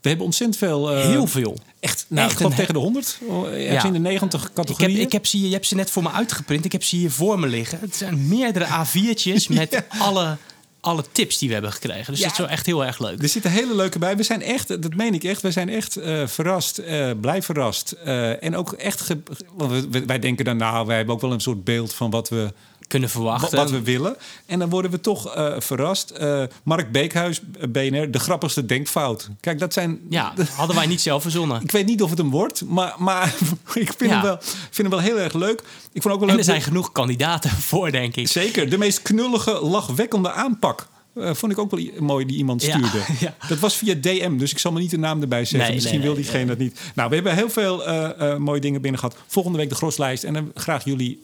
We 0.01 0.07
hebben 0.07 0.26
ontzettend 0.26 0.60
veel. 0.60 0.97
Uh, 0.97 1.05
Heel 1.05 1.28
veel. 1.28 1.57
Echt, 1.80 2.05
nou, 2.10 2.30
echt 2.30 2.55
tegen 2.55 2.74
de 2.74 2.80
100. 2.80 3.20
Ja. 3.57 3.84
in 3.84 3.93
de 3.93 3.99
90 3.99 4.53
categorieën. 4.53 4.91
Ik 4.91 4.97
heb, 4.97 5.05
ik 5.05 5.12
heb 5.12 5.26
ze, 5.26 5.39
je 5.39 5.53
hebt 5.53 5.66
ze 5.66 5.76
net 5.76 5.91
voor 5.91 6.03
me 6.03 6.12
uitgeprint. 6.12 6.66
Ik 6.66 6.72
heb 6.72 6.84
ze 6.84 6.95
hier 6.95 7.12
voor 7.12 7.39
me 7.39 7.47
liggen. 7.47 7.80
Het 7.80 7.95
zijn 7.95 8.28
meerdere 8.28 8.66
A4'tjes 8.66 9.47
met 9.53 9.84
alle 9.99 10.38
alle 10.82 11.04
tips 11.12 11.38
die 11.38 11.48
we 11.48 11.54
hebben 11.54 11.72
gekregen. 11.72 12.14
Dus 12.14 12.22
dat 12.22 12.32
is 12.32 12.38
wel 12.38 12.50
echt 12.50 12.66
heel 12.66 12.86
erg 12.86 13.00
leuk. 13.00 13.22
Er 13.22 13.30
zitten 13.30 13.52
hele 13.52 13.76
leuke 13.76 14.00
bij. 14.00 14.18
We 14.18 14.24
zijn 14.24 14.42
echt, 14.42 14.68
dat 14.68 14.96
meen 14.96 15.14
ik 15.14 15.24
echt, 15.24 15.42
we 15.42 15.52
zijn 15.52 15.70
echt 15.70 15.98
uh, 15.98 16.28
verrast, 16.28 16.80
uh, 16.80 17.12
blij 17.22 17.42
verrast. 17.42 17.96
Uh, 18.06 18.44
en 18.44 18.56
ook 18.56 18.74
echt, 18.74 19.16
want 19.54 19.88
wij 20.06 20.20
denken 20.20 20.46
dan, 20.46 20.58
nou, 20.58 20.88
wij 20.88 20.98
hebben 20.98 21.16
ook 21.16 21.22
wel 21.22 21.32
een 21.32 21.42
soort 21.42 21.64
beeld 21.64 21.94
van 21.94 22.10
wat 22.10 22.30
we 22.30 22.54
kunnen 22.90 23.10
verwachten. 23.10 23.58
Wat 23.58 23.72
we 23.72 23.82
willen. 23.82 24.16
En 24.46 24.60
dan 24.60 24.70
worden 24.70 24.92
we 24.92 25.00
toch 25.00 25.38
uh, 25.38 25.54
verrast. 25.58 26.14
Uh, 26.20 26.44
Mark 26.64 26.92
Beekhuis, 26.92 27.42
BNR, 27.70 28.12
de 28.12 28.20
grappigste 28.20 28.66
denkfout. 28.66 29.30
Kijk, 29.40 29.60
dat 29.60 29.74
zijn... 29.74 30.00
Ja, 30.10 30.34
hadden 30.56 30.76
wij 30.76 30.86
niet 30.86 31.02
zelf 31.02 31.22
verzonnen. 31.22 31.62
Ik 31.62 31.72
weet 31.72 31.86
niet 31.86 32.02
of 32.02 32.10
het 32.10 32.18
hem 32.20 32.30
wordt, 32.30 32.66
maar, 32.66 32.96
maar 32.98 33.26
ik 33.74 33.94
vind, 33.98 34.00
ja. 34.00 34.08
hem 34.10 34.22
wel, 34.22 34.38
vind 34.42 34.78
hem 34.78 34.90
wel 34.90 35.00
heel 35.00 35.20
erg 35.20 35.34
leuk. 35.34 35.64
Ik 35.94 36.02
vond 36.02 36.14
ook 36.14 36.20
wel 36.20 36.30
en 36.30 36.36
leuk 36.36 36.46
er 36.46 36.52
zijn 36.52 36.62
genoeg 36.62 36.92
kandidaten 36.92 37.50
voor, 37.72 37.92
denk 37.92 38.16
ik. 38.16 38.28
Zeker. 38.28 38.70
De 38.70 38.78
meest 38.78 39.02
knullige, 39.02 39.52
lachwekkende 39.52 40.32
aanpak. 40.32 40.88
Uh, 41.16 41.34
vond 41.34 41.52
ik 41.52 41.58
ook 41.58 41.72
wel 41.72 41.86
mooi 42.00 42.26
die 42.26 42.38
iemand 42.38 42.62
stuurde. 42.62 42.98
Ja, 42.98 43.16
ja. 43.20 43.36
Dat 43.48 43.60
was 43.60 43.76
via 43.76 43.96
DM, 43.96 44.38
dus 44.38 44.52
ik 44.52 44.58
zal 44.58 44.72
me 44.72 44.80
niet 44.80 44.92
de 44.92 44.98
naam 44.98 45.22
erbij 45.22 45.46
zeggen. 45.46 45.60
Nee, 45.60 45.74
Misschien 45.74 46.00
nee, 46.00 46.08
wil 46.08 46.16
diegene 46.16 46.46
dat 46.46 46.58
niet. 46.58 46.80
Nou, 46.96 47.10
we 47.10 47.16
hebben 47.16 47.36
heel 47.36 47.50
veel 47.50 47.88
uh, 47.88 48.10
uh, 48.20 48.36
mooie 48.36 48.60
dingen 48.60 48.82
binnen 48.82 49.00
gehad. 49.00 49.16
Volgende 49.28 49.58
week 49.58 49.70
de 49.70 49.76
groslijst. 49.76 50.24
En 50.24 50.34
dan 50.34 50.52
graag 50.54 50.84
jullie 50.84 51.20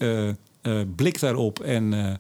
uh, 0.68 0.82
blik 0.96 1.20
daarop. 1.20 1.60
En, 1.60 1.92
uh, 1.92 2.06
en 2.06 2.20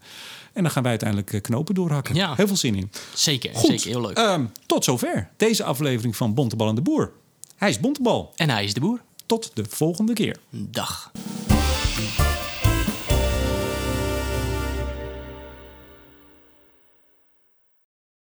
dan 0.53 0.71
gaan 0.71 0.81
wij 0.81 0.91
uiteindelijk 0.91 1.33
eh, 1.33 1.41
knopen 1.41 1.75
doorhakken. 1.75 2.15
Ja. 2.15 2.35
Heel 2.35 2.47
veel 2.47 2.55
zin 2.55 2.75
in. 2.75 2.91
Zeker, 3.13 3.55
Goed, 3.55 3.69
zeker 3.69 3.87
heel 3.87 4.01
leuk. 4.01 4.17
Um, 4.17 4.51
tot 4.65 4.83
zover 4.83 5.29
deze 5.37 5.63
aflevering 5.63 6.15
van 6.15 6.33
Bontebal 6.33 6.69
en 6.69 6.75
de 6.75 6.81
Boer. 6.81 7.11
Hij 7.55 7.69
is 7.69 7.79
Bontebal. 7.79 8.31
En 8.35 8.49
hij 8.49 8.63
is 8.63 8.73
de 8.73 8.79
Boer. 8.79 9.01
Tot 9.25 9.51
de 9.53 9.65
volgende 9.69 10.13
keer. 10.13 10.37
Dag. 10.49 11.11